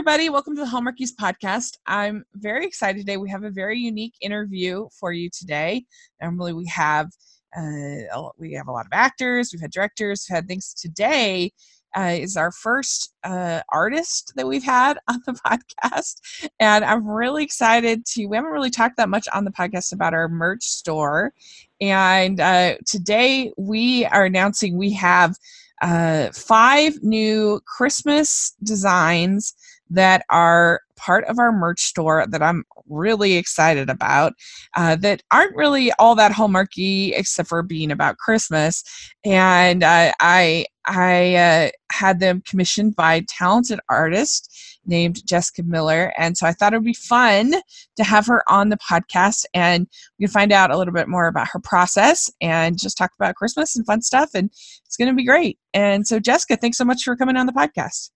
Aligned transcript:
everybody. 0.00 0.30
Welcome 0.30 0.56
to 0.56 0.62
the 0.62 0.66
Hallmarkies 0.66 1.10
podcast. 1.14 1.76
I'm 1.86 2.24
very 2.32 2.64
excited 2.64 3.00
today. 3.00 3.18
We 3.18 3.28
have 3.28 3.44
a 3.44 3.50
very 3.50 3.78
unique 3.78 4.14
interview 4.22 4.88
for 4.98 5.12
you 5.12 5.28
today. 5.28 5.84
Normally, 6.22 6.54
we 6.54 6.64
have 6.68 7.08
uh, 7.54 8.30
we 8.38 8.54
have 8.54 8.68
a 8.68 8.72
lot 8.72 8.86
of 8.86 8.92
actors, 8.92 9.50
we've 9.52 9.60
had 9.60 9.70
directors, 9.70 10.24
we've 10.26 10.36
had 10.36 10.48
things. 10.48 10.72
Today 10.72 11.52
uh, 11.94 12.16
is 12.18 12.38
our 12.38 12.50
first 12.50 13.12
uh, 13.24 13.60
artist 13.74 14.32
that 14.36 14.46
we've 14.46 14.64
had 14.64 14.96
on 15.08 15.20
the 15.26 15.32
podcast, 15.32 16.48
and 16.58 16.82
I'm 16.82 17.06
really 17.06 17.44
excited 17.44 18.06
to. 18.06 18.24
We 18.24 18.36
haven't 18.36 18.52
really 18.52 18.70
talked 18.70 18.96
that 18.96 19.10
much 19.10 19.28
on 19.34 19.44
the 19.44 19.52
podcast 19.52 19.92
about 19.92 20.14
our 20.14 20.30
merch 20.30 20.64
store, 20.64 21.34
and 21.78 22.40
uh, 22.40 22.76
today 22.86 23.52
we 23.58 24.06
are 24.06 24.24
announcing 24.24 24.78
we 24.78 24.94
have 24.94 25.36
uh, 25.82 26.30
five 26.32 26.94
new 27.02 27.60
Christmas 27.66 28.54
designs 28.62 29.54
that 29.90 30.24
are 30.30 30.80
part 30.96 31.24
of 31.24 31.38
our 31.38 31.50
merch 31.50 31.80
store 31.80 32.26
that 32.28 32.42
I'm 32.42 32.64
really 32.88 33.34
excited 33.34 33.88
about 33.88 34.34
uh, 34.76 34.96
that 34.96 35.22
aren't 35.30 35.56
really 35.56 35.92
all 35.98 36.14
that 36.16 36.32
hallmarky 36.32 37.12
except 37.16 37.48
for 37.48 37.62
being 37.62 37.90
about 37.90 38.18
Christmas. 38.18 38.84
And 39.24 39.82
uh, 39.82 40.12
I 40.20 40.66
I 40.86 41.34
uh, 41.34 41.70
had 41.92 42.20
them 42.20 42.42
commissioned 42.46 42.96
by 42.96 43.14
a 43.14 43.22
talented 43.22 43.80
artist 43.88 44.78
named 44.86 45.24
Jessica 45.26 45.62
Miller, 45.62 46.12
and 46.16 46.36
so 46.36 46.46
I 46.46 46.52
thought 46.52 46.72
it 46.72 46.78
would 46.78 46.84
be 46.84 46.94
fun 46.94 47.52
to 47.96 48.04
have 48.04 48.26
her 48.26 48.42
on 48.50 48.70
the 48.70 48.78
podcast, 48.78 49.44
and 49.54 49.86
we 50.18 50.26
can 50.26 50.32
find 50.32 50.52
out 50.52 50.70
a 50.70 50.78
little 50.78 50.94
bit 50.94 51.06
more 51.08 51.26
about 51.26 51.48
her 51.52 51.60
process 51.60 52.30
and 52.40 52.78
just 52.78 52.96
talk 52.96 53.10
about 53.18 53.36
Christmas 53.36 53.76
and 53.76 53.86
fun 53.86 54.00
stuff, 54.00 54.30
and 54.34 54.50
it's 54.86 54.96
going 54.96 55.08
to 55.08 55.14
be 55.14 55.24
great. 55.24 55.58
And 55.74 56.06
so, 56.06 56.18
Jessica, 56.18 56.56
thanks 56.56 56.78
so 56.78 56.84
much 56.84 57.02
for 57.04 57.14
coming 57.14 57.36
on 57.36 57.46
the 57.46 57.52
podcast. 57.52 58.10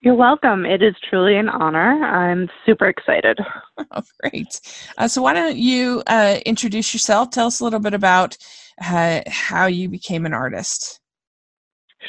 You're 0.00 0.14
welcome. 0.14 0.66
It 0.66 0.82
is 0.82 0.94
truly 1.08 1.36
an 1.36 1.48
honor. 1.48 2.04
I'm 2.04 2.48
super 2.66 2.86
excited. 2.86 3.38
Oh, 3.90 4.02
great. 4.20 4.60
Uh, 4.98 5.08
so, 5.08 5.20
why 5.22 5.32
don't 5.32 5.56
you 5.56 6.02
uh, 6.06 6.38
introduce 6.46 6.94
yourself? 6.94 7.30
Tell 7.30 7.48
us 7.48 7.60
a 7.60 7.64
little 7.64 7.80
bit 7.80 7.92
about 7.92 8.36
uh, 8.84 9.20
how 9.26 9.66
you 9.66 9.88
became 9.88 10.26
an 10.26 10.32
artist. 10.32 11.00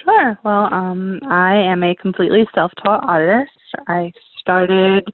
Sure. 0.03 0.37
Well, 0.43 0.71
um, 0.73 1.19
I 1.27 1.55
am 1.55 1.83
a 1.83 1.95
completely 1.95 2.47
self 2.53 2.71
taught 2.83 3.03
artist. 3.03 3.51
I 3.87 4.11
started 4.39 5.07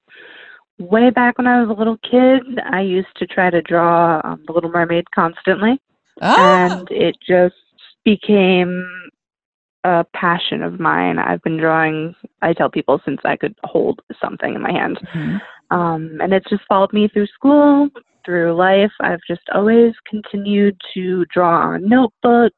way 0.78 1.10
back 1.10 1.38
when 1.38 1.48
I 1.48 1.62
was 1.62 1.70
a 1.70 1.80
little 1.80 1.98
kid. 1.98 2.60
I 2.70 2.82
used 2.82 3.16
to 3.18 3.28
try 3.28 3.50
to 3.50 3.62
draw 3.62 4.22
um, 4.24 4.44
The 4.48 4.54
Little 4.54 4.72
Mermaid 4.72 5.10
constantly, 5.12 5.80
Ah, 6.22 6.70
and 6.70 6.88
it 6.92 7.16
just 7.26 7.56
became 8.04 8.86
a 9.84 10.06
passion 10.14 10.62
of 10.62 10.80
mine. 10.80 11.18
I've 11.20 11.42
been 11.44 11.58
drawing, 11.58 12.16
I 12.42 12.54
tell 12.54 12.70
people, 12.70 13.00
since 13.06 13.20
I 13.26 13.36
could 13.36 13.56
hold 13.64 14.02
something 14.22 14.54
in 14.56 14.62
my 14.62 14.72
hand. 14.72 15.00
mhm. 15.14 15.42
Um, 15.72 16.20
and 16.22 16.34
it's 16.34 16.50
just 16.50 16.64
followed 16.68 16.92
me 16.92 17.08
through 17.08 17.28
school, 17.28 17.90
through 18.26 18.54
life. 18.56 18.92
I've 19.00 19.22
just 19.28 19.42
always 19.54 19.94
continued 20.06 20.80
to 20.94 21.26
draw 21.34 21.62
on 21.72 21.88
notebooks. 21.88 22.56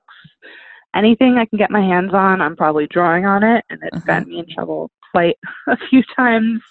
Anything 0.96 1.38
I 1.38 1.46
can 1.46 1.58
get 1.60 1.72
my 1.72 1.82
hands 1.82 2.12
on, 2.14 2.42
I'm 2.42 2.56
probably 2.56 2.88
drawing 2.88 3.26
on 3.26 3.44
it. 3.44 3.64
And 3.70 3.80
it's 3.84 3.96
Uh-huh. 3.96 4.06
gotten 4.08 4.30
me 4.30 4.40
in 4.40 4.46
trouble 4.54 4.90
quite 5.12 5.38
a 5.68 5.78
few 5.90 6.02
times 6.16 6.62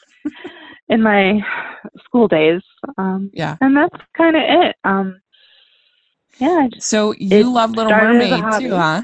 in 0.88 1.00
my 1.00 1.40
school 2.04 2.26
days. 2.28 2.60
Um, 2.98 3.30
yeah. 3.32 3.56
and 3.60 3.76
that's 3.76 3.96
kind 4.16 4.36
of 4.36 4.42
it. 4.44 4.76
Um, 4.84 5.20
yeah, 6.38 6.66
just 6.72 6.88
So 6.88 7.14
you 7.18 7.50
love 7.52 7.70
Little 7.72 7.92
Mermaid 7.92 8.42
too, 8.58 8.74
huh? 8.74 9.02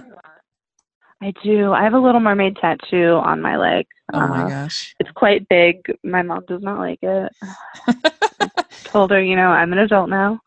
I 1.22 1.32
do. 1.42 1.72
I 1.72 1.82
have 1.82 1.94
a 1.94 1.98
Little 1.98 2.20
Mermaid 2.20 2.56
tattoo 2.56 3.20
on 3.24 3.42
my 3.42 3.56
leg. 3.56 3.86
Oh 4.12 4.26
my 4.28 4.44
Uh, 4.44 4.48
gosh. 4.48 4.94
It's 5.00 5.10
quite 5.12 5.48
big. 5.48 5.80
My 6.04 6.22
mom 6.22 6.44
does 6.46 6.62
not 6.62 6.78
like 6.78 7.00
it. 7.02 7.32
Told 8.84 9.10
her, 9.10 9.20
you 9.22 9.36
know, 9.36 9.48
I'm 9.48 9.72
an 9.72 9.78
adult 9.80 10.08
now. 10.10 10.40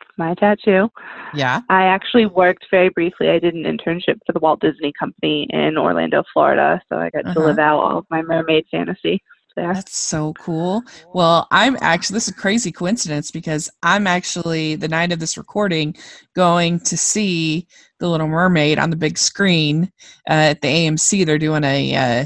It's 0.00 0.10
my 0.18 0.34
tattoo. 0.34 0.90
yeah. 1.34 1.60
I 1.68 1.84
actually 1.84 2.26
worked 2.26 2.66
very 2.70 2.88
briefly. 2.90 3.30
I 3.30 3.38
did 3.38 3.54
an 3.54 3.64
internship 3.64 4.18
for 4.26 4.32
the 4.32 4.40
Walt 4.40 4.60
Disney 4.60 4.92
Company 4.98 5.46
in 5.50 5.78
Orlando, 5.78 6.22
Florida. 6.32 6.80
So 6.88 6.98
I 6.98 7.10
got 7.10 7.22
to 7.22 7.30
Uh-huh. 7.30 7.40
live 7.40 7.58
out 7.58 7.78
all 7.78 7.98
of 7.98 8.06
my 8.10 8.22
mermaid 8.22 8.66
fantasy 8.70 9.22
there. 9.56 9.74
That's 9.74 9.96
so 9.96 10.32
cool. 10.34 10.82
Well, 11.12 11.48
I'm 11.50 11.76
actually, 11.80 12.14
this 12.14 12.28
is 12.28 12.34
a 12.34 12.36
crazy 12.36 12.70
coincidence 12.70 13.30
because 13.30 13.68
I'm 13.82 14.06
actually, 14.06 14.76
the 14.76 14.88
night 14.88 15.12
of 15.12 15.18
this 15.18 15.36
recording, 15.36 15.96
going 16.34 16.78
to 16.80 16.96
see 16.96 17.66
The 17.98 18.08
Little 18.08 18.28
Mermaid 18.28 18.78
on 18.78 18.90
the 18.90 18.96
big 18.96 19.18
screen 19.18 19.90
uh, 20.30 20.52
at 20.54 20.60
the 20.60 20.68
AMC. 20.68 21.26
They're 21.26 21.38
doing 21.38 21.64
a, 21.64 21.96
uh, 21.96 22.24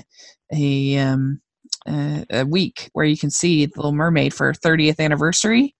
a, 0.53 0.99
um, 0.99 1.41
uh, 1.87 2.25
a 2.31 2.45
week 2.45 2.91
where 2.93 3.07
you 3.07 3.17
can 3.17 3.31
see 3.31 3.67
The 3.67 3.73
Little 3.77 3.93
Mermaid 3.93 4.35
for 4.35 4.53
30th 4.53 5.01
anniversary. 5.01 5.75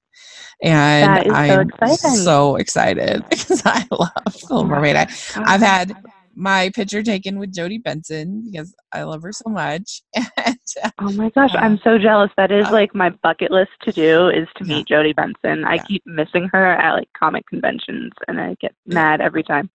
And 0.63 1.17
That 1.17 1.27
is 1.27 1.33
so 1.33 2.07
I'm 2.09 2.17
so 2.17 2.57
excited 2.57 3.25
because 3.31 3.63
I 3.65 3.87
love 3.91 4.43
Little 4.43 4.65
Mermaid. 4.67 4.97
I, 4.97 5.09
I've 5.37 5.63
had 5.63 5.97
my 6.35 6.71
picture 6.75 7.03
taken 7.03 7.39
with 7.39 7.55
Jodi 7.55 7.79
Benson 7.79 8.45
because 8.51 8.75
I 8.93 9.03
love 9.03 9.23
her 9.23 9.33
so 9.33 9.51
much. 9.51 10.03
And 10.37 10.57
uh, 10.85 10.91
Oh 11.01 11.13
my 11.13 11.31
gosh, 11.31 11.55
I'm 11.57 11.79
so 11.83 11.99
jealous. 11.99 12.31
That 12.37 12.51
is 12.53 12.67
Uh, 12.67 12.73
like 12.73 12.95
my 12.95 13.11
bucket 13.23 13.51
list 13.51 13.71
to 13.83 13.93
do 13.93 14.29
is 14.29 14.49
to 14.57 14.65
Yeah. 14.65 14.77
meet 14.79 14.89
Jodi 14.89 15.13
Benson. 15.13 15.65
I 15.65 15.77
Yeah. 15.77 15.83
keep 15.89 16.03
missing 16.07 16.49
her 16.53 16.73
at 16.73 16.93
like 16.95 17.09
comic 17.19 17.47
conventions 17.47 18.13
and 18.29 18.41
I 18.41 18.55
get 18.61 18.75
mad 18.87 19.21
every 19.21 19.43
time. 19.43 19.71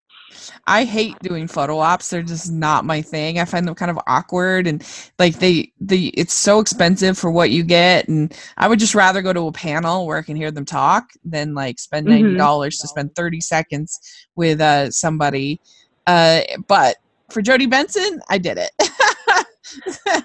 I 0.66 0.84
hate 0.84 1.18
doing 1.22 1.46
photo 1.46 1.78
ops. 1.78 2.10
They're 2.10 2.22
just 2.22 2.50
not 2.52 2.84
my 2.84 3.00
thing. 3.00 3.38
I 3.38 3.44
find 3.44 3.66
them 3.66 3.74
kind 3.74 3.90
of 3.90 3.98
awkward 4.06 4.66
and 4.66 4.84
like 5.18 5.38
they 5.38 5.72
the 5.80 6.08
it's 6.16 6.34
so 6.34 6.58
expensive 6.60 7.16
for 7.16 7.30
what 7.30 7.50
you 7.50 7.62
get 7.62 8.08
and 8.08 8.36
I 8.56 8.68
would 8.68 8.78
just 8.80 8.94
rather 8.94 9.22
go 9.22 9.32
to 9.32 9.46
a 9.46 9.52
panel 9.52 10.06
where 10.06 10.18
I 10.18 10.22
can 10.22 10.36
hear 10.36 10.50
them 10.50 10.64
talk 10.64 11.10
than 11.24 11.54
like 11.54 11.78
spend 11.78 12.06
ninety 12.06 12.34
Mhm. 12.34 12.36
dollars 12.36 12.78
to 12.78 12.88
spend 12.88 13.14
thirty 13.14 13.40
seconds 13.40 13.98
with 14.36 14.60
uh 14.60 14.90
somebody. 14.90 15.60
Uh 16.06 16.42
but 16.68 16.96
for 17.30 17.42
Jodi 17.42 17.66
Benson, 17.66 18.20
I 18.28 18.38
did 18.38 18.58
it. 18.58 18.70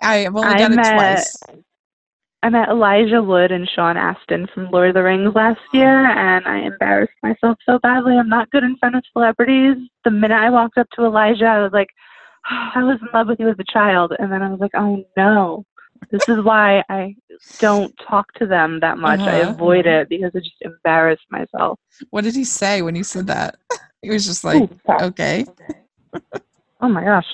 I 0.00 0.16
have 0.18 0.36
only 0.36 0.54
I 0.54 0.58
done 0.58 0.72
it 0.72 0.76
met- 0.76 0.94
twice. 0.94 1.42
I 2.44 2.48
met 2.48 2.68
Elijah 2.70 3.22
Wood 3.22 3.52
and 3.52 3.68
Sean 3.72 3.96
Astin 3.96 4.48
from 4.52 4.68
Lord 4.72 4.88
of 4.88 4.94
the 4.94 5.02
Rings 5.04 5.32
last 5.32 5.60
year, 5.72 6.06
and 6.10 6.44
I 6.44 6.58
embarrassed 6.66 7.12
myself 7.22 7.56
so 7.64 7.78
badly. 7.78 8.16
I'm 8.16 8.28
not 8.28 8.50
good 8.50 8.64
in 8.64 8.76
front 8.78 8.96
of 8.96 9.04
celebrities. 9.12 9.76
The 10.04 10.10
minute 10.10 10.34
I 10.34 10.50
walked 10.50 10.76
up 10.76 10.88
to 10.96 11.04
Elijah, 11.04 11.44
I 11.44 11.62
was 11.62 11.70
like, 11.72 11.90
I 12.50 12.82
was 12.82 12.98
in 13.00 13.08
love 13.14 13.28
with 13.28 13.38
you 13.38 13.48
as 13.48 13.56
a 13.60 13.72
child. 13.72 14.12
And 14.18 14.32
then 14.32 14.42
I 14.42 14.48
was 14.50 14.58
like, 14.58 14.72
oh 14.74 15.04
no. 15.16 15.64
This 16.10 16.22
is 16.28 16.42
why 16.44 16.82
I 16.88 17.14
don't 17.58 17.94
talk 18.08 18.32
to 18.34 18.46
them 18.46 18.80
that 18.80 18.98
much. 18.98 19.20
I 19.26 19.36
Uh-huh. 19.38 19.52
avoid 19.52 19.86
it 19.86 20.08
because 20.08 20.32
I 20.34 20.38
just 20.40 20.60
embarrass 20.62 21.20
myself. 21.30 21.78
What 22.10 22.24
did 22.24 22.34
he 22.34 22.44
say 22.44 22.82
when 22.82 22.94
you 22.96 23.04
said 23.04 23.26
that? 23.28 23.56
He 24.02 24.10
was 24.10 24.26
just 24.26 24.42
like, 24.44 24.62
Ooh, 24.62 24.68
okay. 25.00 25.44
Oh 26.80 26.88
my 26.88 27.04
gosh. 27.04 27.26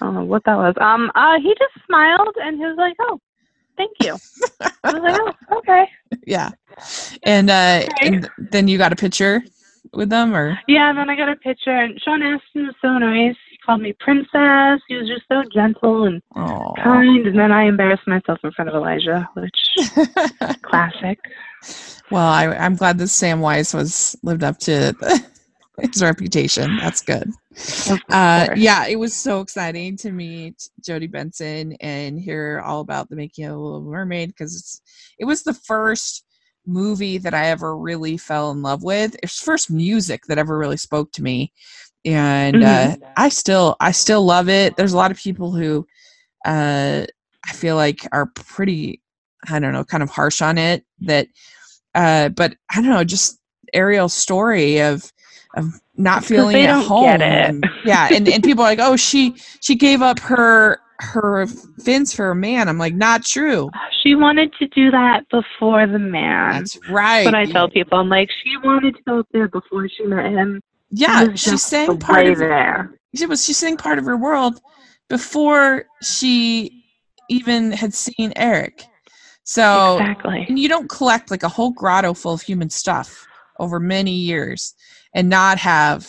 I 0.00 0.04
don't 0.06 0.14
know 0.14 0.24
what 0.24 0.44
that 0.44 0.56
was. 0.56 0.74
Um 0.80 1.10
uh 1.14 1.38
he 1.38 1.48
just 1.58 1.84
smiled 1.86 2.36
and 2.42 2.56
he 2.58 2.64
was 2.64 2.76
like, 2.78 2.94
Oh, 3.00 3.18
thank 3.76 3.90
you. 4.00 4.18
I 4.84 4.90
was 4.92 5.02
like, 5.02 5.16
Oh, 5.50 5.58
okay. 5.58 5.84
Yeah. 6.26 6.50
And 7.24 7.50
uh 7.50 7.82
Okay. 7.90 8.06
and 8.06 8.30
then 8.38 8.68
you 8.68 8.78
got 8.78 8.92
a 8.92 8.96
picture 8.96 9.42
with 9.92 10.10
them 10.10 10.34
or 10.34 10.58
Yeah, 10.68 10.90
and 10.90 10.98
then 10.98 11.10
I 11.10 11.16
got 11.16 11.28
a 11.28 11.36
picture 11.36 11.70
and 11.76 12.00
Sean 12.00 12.22
Astin 12.22 12.66
was 12.66 12.74
so 12.80 12.96
nice. 12.98 13.36
Called 13.66 13.80
me 13.80 13.94
princess. 14.00 14.80
He 14.88 14.96
was 14.96 15.06
just 15.06 15.22
so 15.30 15.42
gentle 15.52 16.04
and 16.04 16.20
oh 16.34 16.74
kind 16.82 17.26
and 17.26 17.38
then 17.38 17.52
I 17.52 17.64
embarrassed 17.64 18.06
myself 18.08 18.40
in 18.42 18.50
front 18.52 18.68
of 18.68 18.74
Elijah, 18.74 19.28
which 19.34 19.52
classic. 20.62 21.18
well 22.10 22.26
I, 22.26 22.46
i'm 22.48 22.74
glad 22.74 22.98
that 22.98 23.04
Samwise 23.04 23.72
was 23.72 24.16
lived 24.24 24.42
up 24.42 24.58
to 24.60 24.94
his 25.80 26.02
reputation. 26.02 26.76
That's 26.78 27.02
good. 27.02 27.30
Uh 28.08 28.48
yeah 28.56 28.86
it 28.88 28.96
was 28.96 29.14
so 29.14 29.40
exciting 29.40 29.96
to 29.98 30.10
meet 30.10 30.68
jodi 30.84 31.06
benson 31.06 31.74
and 31.80 32.18
hear 32.18 32.62
all 32.64 32.80
about 32.80 33.08
the 33.10 33.16
making 33.16 33.44
of 33.44 33.56
little 33.56 33.82
mermaid 33.82 34.30
because 34.30 34.80
it 35.18 35.24
was 35.24 35.44
the 35.44 35.54
first 35.54 36.24
movie 36.66 37.18
that 37.18 37.34
i 37.34 37.46
ever 37.46 37.76
really 37.76 38.16
fell 38.16 38.50
in 38.52 38.62
love 38.62 38.82
with. 38.82 39.16
It's 39.22 39.38
the 39.40 39.44
first 39.44 39.70
music 39.70 40.22
that 40.26 40.38
ever 40.38 40.56
really 40.58 40.76
spoke 40.76 41.12
to 41.12 41.22
me 41.22 41.52
and 42.04 42.62
uh 42.64 42.96
i 43.16 43.28
still 43.28 43.76
i 43.80 43.90
still 43.92 44.24
love 44.24 44.48
it 44.48 44.76
there's 44.76 44.92
a 44.92 44.96
lot 44.96 45.10
of 45.10 45.16
people 45.18 45.52
who 45.52 45.86
uh 46.44 47.04
i 47.48 47.52
feel 47.52 47.76
like 47.76 48.06
are 48.12 48.26
pretty 48.34 49.00
i 49.48 49.58
don't 49.58 49.72
know 49.72 49.84
kind 49.84 50.02
of 50.02 50.10
harsh 50.10 50.42
on 50.42 50.58
it 50.58 50.84
that 51.00 51.28
uh 51.94 52.28
but 52.30 52.54
i 52.74 52.80
don't 52.80 52.90
know 52.90 53.04
just 53.04 53.38
ariel's 53.72 54.14
story 54.14 54.80
of 54.80 55.12
of 55.56 55.72
not 55.96 56.24
feeling 56.24 56.56
at 56.64 56.82
home 56.84 57.04
get 57.04 57.20
it. 57.20 57.50
and- 57.50 57.66
yeah 57.84 58.08
and, 58.10 58.28
and 58.28 58.42
people 58.42 58.64
are 58.64 58.68
like 58.70 58.80
oh 58.80 58.96
she 58.96 59.34
she 59.60 59.74
gave 59.76 60.02
up 60.02 60.18
her 60.18 60.78
her 60.98 61.46
fins 61.84 62.12
for 62.14 62.30
a 62.30 62.34
man 62.34 62.68
i'm 62.68 62.78
like 62.78 62.94
not 62.94 63.24
true 63.24 63.70
She 64.02 64.14
wanted 64.16 64.52
to 64.58 64.66
do 64.68 64.90
that 64.90 65.28
before 65.30 65.86
the 65.86 65.98
man. 66.00 66.52
that's 66.52 66.76
right 66.88 67.22
That's 67.22 67.26
what 67.26 67.34
I 67.36 67.44
tell 67.46 67.68
people. 67.68 67.98
I'm 68.00 68.08
like, 68.08 68.28
she 68.42 68.56
wanted 68.56 68.96
to 68.96 69.02
go 69.06 69.20
up 69.20 69.28
there 69.32 69.46
before 69.46 69.88
she 69.88 70.04
met 70.06 70.26
him. 70.32 70.60
Yeah 70.92 71.22
He 71.24 71.28
was 71.30 71.40
she's 71.40 71.62
saying 71.62 71.98
part 71.98 72.26
of 72.26 72.38
there. 72.38 72.94
she 73.16 73.26
was 73.26 73.44
she's 73.44 73.56
saying 73.56 73.78
part 73.78 73.98
of 73.98 74.04
her 74.04 74.16
world 74.16 74.60
before 75.08 75.84
she 76.02 76.84
even 77.28 77.72
had 77.72 77.94
seen 77.94 78.32
Eric. 78.36 78.84
So 79.44 79.98
exactly. 79.98 80.46
and 80.48 80.58
you 80.58 80.68
don't 80.68 80.88
collect 80.88 81.30
like 81.30 81.42
a 81.42 81.48
whole 81.48 81.72
grotto 81.72 82.14
full 82.14 82.34
of 82.34 82.42
human 82.42 82.70
stuff 82.70 83.26
over 83.58 83.80
many 83.80 84.12
years 84.12 84.74
and 85.14 85.28
not 85.28 85.58
have 85.58 86.08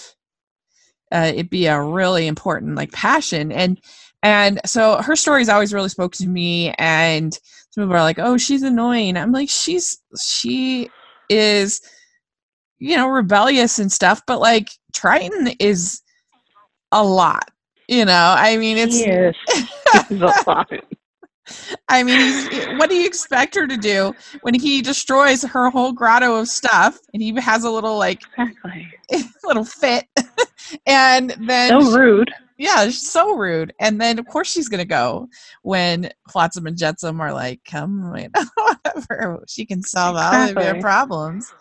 uh, 1.11 1.31
it 1.35 1.49
be 1.49 1.65
a 1.67 1.81
really 1.81 2.27
important 2.27 2.75
like 2.75 2.91
passion 2.91 3.51
and 3.51 3.79
and 4.21 4.59
so 4.65 5.01
her 5.01 5.15
stories 5.15 5.49
always 5.49 5.73
really 5.73 5.89
spoke 5.89 6.13
to 6.13 6.27
me 6.27 6.71
and 6.77 7.33
some 7.69 7.83
people 7.83 7.95
are 7.95 8.01
like 8.01 8.19
oh 8.19 8.37
she's 8.37 8.63
annoying 8.63 9.17
i'm 9.17 9.31
like 9.31 9.49
she's 9.49 9.99
she 10.19 10.89
is 11.29 11.81
you 12.83 12.97
know 12.97 13.07
rebellious 13.07 13.79
and 13.79 13.91
stuff 13.91 14.21
but 14.27 14.39
like 14.39 14.67
triton 14.93 15.47
is 15.59 16.01
a 16.91 17.03
lot 17.03 17.49
you 17.87 18.03
know 18.05 18.35
i 18.37 18.57
mean 18.57 18.77
it's 18.77 18.99
Yes. 18.99 19.35
A 20.11 20.43
lot. 20.47 20.69
I 21.89 22.03
mean, 22.03 22.19
he's, 22.19 22.65
what 22.79 22.89
do 22.89 22.95
you 22.95 23.05
expect 23.05 23.53
her 23.55 23.67
to 23.67 23.77
do 23.77 24.13
when 24.41 24.53
he 24.53 24.81
destroys 24.81 25.43
her 25.43 25.69
whole 25.69 25.91
grotto 25.91 26.35
of 26.37 26.47
stuff 26.47 26.97
and 27.13 27.21
he 27.21 27.33
has 27.39 27.63
a 27.63 27.69
little 27.69 27.97
like 27.97 28.21
Exactly. 28.37 28.87
little 29.43 29.65
fit, 29.65 30.05
and 30.87 31.35
then 31.41 31.81
So 31.81 31.91
rude. 31.95 32.31
yeah, 32.57 32.85
she's 32.85 33.07
so 33.11 33.35
rude. 33.35 33.73
And 33.79 33.99
then 34.01 34.17
of 34.19 34.25
course 34.25 34.49
she's 34.49 34.69
gonna 34.69 34.85
go 34.85 35.27
when 35.61 36.09
Flotsam 36.31 36.65
and 36.65 36.77
Jetsam 36.77 37.19
are 37.21 37.33
like, 37.33 37.59
"Come, 37.69 38.09
whatever, 38.09 39.43
she 39.47 39.65
can 39.65 39.83
solve 39.83 40.15
all 40.15 40.49
of 40.49 40.55
your 40.63 40.81
problems." 40.81 41.53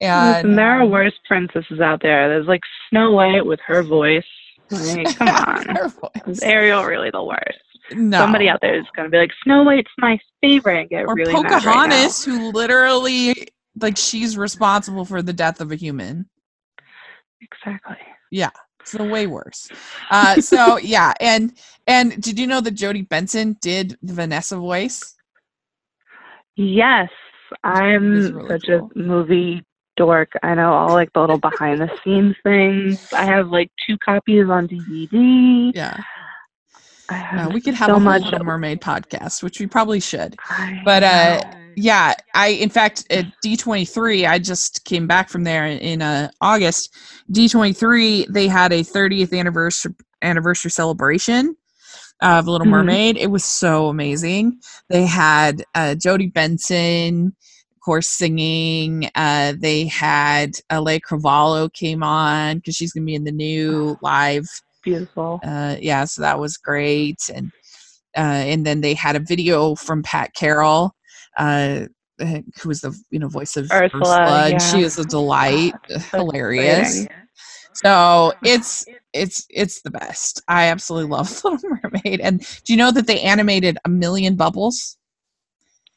And 0.00 0.58
there 0.58 0.80
are 0.80 0.86
worse 0.86 1.14
princesses 1.26 1.80
out 1.80 2.02
there. 2.02 2.28
There's 2.28 2.46
like 2.46 2.62
Snow 2.90 3.12
White 3.12 3.46
with 3.46 3.60
her 3.66 3.82
voice. 3.82 4.24
Like, 4.70 5.16
come 5.16 5.28
on. 5.28 5.90
Is. 6.26 6.42
Ariel 6.42 6.84
really 6.84 7.10
the 7.10 7.22
worst? 7.22 7.58
No. 7.92 8.18
Somebody 8.18 8.48
out 8.48 8.60
there 8.60 8.78
is 8.78 8.86
going 8.96 9.06
to 9.06 9.10
be 9.10 9.18
like, 9.18 9.30
Snow 9.44 9.62
White's 9.62 9.90
my 9.98 10.18
favorite. 10.40 10.80
and 10.80 10.90
Get 10.90 11.06
or 11.06 11.14
really 11.14 11.32
mad 11.32 11.44
right. 11.44 11.62
Pocahontas, 11.62 12.24
who 12.24 12.50
literally 12.52 13.48
like 13.80 13.96
she's 13.96 14.36
responsible 14.36 15.04
for 15.04 15.22
the 15.22 15.32
death 15.32 15.60
of 15.60 15.72
a 15.72 15.76
human. 15.76 16.28
Exactly. 17.40 17.96
Yeah. 18.30 18.50
So 18.84 19.08
way 19.08 19.26
worse. 19.26 19.68
Uh, 20.10 20.40
so 20.40 20.76
yeah, 20.82 21.14
and 21.20 21.56
and 21.86 22.20
did 22.22 22.38
you 22.38 22.46
know 22.46 22.60
that 22.60 22.72
Jodi 22.72 23.02
Benson 23.02 23.56
did 23.60 23.96
the 24.02 24.12
Vanessa 24.12 24.56
voice? 24.56 25.14
Yes, 26.56 27.08
I'm 27.64 28.34
really 28.34 28.48
such 28.48 28.66
cool. 28.66 28.90
a 28.94 28.98
movie 28.98 29.64
dork. 29.96 30.32
I 30.42 30.54
know 30.54 30.72
all 30.72 30.92
like 30.92 31.12
the 31.12 31.20
little 31.20 31.38
behind 31.38 31.80
the 31.80 31.90
scenes 32.02 32.36
things. 32.42 33.12
I 33.12 33.24
have 33.24 33.48
like 33.48 33.70
two 33.86 33.96
copies 33.98 34.48
on 34.48 34.68
DVD. 34.68 35.72
Yeah, 35.74 35.96
I 37.08 37.14
have 37.14 37.46
uh, 37.48 37.50
we 37.54 37.60
could 37.60 37.74
have 37.74 37.88
so 37.88 37.96
a 37.96 38.00
much. 38.00 38.22
Little 38.22 38.44
Mermaid 38.44 38.80
podcast, 38.80 39.42
which 39.42 39.60
we 39.60 39.66
probably 39.66 40.00
should. 40.00 40.36
But, 40.84 41.02
uh. 41.02 41.40
Yeah, 41.76 42.14
I 42.34 42.48
in 42.50 42.68
fact 42.70 43.04
at 43.10 43.26
D 43.42 43.56
twenty 43.56 43.84
three, 43.84 44.26
I 44.26 44.38
just 44.38 44.84
came 44.84 45.08
back 45.08 45.28
from 45.28 45.42
there 45.42 45.66
in, 45.66 45.78
in 45.78 46.02
uh, 46.02 46.30
August. 46.40 46.96
D 47.32 47.48
twenty 47.48 47.72
three, 47.72 48.26
they 48.30 48.46
had 48.46 48.72
a 48.72 48.84
thirtieth 48.84 49.32
anniversary 49.32 49.92
anniversary 50.22 50.70
celebration 50.70 51.56
of 52.22 52.46
Little 52.46 52.68
Mhm. 52.68 52.70
Mermaid. 52.70 53.16
It 53.16 53.26
was 53.26 53.44
so 53.44 53.88
amazing. 53.88 54.60
They 54.88 55.04
had 55.04 55.64
uh, 55.74 55.96
Jodi 55.96 56.28
Benson, 56.28 57.34
course, 57.84 58.08
singing. 58.08 59.10
Uh, 59.14 59.54
they 59.58 59.86
had 59.86 60.52
Auli'i 60.70 61.00
Cravalho 61.00 61.72
came 61.72 62.02
on 62.02 62.56
because 62.56 62.76
she's 62.76 62.92
gonna 62.92 63.06
be 63.06 63.14
in 63.14 63.24
the 63.24 63.32
new 63.32 63.96
live 64.00 64.46
beautiful. 64.82 65.40
uh, 65.44 65.76
yeah, 65.80 66.04
so 66.04 66.22
that 66.22 66.38
was 66.38 66.56
great. 66.56 67.18
And 67.32 67.52
uh, 68.16 68.20
and 68.20 68.64
then 68.64 68.80
they 68.80 68.94
had 68.94 69.16
a 69.16 69.20
video 69.20 69.74
from 69.74 70.02
Pat 70.02 70.34
Carroll, 70.34 70.94
uh, 71.36 71.86
who 72.18 72.68
was 72.68 72.80
the 72.80 72.96
you 73.10 73.18
know 73.18 73.28
voice 73.28 73.56
of 73.56 73.70
Ursula, 73.72 74.50
and 74.50 74.62
She 74.62 74.82
is 74.82 74.98
a 74.98 75.04
delight, 75.04 75.74
That's 75.88 76.10
hilarious. 76.10 77.02
exciting. 77.02 77.20
So 77.74 78.32
it's 78.44 78.86
it's 79.12 79.46
it's 79.50 79.82
the 79.82 79.90
best. 79.90 80.42
I 80.48 80.66
absolutely 80.66 81.10
love 81.10 81.28
Little 81.44 81.70
Mermaid. 81.82 82.20
And 82.20 82.40
do 82.64 82.72
you 82.72 82.76
know 82.76 82.92
that 82.92 83.06
they 83.06 83.20
animated 83.20 83.78
a 83.84 83.88
million 83.88 84.36
bubbles 84.36 84.96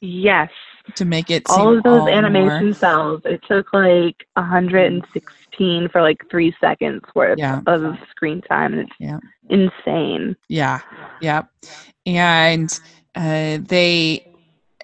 Yes, 0.01 0.49
to 0.95 1.05
make 1.05 1.29
it 1.29 1.43
all 1.49 1.77
of 1.77 1.83
those 1.83 2.01
all 2.01 2.09
animation 2.09 2.65
more- 2.65 2.73
cells. 2.73 3.21
It 3.25 3.41
took 3.47 3.73
like 3.73 4.25
116 4.35 5.89
for 5.89 6.01
like 6.01 6.17
three 6.29 6.55
seconds 6.59 7.01
worth 7.15 7.37
Yeah. 7.37 7.61
of 7.67 7.97
screen 8.09 8.41
time, 8.41 8.73
and 8.73 8.81
it's 8.83 8.95
Yeah. 8.99 9.19
insane. 9.49 10.35
Yeah, 10.49 10.79
yeah, 11.21 11.43
and 12.05 12.79
uh, 13.15 13.57
they 13.61 14.23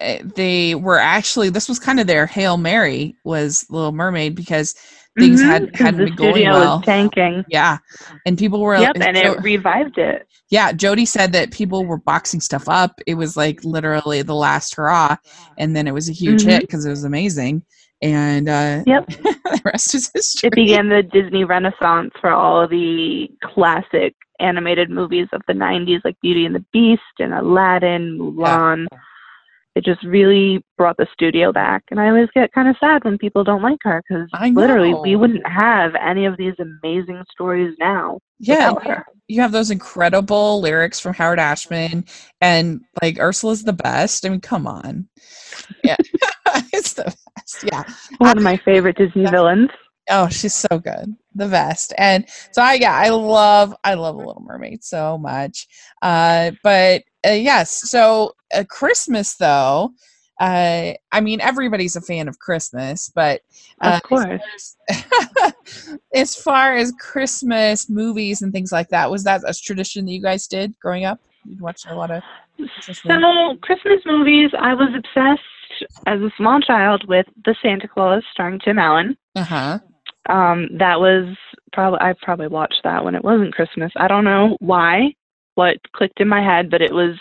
uh, 0.00 0.16
they 0.34 0.74
were 0.74 0.98
actually 0.98 1.50
this 1.50 1.68
was 1.68 1.78
kind 1.78 2.00
of 2.00 2.06
their 2.08 2.26
hail 2.26 2.56
mary 2.56 3.14
was 3.24 3.64
Little 3.70 3.92
Mermaid 3.92 4.34
because 4.34 4.74
things 5.18 5.40
Mhm, 5.42 5.46
had 5.46 5.76
hadn't 5.76 5.98
the 6.00 6.06
been 6.06 6.14
going 6.16 6.32
studio 6.34 6.52
well. 6.52 6.76
was 6.78 6.84
tanking. 6.86 7.44
Yeah, 7.48 7.78
and 8.26 8.36
people 8.38 8.60
were 8.60 8.76
Yep, 8.76 8.96
and 9.00 9.16
it 9.16 9.40
revived 9.42 9.98
it. 9.98 10.26
yeah. 10.50 10.72
Jodi 10.72 11.06
said 11.06 11.32
that 11.32 11.50
people 11.52 11.84
were 11.84 11.98
boxing 11.98 12.40
stuff 12.40 12.68
up. 12.68 13.00
It 13.06 13.14
was 13.14 13.36
like 13.36 13.64
literally 13.64 14.22
the 14.22 14.34
last 14.34 14.74
hurrah, 14.76 15.16
and 15.58 15.74
then 15.76 15.86
it 15.86 15.94
was 15.94 16.08
a 16.08 16.12
huge 16.12 16.42
Mhm. 16.42 16.50
hit 16.50 16.60
because 16.62 16.84
it 16.84 16.90
was 16.90 17.04
amazing. 17.04 17.62
And 18.02 18.48
uh, 18.48 18.82
Yep. 18.86 19.06
the 19.08 19.60
rest 19.64 19.94
is 19.94 20.10
history. 20.14 20.48
It 20.48 20.54
began 20.54 20.88
the 20.88 21.02
Disney 21.02 21.44
Renaissance 21.44 22.12
for 22.20 22.30
all 22.30 22.60
of 22.62 22.70
the 22.70 23.30
classic 23.42 24.14
animated 24.40 24.90
movies 24.90 25.28
of 25.32 25.40
the 25.46 25.54
90s, 25.54 26.00
like 26.04 26.16
Beauty 26.20 26.44
and 26.44 26.54
the 26.54 26.64
Beast 26.72 27.02
and 27.20 27.32
Aladdin, 27.32 28.18
Mulan. 28.18 28.86
It 29.74 29.84
just 29.84 30.02
really 30.04 30.64
brought 30.78 30.96
the 30.96 31.06
studio 31.12 31.52
back. 31.52 31.82
And 31.90 32.00
I 32.00 32.08
always 32.08 32.28
get 32.32 32.52
kind 32.52 32.68
of 32.68 32.76
sad 32.78 33.04
when 33.04 33.18
people 33.18 33.42
don't 33.42 33.62
like 33.62 33.80
her 33.82 34.02
because 34.08 34.28
literally 34.54 34.94
we 34.94 35.16
wouldn't 35.16 35.46
have 35.46 35.94
any 35.96 36.26
of 36.26 36.36
these 36.36 36.54
amazing 36.58 37.22
stories 37.32 37.74
now 37.78 38.18
yeah, 38.38 39.02
you 39.28 39.40
have 39.40 39.52
those 39.52 39.70
incredible 39.70 40.60
lyrics 40.60 41.00
from 41.00 41.14
Howard 41.14 41.38
Ashman, 41.38 42.04
and 42.40 42.80
like 43.02 43.18
Ursula's 43.18 43.62
the 43.62 43.72
best. 43.72 44.26
I 44.26 44.28
mean, 44.28 44.40
come 44.40 44.66
on, 44.66 45.08
yeah, 45.82 45.96
it's 46.72 46.94
the 46.94 47.04
best. 47.04 47.64
Yeah. 47.64 47.84
One 48.18 48.36
of 48.36 48.42
my 48.42 48.56
favorite 48.58 48.96
Disney 48.96 49.26
villains. 49.26 49.70
Oh, 50.10 50.28
she's 50.28 50.54
so 50.54 50.78
good, 50.78 51.16
the 51.34 51.48
best. 51.48 51.94
And 51.96 52.26
so 52.52 52.60
I, 52.60 52.74
yeah, 52.74 52.94
I 52.94 53.08
love, 53.08 53.74
I 53.84 53.94
love 53.94 54.16
Little 54.16 54.42
Mermaid 54.44 54.84
so 54.84 55.16
much. 55.16 55.66
Uh, 56.02 56.50
but 56.62 57.04
uh, 57.26 57.32
yes, 57.32 57.90
so 57.90 58.34
uh, 58.54 58.64
Christmas 58.68 59.36
though. 59.36 59.90
Uh, 60.40 60.92
I 61.12 61.20
mean, 61.20 61.40
everybody's 61.40 61.94
a 61.94 62.00
fan 62.00 62.26
of 62.26 62.40
Christmas, 62.40 63.10
but 63.14 63.42
uh, 63.80 64.00
Of 64.02 64.02
course. 64.02 64.76
as 66.14 66.34
far 66.34 66.74
as 66.74 66.92
Christmas 66.98 67.88
movies 67.88 68.42
and 68.42 68.52
things 68.52 68.72
like 68.72 68.88
that, 68.88 69.10
was 69.10 69.22
that 69.24 69.42
a 69.46 69.54
tradition 69.54 70.06
that 70.06 70.12
you 70.12 70.20
guys 70.20 70.48
did 70.48 70.74
growing 70.80 71.04
up? 71.04 71.20
You 71.44 71.56
watched 71.62 71.86
a 71.88 71.94
lot 71.94 72.10
of 72.10 72.22
Christmas 72.56 73.04
movies? 73.04 73.22
So, 73.22 73.56
Christmas 73.62 74.00
movies, 74.06 74.50
I 74.58 74.74
was 74.74 74.88
obsessed 74.96 75.40
as 76.06 76.20
a 76.20 76.30
small 76.36 76.60
child 76.60 77.06
with 77.06 77.26
The 77.44 77.54
Santa 77.62 77.86
Claus 77.86 78.22
starring 78.32 78.58
Tim 78.58 78.78
Allen. 78.78 79.16
Uh-huh. 79.36 79.78
Um, 80.28 80.68
that 80.78 81.00
was 81.00 81.36
probably 81.72 81.98
I 82.00 82.14
probably 82.22 82.48
watched 82.48 82.80
that 82.84 83.04
when 83.04 83.14
it 83.14 83.24
wasn't 83.24 83.54
Christmas. 83.54 83.92
I 83.96 84.08
don't 84.08 84.24
know 84.24 84.56
why, 84.60 85.14
what 85.54 85.76
clicked 85.94 86.20
in 86.20 86.28
my 86.28 86.42
head, 86.42 86.70
but 86.70 86.82
it 86.82 86.92
was 86.92 87.16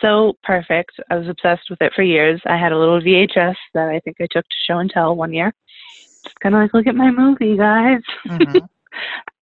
so 0.00 0.34
perfect. 0.42 0.92
I 1.10 1.16
was 1.16 1.28
obsessed 1.28 1.70
with 1.70 1.80
it 1.80 1.92
for 1.94 2.02
years. 2.02 2.40
I 2.46 2.56
had 2.56 2.72
a 2.72 2.78
little 2.78 3.00
VHS 3.00 3.56
that 3.74 3.88
I 3.88 4.00
think 4.00 4.16
I 4.20 4.26
took 4.30 4.44
to 4.44 4.56
show 4.66 4.78
and 4.78 4.90
tell 4.90 5.16
one 5.16 5.32
year. 5.32 5.52
Just 6.24 6.38
kind 6.40 6.54
of 6.54 6.60
like, 6.60 6.74
look 6.74 6.86
at 6.86 6.94
my 6.94 7.10
movie, 7.10 7.56
guys. 7.56 8.00
Mhm. 8.26 8.68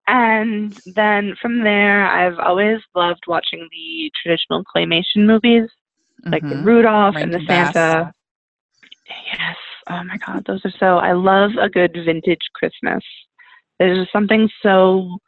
And 0.06 0.78
then 0.98 1.34
from 1.42 1.64
there, 1.64 2.06
I've 2.06 2.38
always 2.40 2.80
loved 2.94 3.22
watching 3.26 3.70
the 3.72 4.12
traditional 4.22 4.62
claymation 4.66 5.26
movies, 5.26 5.70
like 6.30 6.42
the 6.44 6.56
Mhm. 6.56 6.66
Rudolph 6.66 7.16
and 7.16 7.34
the 7.34 7.38
Rankin 7.38 7.48
Bass. 7.48 7.74
Santa. 7.74 8.14
Yes. 9.08 9.56
Oh 9.90 10.04
my 10.04 10.18
God, 10.18 10.44
those 10.46 10.66
are 10.66 10.74
so. 10.78 10.98
I 10.98 11.14
love 11.14 11.52
a 11.60 11.70
good 11.70 11.94
vintage 11.94 12.42
Christmas. 12.54 13.02
There's 13.80 13.98
just 13.98 14.12
something 14.12 14.50
so, 14.62 15.20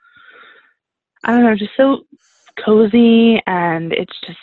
I 1.24 1.32
don't 1.32 1.44
know, 1.44 1.56
just 1.56 1.76
so 1.78 2.06
cozy, 2.64 3.42
and 3.48 3.94
it's 3.94 4.20
just. 4.26 4.40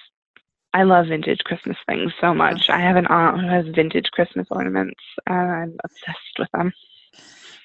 I 0.75 0.85
love 0.85 1.09
vintage 1.09 1.41
Christmas 1.45 1.77
things 1.87 2.13
so 2.19 2.33
much. 2.33 2.71
I 2.71 2.81
have 2.81 2.97
an 2.97 3.07
aunt 3.09 3.39
who 3.39 3.47
has 3.47 3.67
vintage 3.75 4.07
Christmas 4.13 4.47
ornaments, 4.51 4.99
and 5.27 5.51
I'm 5.51 5.77
obsessed 5.85 6.39
with 6.39 6.49
them. 6.55 6.73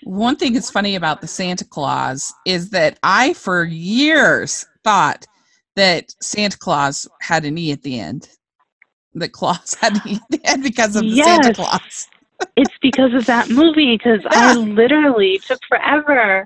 One 0.03 0.35
thing 0.35 0.53
that's 0.53 0.69
funny 0.69 0.95
about 0.95 1.21
the 1.21 1.27
Santa 1.27 1.63
Claus 1.63 2.33
is 2.45 2.69
that 2.71 2.99
I, 3.03 3.33
for 3.33 3.63
years, 3.63 4.65
thought 4.83 5.25
that 5.75 6.13
Santa 6.21 6.57
Claus 6.57 7.07
had 7.21 7.45
an 7.45 7.57
E 7.57 7.71
at 7.71 7.83
the 7.83 7.99
end. 7.99 8.29
That 9.13 9.31
Claus 9.31 9.73
had 9.75 9.95
an 9.95 10.01
E 10.05 10.15
at 10.15 10.29
the 10.29 10.41
end 10.49 10.63
because 10.63 10.95
of 10.95 11.03
the 11.03 11.15
Santa 11.15 11.53
Claus. 11.53 12.07
It's 12.55 12.77
because 12.81 13.13
of 13.13 13.25
that 13.25 13.49
movie, 13.49 13.97
because 13.97 14.21
I 14.29 14.53
literally 14.55 15.39
took 15.39 15.59
forever 15.67 16.45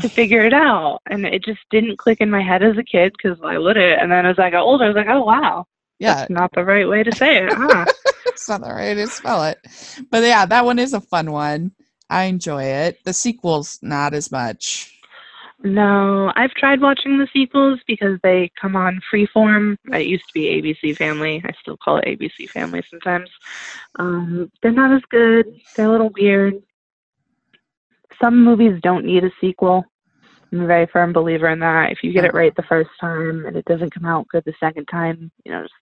to 0.00 0.08
figure 0.08 0.44
it 0.44 0.52
out. 0.52 1.00
And 1.08 1.26
it 1.26 1.44
just 1.44 1.60
didn't 1.70 1.98
click 1.98 2.20
in 2.20 2.30
my 2.30 2.42
head 2.42 2.62
as 2.62 2.76
a 2.76 2.82
kid 2.82 3.12
because 3.12 3.38
I 3.42 3.58
wouldn't. 3.58 4.00
And 4.00 4.10
then 4.10 4.26
as 4.26 4.38
I 4.38 4.50
got 4.50 4.64
older, 4.64 4.84
I 4.84 4.88
was 4.88 4.96
like, 4.96 5.08
oh, 5.08 5.24
wow. 5.24 5.66
Yeah. 5.98 6.14
That's 6.14 6.30
not 6.30 6.52
the 6.52 6.64
right 6.64 6.88
way 6.88 7.02
to 7.02 7.14
say 7.14 7.38
it, 7.38 7.52
huh? 7.52 7.86
it's 8.26 8.48
not 8.48 8.60
the 8.60 8.68
right 8.68 8.94
way 8.96 9.04
to 9.04 9.06
spell 9.06 9.44
it. 9.44 9.58
But 10.10 10.22
yeah, 10.24 10.44
that 10.46 10.64
one 10.64 10.78
is 10.78 10.92
a 10.92 11.00
fun 11.00 11.32
one. 11.32 11.72
I 12.10 12.24
enjoy 12.24 12.64
it. 12.64 13.02
The 13.04 13.12
sequel's 13.12 13.78
not 13.82 14.14
as 14.14 14.30
much. 14.30 14.92
No, 15.64 16.32
I've 16.36 16.52
tried 16.52 16.82
watching 16.82 17.18
the 17.18 17.26
sequels 17.32 17.80
because 17.86 18.20
they 18.22 18.50
come 18.60 18.76
on 18.76 19.00
freeform. 19.12 19.78
It 19.92 20.06
used 20.06 20.26
to 20.28 20.34
be 20.34 20.62
ABC 20.62 20.96
Family. 20.96 21.42
I 21.44 21.52
still 21.60 21.78
call 21.78 21.96
it 21.98 22.04
ABC 22.04 22.48
Family 22.50 22.82
sometimes. 22.88 23.30
Um, 23.98 24.52
they're 24.62 24.70
not 24.70 24.94
as 24.94 25.02
good. 25.08 25.46
They're 25.74 25.86
a 25.86 25.90
little 25.90 26.10
weird. 26.10 26.62
Some 28.20 28.44
movies 28.44 28.80
don't 28.82 29.04
need 29.04 29.24
a 29.24 29.30
sequel. 29.40 29.84
I'm 30.52 30.60
a 30.62 30.66
very 30.66 30.86
firm 30.92 31.12
believer 31.12 31.48
in 31.48 31.58
that. 31.60 31.90
If 31.90 31.98
you 32.02 32.12
get 32.12 32.24
it 32.24 32.34
right 32.34 32.54
the 32.56 32.62
first 32.68 32.90
time 33.00 33.46
and 33.46 33.56
it 33.56 33.64
doesn't 33.64 33.92
come 33.92 34.04
out 34.04 34.28
good 34.28 34.44
the 34.46 34.54
second 34.60 34.86
time, 34.86 35.30
you 35.44 35.52
know, 35.52 35.62
just 35.62 35.74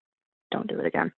don't 0.50 0.66
do 0.66 0.78
it 0.80 0.86
again. 0.86 1.12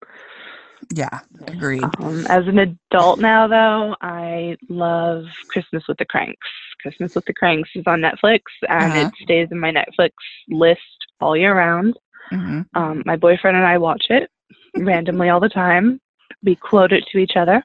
Yeah, 0.92 1.20
agreed. 1.46 1.84
Um, 1.84 2.26
as 2.28 2.46
an 2.46 2.58
adult 2.58 3.20
now, 3.20 3.46
though, 3.46 3.96
I 4.00 4.56
love 4.68 5.24
Christmas 5.48 5.84
with 5.88 5.96
the 5.98 6.04
Cranks. 6.04 6.36
Christmas 6.82 7.12
with 7.14 7.24
the 7.24 7.32
Cranks 7.34 7.70
is 7.74 7.84
on 7.86 8.00
Netflix, 8.00 8.40
and 8.68 8.92
Uh-huh. 8.92 9.08
it 9.08 9.12
stays 9.22 9.48
in 9.50 9.58
my 9.58 9.72
Netflix 9.72 10.10
list 10.48 10.80
all 11.20 11.36
year 11.36 11.56
round. 11.56 11.96
hmm 12.30 12.62
Um, 12.74 13.02
my 13.06 13.16
boyfriend 13.16 13.56
and 13.56 13.66
I 13.66 13.78
watch 13.78 14.06
it 14.10 14.30
randomly 14.76 15.28
all 15.30 15.40
the 15.40 15.48
time. 15.48 16.00
We 16.44 16.56
quote 16.56 16.92
it 16.92 17.04
to 17.12 17.18
each 17.18 17.36
other. 17.36 17.64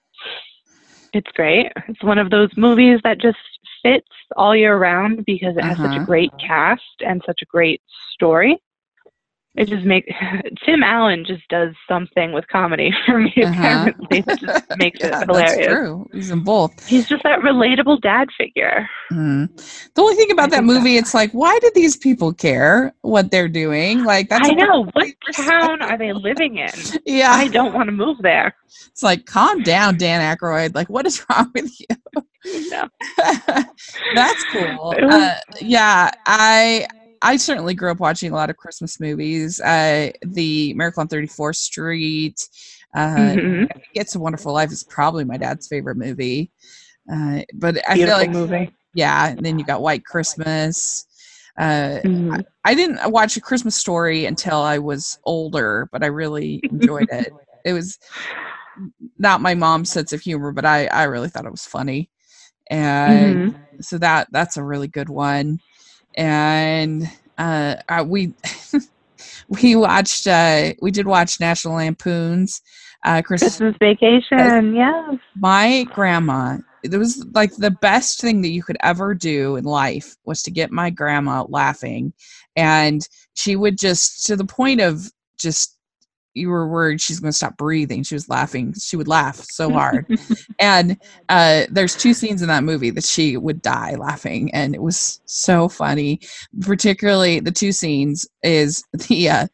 It's 1.14 1.32
great. 1.34 1.72
It's 1.88 2.04
one 2.04 2.18
of 2.18 2.30
those 2.30 2.50
movies 2.58 3.00
that 3.04 3.20
just 3.20 3.38
fits 3.84 4.08
all 4.38 4.56
year 4.56 4.78
round 4.78 5.26
because 5.26 5.58
it 5.58 5.64
has 5.64 5.78
such 5.82 5.92
Uh-huh. 5.92 6.02
a 6.02 6.06
great 6.06 6.34
cast 6.46 6.82
and 7.06 7.22
such 7.26 7.42
a 7.42 7.46
great 7.46 7.82
story. 8.14 8.58
It 9.56 9.68
just 9.68 9.84
makes 9.86 10.08
Tim 10.66 10.82
Allen 10.82 11.26
just 11.26 11.46
does 11.50 11.76
something 11.88 12.32
with 12.32 12.48
comedy 12.48 12.94
for 13.06 13.20
me. 13.20 13.34
Uh-huh. 13.36 13.52
Apparently, 13.52 14.22
that 14.22 14.40
just 14.40 14.64
makes 14.78 15.00
Yeah, 15.02 15.08
it 15.08 15.12
that's 15.12 15.26
hilarious. 15.26 15.68
true. 15.68 16.08
He's 16.14 16.32
in 16.32 16.40
both. 16.44 16.88
He's 16.88 17.08
just 17.10 17.24
that 17.24 17.40
relatable 17.42 18.02
dad 18.02 18.30
figure. 18.38 18.88
Mhm. 19.12 19.50
The 19.94 20.02
only 20.02 20.16
thing 20.16 20.28
I 20.30 20.34
about 20.34 20.52
that 20.52 20.58
think 20.60 20.70
that- 20.70 20.74
movie, 20.80 20.96
it's 20.98 21.14
like, 21.14 21.32
why 21.32 21.60
do 21.60 21.70
these 21.76 21.98
people 21.98 22.34
care 22.34 22.94
what 23.02 23.30
they're 23.30 23.50
doing? 23.50 24.06
Like, 24.06 24.30
that's 24.30 24.48
I 24.48 24.54
know. 24.54 24.86
What 24.94 25.08
town 25.34 25.82
are 25.82 25.98
they 25.98 26.14
living 26.14 26.58
in? 26.58 26.72
Yeah, 27.06 27.32
I 27.32 27.50
don't 27.50 27.74
want 27.74 27.88
to 27.88 27.92
move 27.94 28.20
there. 28.22 28.56
it's 28.88 29.04
like, 29.04 29.26
calm 29.26 29.64
down, 29.64 29.98
Dan 29.98 30.22
Aykroyd. 30.22 30.76
Like, 30.76 30.90
what 30.90 31.06
is 31.06 31.26
wrong 31.30 31.52
with 31.54 31.70
you? 31.78 31.88
No. 32.70 32.88
That's 34.16 34.44
cool. 34.52 34.94
Uh, 35.12 35.36
yeah, 35.62 36.10
I 36.26 36.88
I 37.22 37.38
certainly 37.38 37.74
grew 37.74 37.92
up 37.92 38.00
watching 38.00 38.32
a 38.32 38.36
lot 38.36 38.50
of 38.50 38.58
Christmas 38.58 39.00
movies. 39.00 39.60
Uh, 39.60 40.12
the 40.24 40.74
Miracle 40.74 41.02
on 41.02 41.08
34th 41.08 41.56
Street, 41.56 42.48
uh, 42.96 43.34
Mhm. 43.36 43.68
It's 43.94 44.16
a 44.16 44.20
Wonderful 44.20 44.54
Life 44.54 44.72
is 44.72 44.84
probably 44.84 45.24
my 45.24 45.38
dad's 45.38 45.68
favorite 45.68 45.98
movie. 45.98 46.52
Uh, 47.12 47.42
but 47.56 47.78
I 47.90 47.96
Beautiful 47.96 48.20
feel 48.20 48.28
like, 48.28 48.30
movie. 48.32 48.74
yeah, 48.94 49.28
and 49.30 49.46
then 49.46 49.60
you 49.60 49.66
got 49.66 49.82
White 49.82 50.06
Christmas. 50.06 51.06
Uh, 51.58 52.00
Mhm. 52.04 52.44
I 52.64 52.74
didn't 52.76 53.12
watch 53.12 53.36
A 53.38 53.42
Christmas 53.42 53.76
Story 53.76 54.26
until 54.26 54.60
I 54.60 54.78
was 54.78 55.18
older, 55.26 55.90
but 55.92 56.04
I 56.04 56.08
really 56.08 56.62
enjoyed 56.72 57.08
it. 57.12 57.32
It 57.64 57.74
was 57.74 58.00
not 59.20 59.40
my 59.42 59.54
mom's 59.54 59.92
sense 59.92 60.14
of 60.14 60.22
humor, 60.22 60.52
but 60.52 60.66
I, 60.66 60.88
I 60.88 61.04
really 61.04 61.30
thought 61.30 61.46
it 61.46 61.52
was 61.52 61.66
funny. 61.66 62.10
And 62.72 63.52
Mhm. 63.52 63.84
so 63.84 63.98
that 64.00 64.30
that's 64.32 64.58
a 64.58 64.64
really 64.64 64.88
good 64.88 65.10
one. 65.10 65.60
And 66.16 67.10
uh, 67.38 67.76
uh 67.90 68.06
we 68.08 68.34
we 69.50 69.76
watched 69.76 70.28
uh 70.28 70.74
we 70.82 70.92
did 70.92 71.08
watch 71.08 71.40
National 71.40 71.76
Lampoon's 71.76 72.62
uh 73.04 73.22
Christmas 73.22 73.58
Christmas 73.58 73.76
vacation. 73.80 74.76
Yes. 74.76 75.20
my 75.36 75.86
grandma 75.94 76.58
it 76.84 76.98
was 76.98 77.26
like 77.34 77.56
the 77.56 77.72
best 77.72 78.20
thing 78.20 78.42
that 78.42 78.50
you 78.50 78.64
could 78.64 78.78
ever 78.82 79.14
do 79.14 79.56
in 79.56 79.64
life 79.64 80.16
was 80.26 80.42
to 80.44 80.52
get 80.52 80.72
my 80.72 80.90
grandma 80.90 81.46
laughing 81.48 82.14
and 82.56 83.08
she 83.34 83.56
would 83.56 83.78
just 83.78 84.26
to 84.26 84.36
the 84.36 84.46
point 84.46 84.82
of 84.82 85.12
just 85.38 85.78
you 86.34 86.50
were 86.50 86.68
worried 86.68 87.02
she's 87.02 87.20
going 87.20 87.32
to 87.32 87.38
stop 87.38 87.58
breathing. 87.58 88.04
She 88.04 88.16
was 88.16 88.30
laughing 88.30 88.74
she 88.80 88.96
would 88.98 89.08
laugh 89.08 89.38
so 89.38 89.70
hard. 89.74 90.08
And 90.60 90.98
uh 91.30 91.64
there's 91.70 91.96
two 91.96 92.14
scenes 92.14 92.42
in 92.42 92.48
that 92.48 92.64
movie 92.64 92.90
that 92.92 93.04
she 93.06 93.38
would 93.38 93.62
die 93.62 93.96
laughing 93.96 94.54
and 94.54 94.76
it 94.76 94.82
was 94.82 95.22
so 95.26 95.68
funny. 95.70 96.20
Particularly 96.62 97.40
the 97.40 97.52
two 97.52 97.72
scenes 97.72 98.26
is 98.44 98.84
the 99.10 99.30
uh 99.30 99.48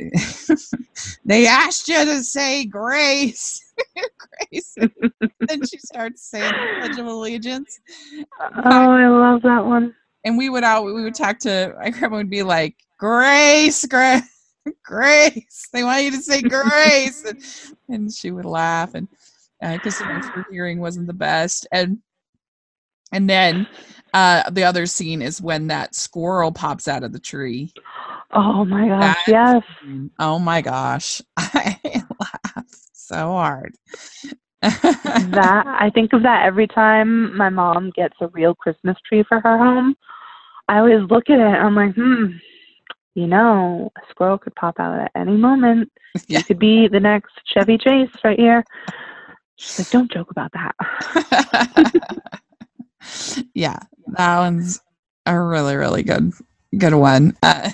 they 1.24 1.46
asked 1.46 1.88
you 1.88 2.04
to 2.04 2.22
say 2.22 2.64
grace. 2.64 3.60
Grace. 4.50 4.74
Then 5.40 5.60
she 5.66 5.78
starts 5.78 6.28
saying 6.28 6.52
the 6.52 6.80
pledge 6.80 6.98
of 6.98 7.06
allegiance. 7.06 7.78
Oh, 8.40 8.90
I 8.92 9.08
love 9.08 9.42
that 9.42 9.64
one. 9.64 9.94
and 10.24 10.36
we 10.38 10.48
would 10.48 10.64
out 10.64 10.84
we 10.84 11.02
would 11.02 11.14
talk 11.14 11.38
to 11.40 11.74
my 11.80 11.90
grandma 11.90 12.16
would 12.16 12.30
be 12.30 12.42
like 12.42 12.76
grace 12.98 13.84
grace 13.86 14.22
grace 14.84 15.68
they 15.72 15.84
want 15.84 16.02
you 16.02 16.10
to 16.10 16.18
say 16.18 16.40
grace 16.42 17.24
and, 17.24 17.38
and 17.88 18.12
she 18.12 18.30
would 18.30 18.44
laugh 18.44 18.94
and 18.94 19.08
because 19.60 19.96
sometimes 19.96 20.30
her 20.34 20.44
hearing 20.48 20.80
wasn't 20.80 21.06
the 21.06 21.12
best 21.12 21.66
and 21.72 21.98
and 23.12 23.28
then 23.28 23.66
uh 24.14 24.48
the 24.50 24.64
other 24.64 24.86
scene 24.86 25.22
is 25.22 25.40
when 25.42 25.66
that 25.66 25.94
squirrel 25.94 26.52
pops 26.52 26.88
out 26.88 27.02
of 27.04 27.12
the 27.12 27.18
tree 27.18 27.72
Oh 28.32 28.64
my 28.64 28.88
gosh. 28.88 29.16
That- 29.26 29.28
Yes. 29.28 29.62
oh 30.18 30.38
my 30.38 30.60
gosh 30.62 31.22
i 31.36 31.78
laughed 32.20 32.76
so 32.92 33.16
hard 33.16 33.74
that 34.60 35.64
I 35.66 35.90
think 35.94 36.12
of 36.12 36.22
that 36.22 36.44
every 36.44 36.66
time 36.66 37.36
my 37.36 37.48
mom 37.48 37.90
gets 37.94 38.14
a 38.20 38.28
real 38.28 38.54
Christmas 38.54 38.96
tree 39.08 39.24
for 39.28 39.40
her 39.40 39.56
home. 39.58 39.94
I 40.68 40.78
always 40.78 41.08
look 41.08 41.30
at 41.30 41.38
it. 41.38 41.42
I'm 41.42 41.74
like, 41.74 41.94
hmm 41.94 42.26
you 43.18 43.26
know, 43.26 43.90
a 43.96 44.00
squirrel 44.10 44.38
could 44.38 44.54
pop 44.54 44.78
out 44.78 45.00
at 45.00 45.10
any 45.16 45.36
moment. 45.36 45.90
Yeah. 46.26 46.38
You 46.38 46.44
could 46.44 46.58
be 46.58 46.88
the 46.88 46.98
next 46.98 47.30
Chevy 47.46 47.78
Chase 47.78 48.10
right 48.24 48.38
here. 48.38 48.64
She's 49.54 49.78
like, 49.78 49.90
don't 49.90 50.10
joke 50.10 50.32
about 50.32 50.50
that. 50.52 51.94
yeah, 53.54 53.78
that 54.08 54.38
one's 54.38 54.80
a 55.26 55.40
really, 55.40 55.76
really 55.76 56.02
good, 56.02 56.32
good 56.76 56.94
one. 56.94 57.36
Uh, 57.40 57.70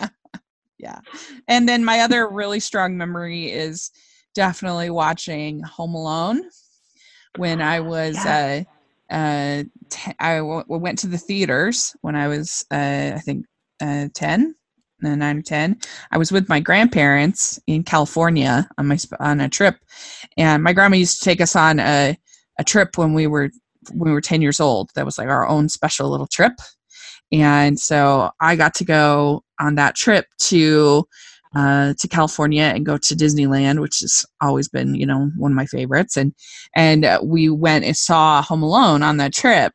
yeah. 0.78 0.98
And 1.46 1.68
then 1.68 1.84
my 1.84 2.00
other 2.00 2.26
really 2.26 2.58
strong 2.58 2.96
memory 2.96 3.52
is 3.52 3.92
definitely 4.34 4.90
watching 4.90 5.60
Home 5.62 5.94
Alone 5.94 6.42
when 7.36 7.62
I 7.62 7.78
was. 7.78 8.16
Yeah. 8.24 8.64
Uh, 9.08 9.14
uh, 9.14 9.64
t- 9.88 10.12
I 10.18 10.38
w- 10.38 10.64
went 10.66 10.98
to 11.00 11.06
the 11.06 11.18
theaters 11.18 11.94
when 12.00 12.16
I 12.16 12.26
was, 12.26 12.64
uh, 12.72 13.12
I 13.14 13.20
think, 13.24 13.46
uh, 13.80 14.08
10 14.14 14.56
nine, 15.04 15.38
or 15.38 15.42
10, 15.42 15.76
I 16.10 16.18
was 16.18 16.32
with 16.32 16.48
my 16.48 16.60
grandparents 16.60 17.60
in 17.66 17.82
California 17.82 18.68
on 18.78 18.86
my 18.86 18.98
on 19.20 19.40
a 19.40 19.48
trip, 19.48 19.76
and 20.36 20.62
my 20.62 20.72
grandma 20.72 20.96
used 20.96 21.18
to 21.18 21.24
take 21.24 21.40
us 21.40 21.56
on 21.56 21.80
a 21.80 22.16
a 22.58 22.64
trip 22.64 22.96
when 22.96 23.14
we 23.14 23.26
were 23.26 23.50
when 23.92 24.10
we 24.10 24.12
were 24.12 24.20
10 24.20 24.42
years 24.42 24.60
old. 24.60 24.90
That 24.94 25.04
was 25.04 25.18
like 25.18 25.28
our 25.28 25.46
own 25.46 25.68
special 25.68 26.10
little 26.10 26.26
trip, 26.26 26.54
and 27.32 27.78
so 27.78 28.30
I 28.40 28.56
got 28.56 28.74
to 28.76 28.84
go 28.84 29.44
on 29.60 29.74
that 29.76 29.96
trip 29.96 30.26
to 30.40 31.06
uh, 31.54 31.94
to 31.98 32.08
California 32.08 32.64
and 32.64 32.84
go 32.84 32.98
to 32.98 33.14
Disneyland, 33.14 33.80
which 33.80 34.00
has 34.00 34.24
always 34.40 34.68
been 34.68 34.94
you 34.94 35.06
know 35.06 35.30
one 35.36 35.52
of 35.52 35.56
my 35.56 35.66
favorites. 35.66 36.16
And 36.16 36.34
and 36.74 37.04
uh, 37.04 37.20
we 37.22 37.48
went 37.48 37.84
and 37.84 37.96
saw 37.96 38.42
Home 38.42 38.62
Alone 38.62 39.02
on 39.02 39.18
that 39.18 39.32
trip, 39.32 39.72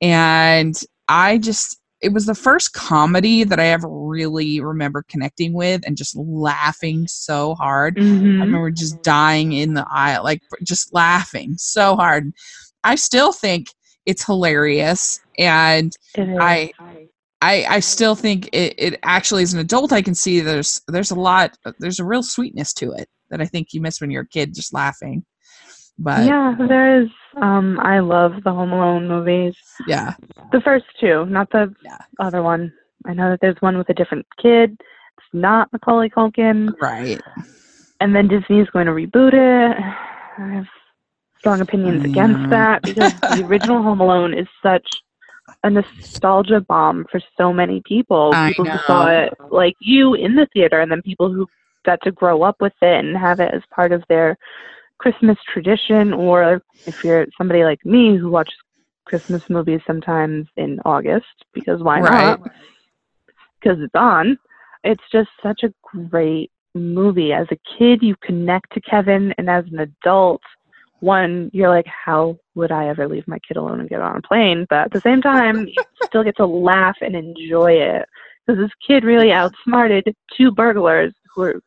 and 0.00 0.78
I 1.08 1.38
just 1.38 1.80
it 2.04 2.12
was 2.12 2.26
the 2.26 2.34
first 2.34 2.72
comedy 2.74 3.42
that 3.44 3.58
i 3.58 3.66
ever 3.66 3.88
really 3.88 4.60
remember 4.60 5.04
connecting 5.08 5.52
with 5.52 5.82
and 5.86 5.96
just 5.96 6.14
laughing 6.16 7.06
so 7.08 7.54
hard 7.56 7.96
Mhm. 7.96 8.40
I 8.40 8.44
remember 8.44 8.70
just 8.70 9.02
dying 9.02 9.52
in 9.52 9.74
the 9.74 9.86
aisle, 9.90 10.24
like 10.24 10.42
just 10.62 10.92
laughing 10.92 11.54
so 11.56 11.96
hard. 11.96 12.32
I 12.82 12.96
still 12.96 13.32
think 13.32 13.68
it's 14.06 14.24
hilarious, 14.24 15.20
and 15.38 15.96
It. 16.14 16.36
I, 16.40 16.72
I, 17.40 17.64
I 17.68 17.80
still 17.80 18.14
think 18.14 18.48
it, 18.52 18.74
it 18.76 19.00
actually, 19.02 19.42
as 19.42 19.54
an 19.54 19.60
adult, 19.60 19.92
I 19.92 20.02
can 20.02 20.14
see 20.14 20.40
there's 20.40 20.80
there's 20.88 21.10
a 21.10 21.14
lot, 21.14 21.56
there's 21.78 22.00
a 22.00 22.04
real 22.04 22.22
sweetness 22.22 22.72
to 22.74 22.92
it 22.92 23.08
that 23.30 23.40
I 23.40 23.46
think 23.46 23.72
you 23.72 23.80
miss 23.80 24.00
when 24.00 24.10
you're 24.10 24.22
a 24.22 24.28
kid, 24.28 24.54
just 24.54 24.74
laughing. 24.74 25.24
But 25.98 26.26
yeah, 26.26 26.54
there 26.58 27.02
is. 27.02 27.08
Um, 27.36 27.78
I 27.80 27.98
love 28.00 28.32
the 28.44 28.52
Home 28.52 28.72
Alone 28.72 29.08
movies. 29.08 29.54
yeah, 29.86 30.14
The 30.52 30.60
first 30.60 30.84
two, 31.00 31.26
not 31.26 31.50
the 31.50 31.74
Yeah. 31.82 31.98
other 32.18 32.42
one. 32.42 32.72
I 33.06 33.14
know 33.14 33.30
that 33.30 33.40
there's 33.40 33.60
one 33.60 33.76
with 33.76 33.88
a 33.90 33.94
different 33.94 34.26
kid. 34.40 34.72
It's 35.18 35.26
not 35.32 35.72
Macaulay 35.72 36.10
Culkin. 36.10 36.72
right. 36.80 37.20
And 38.00 38.14
then 38.14 38.28
Disney's 38.28 38.68
going 38.70 38.86
to 38.86 38.92
reboot 38.92 39.32
it. 39.32 39.76
I 40.38 40.48
have 40.54 40.66
strong 41.38 41.60
opinions 41.60 42.02
against 42.04 42.40
that 42.50 42.82
because 42.84 43.12
the 43.28 43.42
original 43.42 43.82
Home 43.82 44.00
Alone 44.00 44.34
is 44.34 44.46
such 44.62 44.86
a 45.62 45.70
nostalgia 45.70 46.60
bomb 46.60 47.04
for 47.10 47.20
so 47.36 47.52
many 47.52 47.82
people. 47.86 48.32
I 48.34 48.48
people 48.48 48.66
who 48.66 48.78
saw 48.86 49.06
it 49.08 49.32
like 49.50 49.74
you 49.80 50.14
in 50.14 50.34
the 50.34 50.46
theater 50.52 50.80
and 50.80 50.90
then 50.90 51.02
people 51.02 51.32
who 51.32 51.46
got 51.86 52.00
to 52.02 52.10
grow 52.12 52.42
up 52.42 52.56
with 52.60 52.72
it 52.82 53.04
and 53.04 53.16
have 53.16 53.40
it 53.40 53.52
as 53.54 53.62
part 53.74 53.92
of 53.92 54.02
their 54.08 54.36
Christmas 54.98 55.36
tradition, 55.52 56.12
or 56.12 56.62
if 56.86 56.94
you're 57.02 57.26
somebody 57.36 57.64
like 57.64 57.84
me 57.84 58.16
who 58.16 58.30
watches 58.30 58.54
Christmas 59.06 59.42
movies 59.48 59.80
sometimes 59.86 60.46
in 60.56 60.80
August, 60.84 61.26
because 61.52 61.82
why 61.82 62.00
Right. 62.00 62.38
not? 62.38 62.40
Because 63.60 63.78
it's 63.80 63.94
on. 63.94 64.38
It's 64.82 65.02
just 65.10 65.30
such 65.42 65.62
a 65.62 65.72
great 65.82 66.50
movie. 66.74 67.32
As 67.32 67.46
a 67.50 67.78
kid, 67.78 68.02
you 68.02 68.14
connect 68.22 68.72
to 68.72 68.80
Kevin, 68.80 69.34
and 69.38 69.48
as 69.48 69.64
an 69.72 69.80
adult, 69.80 70.42
one, 71.00 71.50
you're 71.52 71.68
like, 71.68 71.86
how 71.86 72.38
would 72.54 72.72
I 72.72 72.88
ever 72.88 73.06
leave 73.06 73.28
my 73.28 73.38
kid 73.46 73.56
alone 73.56 73.80
and 73.80 73.88
get 73.88 74.00
on 74.00 74.16
a 74.16 74.22
plane? 74.22 74.66
But 74.68 74.86
at 74.86 74.92
the 74.92 75.02
same 75.04 75.20
time, 75.20 75.66
you 75.66 75.82
still 76.06 76.24
get 76.24 76.36
to 76.38 76.46
laugh 76.46 76.96
and 77.00 77.14
enjoy 77.14 77.72
it 77.72 78.06
because 78.46 78.60
this 78.60 78.70
kid 78.86 79.04
really 79.04 79.32
outsmarted 79.32 80.14
two 80.36 80.50
burglars 80.50 81.12
who 81.34 81.40
were 81.42 81.60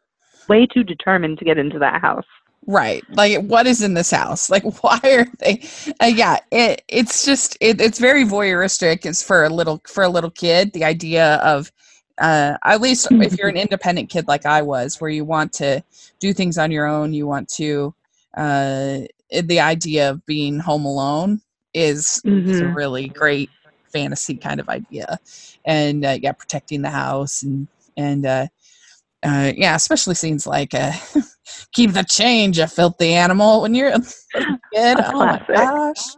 way 0.48 0.65
too 0.65 0.84
determined 0.84 1.38
to 1.39 1.46
get 1.46 1.57
into 1.57 1.79
that 1.79 2.01
house. 2.01 2.25
Right. 2.68 3.06
Like 3.10 3.42
what 3.44 3.66
is 3.66 3.82
in 3.82 3.94
this 3.94 4.12
house? 4.12 4.50
Like 4.50 4.64
why 4.84 5.00
are 5.04 5.28
they 5.40 5.64
uh, 6.02 6.08
yeah, 6.08 6.40
it 6.52 6.84
it's 6.90 7.26
just 7.26 7.58
it, 7.62 7.80
it's 7.82 8.00
very 8.00 8.26
voyeuristic 8.26 9.06
it's 9.06 9.24
for 9.24 9.46
a 9.46 9.50
little 9.50 9.82
for 9.88 10.04
a 10.04 10.10
little 10.10 10.32
kid 10.32 10.74
the 10.74 10.84
idea 10.84 11.36
of 11.38 11.72
uh 12.20 12.58
at 12.66 12.82
least 12.82 13.08
if 13.22 13.38
you're 13.38 13.48
an 13.50 13.58
independent 13.58 14.10
kid 14.10 14.28
like 14.28 14.46
I 14.46 14.62
was 14.64 15.00
where 15.00 15.10
you 15.10 15.24
want 15.26 15.54
to 15.54 15.84
do 16.20 16.34
things 16.34 16.58
on 16.58 16.72
your 16.72 16.86
own, 16.88 17.14
you 17.14 17.26
want 17.28 17.50
to 17.56 17.96
uh 18.36 19.00
the 19.32 19.60
idea 19.62 20.12
of 20.12 20.26
being 20.26 20.60
home 20.60 20.86
alone 20.86 21.42
is, 21.74 22.24
is 22.48 22.62
a 22.62 22.68
Mhm. 22.68 22.76
really 22.76 23.10
great 23.10 23.52
fantasy 23.94 24.38
kind 24.38 24.60
of 24.60 24.70
idea. 24.70 25.20
And 25.66 26.06
uh, 26.06 26.18
yeah, 26.22 26.34
protecting 26.34 26.82
the 26.82 26.90
house 26.92 27.44
and 27.44 27.68
and 27.98 28.26
uh 29.24 29.52
yeah, 29.56 29.76
especially 29.76 30.16
scenes 30.16 30.46
like 30.48 30.74
uh, 30.74 30.92
"Keep 31.74 31.94
the 31.94 32.04
change, 32.04 32.58
you 32.58 32.68
filthy 32.68 33.14
animal." 33.14 33.62
When 33.62 33.74
you're 33.76 33.90
a 33.96 34.00
kid, 34.74 35.00
A 35.00 35.12
oh 35.14 35.26
my 35.26 35.46
gosh, 35.54 36.16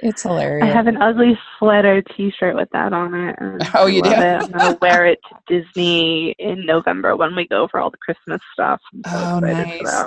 it's 0.00 0.22
hilarious. 0.22 0.68
I 0.68 0.72
have 0.76 0.86
an 0.86 0.96
ugly 0.96 1.38
sweater 1.58 2.02
T-shirt 2.16 2.54
with 2.54 2.68
that 2.72 2.92
on 2.92 3.14
it. 3.14 3.36
Oh, 3.74 3.86
I 3.86 3.88
you 3.88 4.02
love 4.02 4.14
do? 4.14 4.22
It. 4.22 4.42
I'm 4.42 4.50
gonna 4.50 4.78
wear 4.80 5.06
it 5.06 5.18
to 5.28 5.62
Disney 5.62 6.34
in 6.38 6.64
November 6.64 7.16
when 7.16 7.34
we 7.36 7.46
go 7.48 7.68
for 7.70 7.80
all 7.80 7.90
the 7.90 7.98
Christmas 7.98 8.40
stuff. 8.52 8.80
So 9.12 9.18
Oh, 9.18 9.40
nice. 9.40 10.04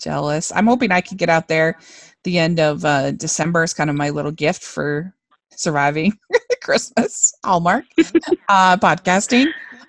Jealous. 0.00 0.52
I'm 0.52 0.66
hoping 0.66 0.92
I 0.92 1.00
could 1.00 1.18
get 1.18 1.30
out 1.30 1.48
there. 1.48 1.78
The 2.24 2.38
end 2.38 2.60
of 2.60 2.84
uh, 2.84 3.12
December 3.12 3.62
is 3.62 3.72
kind 3.72 3.88
of 3.88 3.96
my 3.96 4.10
little 4.10 4.30
gift 4.30 4.62
for 4.62 5.14
surviving 5.50 6.12
Christmas. 6.62 7.32
Hallmark 7.44 7.84
uh, 8.48 8.76
podcasting, 8.76 9.46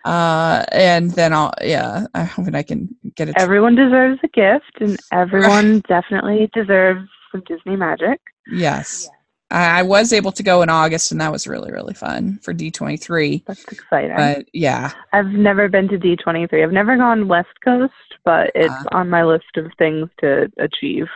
uh, 0.07 0.65
and 0.71 1.11
then 1.11 1.33
I'll 1.33 1.53
yeah. 1.61 2.05
I'm 2.13 2.25
hoping 2.27 2.55
I 2.55 2.63
can 2.63 2.89
get 3.15 3.29
it. 3.29 3.35
Everyone 3.37 3.75
deserves 3.75 4.19
a 4.23 4.27
gift, 4.29 4.73
and 4.79 4.97
everyone 5.11 5.79
definitely 5.87 6.49
deserves 6.53 7.07
some 7.31 7.43
Disney 7.47 7.75
magic. 7.75 8.19
yes. 8.51 9.09
I, 9.49 9.79
I 9.79 9.83
was 9.83 10.11
able 10.11 10.33
to 10.33 10.43
go 10.43 10.61
in 10.61 10.69
August, 10.69 11.11
and 11.13 11.21
that 11.21 11.31
was 11.31 11.47
really 11.47 11.71
really 11.71 11.93
fun 11.93 12.39
for 12.43 12.53
D23. 12.53 13.45
That's 13.45 13.63
exciting. 13.65 14.15
But 14.17 14.45
yeah, 14.53 14.91
I've 15.13 15.27
never 15.27 15.69
been 15.69 15.87
to 15.89 15.97
D23. 15.97 16.63
I've 16.63 16.73
never 16.73 16.97
gone 16.97 17.27
West 17.29 17.55
Coast, 17.63 17.93
but 18.25 18.51
it's 18.55 18.73
Ah. 18.73 18.97
on 18.99 19.09
my 19.09 19.23
list 19.23 19.55
of 19.55 19.71
things 19.77 20.09
to 20.19 20.51
achieve 20.57 21.07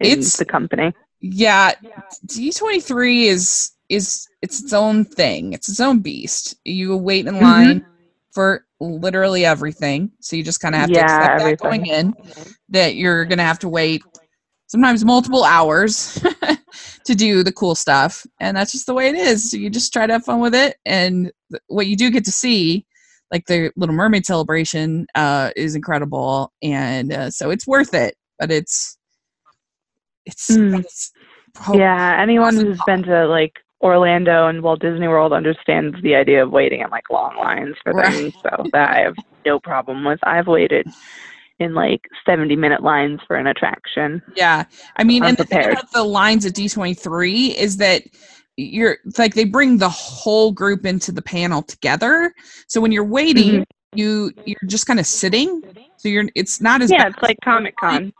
in 0.00 0.06
It's- 0.10 0.36
the 0.36 0.44
company. 0.44 0.92
yeah 1.22 1.72
d23 2.26 3.24
is 3.26 3.72
is 3.88 4.28
it's 4.42 4.60
its 4.62 4.72
own 4.72 5.04
thing 5.04 5.52
it's 5.54 5.68
its 5.68 5.80
own 5.80 6.00
beast 6.00 6.54
you 6.64 6.94
wait 6.96 7.26
in 7.26 7.34
Mhm. 7.36 7.40
line 7.42 7.86
for 8.36 8.66
literally 8.80 9.46
everything. 9.46 10.10
So 10.20 10.36
you 10.36 10.42
just 10.42 10.60
kind 10.60 10.74
of 10.74 10.80
have 10.82 10.92
to 10.92 11.00
Yeah, 11.00 11.00
accept 11.00 11.38
that 11.38 11.56
going 11.62 11.86
in 11.86 12.14
that 12.68 12.94
you're 12.96 13.24
gonna 13.24 13.42
have 13.44 13.58
to 13.60 13.68
wait 13.68 14.02
sometimes 14.66 15.06
multiple 15.06 15.42
hours 15.42 16.22
to 17.06 17.14
do 17.14 17.42
the 17.42 17.52
cool 17.52 17.74
stuff. 17.74 18.26
And 18.38 18.54
that's 18.54 18.72
just 18.72 18.84
the 18.84 18.92
way 18.92 19.08
it 19.08 19.14
is. 19.14 19.50
So 19.50 19.56
you 19.56 19.70
just 19.70 19.90
try 19.90 20.06
to 20.06 20.12
have 20.12 20.26
fun 20.26 20.40
with 20.40 20.54
it. 20.54 20.76
And 20.84 21.32
th- 21.50 21.62
what 21.68 21.86
you 21.86 21.96
do 21.96 22.10
get 22.10 22.26
to 22.26 22.30
see 22.30 22.84
like 23.32 23.46
the 23.46 23.72
little 23.74 23.94
mermaid 23.94 24.26
celebration 24.26 25.06
uh 25.14 25.50
is 25.56 25.74
incredible. 25.74 26.52
And 26.62 27.14
uh, 27.14 27.30
so 27.30 27.48
it's 27.48 27.66
worth 27.66 27.94
it. 27.94 28.16
But 28.38 28.50
it's 28.50 28.98
it's, 30.26 30.50
Mm. 30.50 30.84
it's 30.84 31.10
yeah, 31.72 32.20
anyone 32.20 32.54
who's 32.54 32.82
been 32.82 33.02
to 33.04 33.26
like 33.28 33.54
Orlando 33.82 34.48
and 34.48 34.62
Walt 34.62 34.80
Disney 34.80 35.08
World 35.08 35.32
understands 35.32 35.96
the 36.02 36.14
idea 36.14 36.42
of 36.42 36.50
waiting 36.50 36.80
in 36.80 36.90
like 36.90 37.10
long 37.10 37.36
lines 37.36 37.76
for 37.82 37.92
Right. 37.94 38.12
things. 38.12 38.34
So 38.42 38.68
that 38.72 38.90
I 38.90 39.00
have 39.00 39.16
no 39.44 39.60
problem 39.60 40.04
with. 40.04 40.18
I've 40.24 40.46
waited 40.46 40.86
in 41.58 41.74
like 41.74 42.00
70 42.26 42.56
minute 42.56 42.82
lines 42.82 43.20
for 43.26 43.36
an 43.36 43.46
attraction. 43.46 44.22
Yeah, 44.36 44.64
I 44.96 45.04
mean, 45.04 45.22
I'm 45.22 45.30
and 45.30 45.38
the 45.38 45.44
thing 45.44 45.64
about 45.64 45.90
the 45.92 46.04
lines 46.04 46.44
at 46.44 46.54
D 46.54 46.68
twenty 46.68 46.94
three 46.94 47.56
is 47.56 47.76
that 47.78 48.02
you're 48.56 48.98
like 49.18 49.34
they 49.34 49.44
bring 49.44 49.78
the 49.78 49.88
whole 49.88 50.52
group 50.52 50.84
into 50.86 51.12
the 51.12 51.22
panel 51.22 51.62
together. 51.62 52.32
So 52.68 52.80
when 52.80 52.92
you're 52.92 53.04
waiting, 53.04 53.60
Mm-hmm. 53.60 53.62
you 53.98 54.32
you're 54.44 54.56
just 54.66 54.86
kind 54.86 54.98
of 55.00 55.06
sitting. 55.06 55.62
So 55.98 56.08
you're 56.08 56.26
it's 56.34 56.60
not 56.60 56.82
as 56.82 56.90
Yeah, 56.90 57.04
bad 57.04 57.12
it's 57.14 57.22
like 57.22 57.38
Comic 57.44 57.74
Con. 57.78 58.12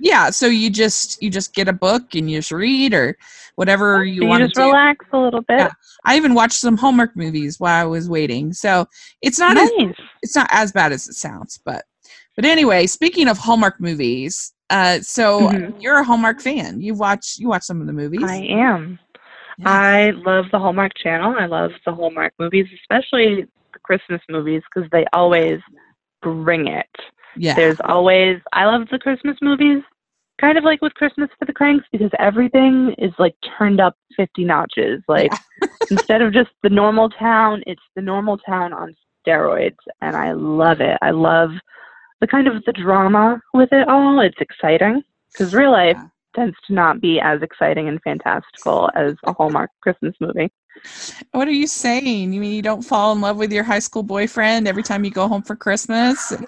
Yeah. 0.00 0.30
So 0.30 0.46
you 0.46 0.70
just 0.70 1.22
you 1.22 1.30
just 1.30 1.54
get 1.54 1.68
a 1.68 1.72
book 1.72 2.14
and 2.14 2.30
you 2.30 2.38
just 2.38 2.52
read 2.52 2.94
or 2.94 3.16
whatever 3.56 4.04
you 4.04 4.22
You 4.22 4.28
want 4.28 4.52
to 4.52 4.62
relax 4.62 5.04
a 5.12 5.18
little 5.18 5.42
bit. 5.42 5.58
Yeah. 5.58 5.70
I 6.04 6.16
even 6.16 6.34
watched 6.34 6.60
some 6.60 6.76
Hallmark 6.76 7.16
movies 7.16 7.58
while 7.58 7.80
I 7.80 7.84
was 7.84 8.08
waiting. 8.08 8.52
So 8.52 8.86
it's 9.22 9.38
not 9.38 9.56
as 9.56 9.70
it's 10.22 10.36
not 10.36 10.48
as 10.50 10.72
bad 10.72 10.92
as 10.92 11.08
it 11.08 11.14
sounds, 11.14 11.58
but 11.64 11.84
but 12.36 12.44
anyway, 12.44 12.86
speaking 12.86 13.28
of 13.28 13.36
Hallmark 13.36 13.80
movies, 13.80 14.54
uh, 14.70 15.00
so 15.00 15.48
Mhm. 15.48 15.82
you're 15.82 15.98
a 15.98 16.04
Hallmark 16.04 16.40
fan. 16.40 16.80
You 16.80 16.94
watch 16.94 17.36
you 17.38 17.48
watch 17.48 17.64
some 17.64 17.80
of 17.80 17.86
the 17.86 17.92
movies. 17.92 18.22
I 18.24 18.36
am. 18.36 18.98
Yeah. 19.58 19.68
I 19.68 20.10
love 20.10 20.44
the 20.52 20.58
Hallmark 20.58 20.92
Channel. 21.02 21.34
I 21.36 21.46
love 21.46 21.72
the 21.84 21.92
Hallmark 21.92 22.32
movies, 22.38 22.66
especially 22.80 23.46
the 23.72 23.78
Christmas 23.82 24.20
movies, 24.28 24.62
because 24.72 24.88
they 24.92 25.04
always 25.12 25.58
bring 26.22 26.68
it. 26.68 26.86
Yeah, 27.38 27.54
There's 27.54 27.78
always, 27.84 28.38
I 28.52 28.64
love 28.64 28.88
the 28.90 28.98
Christmas 28.98 29.36
movies, 29.40 29.82
kind 30.40 30.58
of 30.58 30.64
like 30.64 30.82
with 30.82 30.94
Christmas 30.94 31.30
for 31.38 31.44
the 31.44 31.52
Cranks, 31.52 31.86
because 31.92 32.10
everything 32.18 32.94
is 32.98 33.12
like 33.18 33.34
turned 33.58 33.80
up 33.80 33.96
50 34.16 34.44
notches. 34.44 35.02
Like, 35.08 35.32
instead 35.90 36.22
of 36.22 36.32
just 36.32 36.50
the 36.62 36.70
normal 36.70 37.10
town, 37.10 37.62
it's 37.66 37.82
the 37.96 38.02
normal 38.02 38.38
town 38.38 38.72
on 38.72 38.94
steroids. 39.26 39.76
And 40.00 40.16
I 40.16 40.32
love 40.32 40.80
it. 40.80 40.98
I 41.02 41.10
love 41.10 41.50
the 42.20 42.26
kind 42.26 42.48
of 42.48 42.64
the 42.64 42.72
drama 42.72 43.40
with 43.54 43.72
it 43.72 43.88
all. 43.88 44.20
It's 44.20 44.40
exciting 44.40 45.02
because 45.32 45.54
real 45.54 45.72
life 45.72 45.96
Yeah. 45.96 46.06
Tends 46.38 46.56
to 46.66 46.72
not 46.72 47.00
be 47.00 47.20
as 47.20 47.42
exciting 47.42 47.88
and 47.88 48.00
fantastical 48.02 48.90
as 48.94 49.14
a 49.24 49.32
Hallmark 49.32 49.70
Christmas 49.80 50.14
movie. 50.20 50.50
What 51.32 51.48
are 51.48 51.52
you 51.52 51.66
saying? 51.66 52.32
You 52.32 52.40
mean 52.40 52.52
you 52.52 52.62
don't 52.62 52.82
fall 52.82 53.12
in 53.12 53.20
love 53.20 53.36
with 53.36 53.52
your 53.52 53.64
high 53.64 53.80
school 53.80 54.04
boyfriend 54.04 54.68
every 54.68 54.82
time 54.84 55.04
you 55.04 55.10
go 55.10 55.26
home 55.26 55.42
for 55.42 55.56
Christmas? 55.56 56.32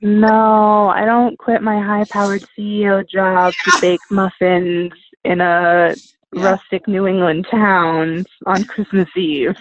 No, 0.00 0.88
I 0.90 1.04
don't 1.04 1.36
quit 1.38 1.60
my 1.60 1.76
high 1.76 2.04
powered 2.10 2.44
CEO 2.56 3.04
job 3.08 3.52
to 3.64 3.72
bake 3.80 3.98
muffins 4.10 4.92
in 5.24 5.40
a 5.40 5.96
Yeah. 6.32 6.40
rustic 6.40 6.86
New 6.86 7.08
England 7.08 7.48
town 7.50 8.24
on 8.46 8.62
Christmas 8.64 9.08
Eve. 9.16 9.56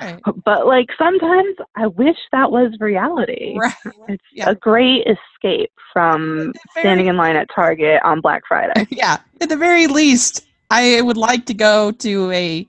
Right. 0.00 0.20
But 0.44 0.66
like 0.66 0.88
sometimes 0.98 1.56
I 1.76 1.86
wish 1.88 2.16
that 2.32 2.50
was 2.50 2.72
reality. 2.80 3.56
Right. 3.58 3.74
It's 4.08 4.24
Yeah. 4.32 4.50
a 4.50 4.54
great 4.54 5.06
escape 5.06 5.72
from 5.92 6.52
Very- 6.74 6.82
standing 6.82 7.06
in 7.06 7.16
line 7.16 7.36
at 7.36 7.48
Target 7.54 8.00
on 8.04 8.20
Black 8.20 8.42
Friday. 8.46 8.86
yeah, 8.90 9.18
at 9.40 9.48
the 9.48 9.56
very 9.56 9.86
least, 9.86 10.46
I 10.70 11.00
would 11.02 11.16
like 11.16 11.46
to 11.46 11.54
go 11.54 11.90
to 11.92 12.30
a 12.30 12.66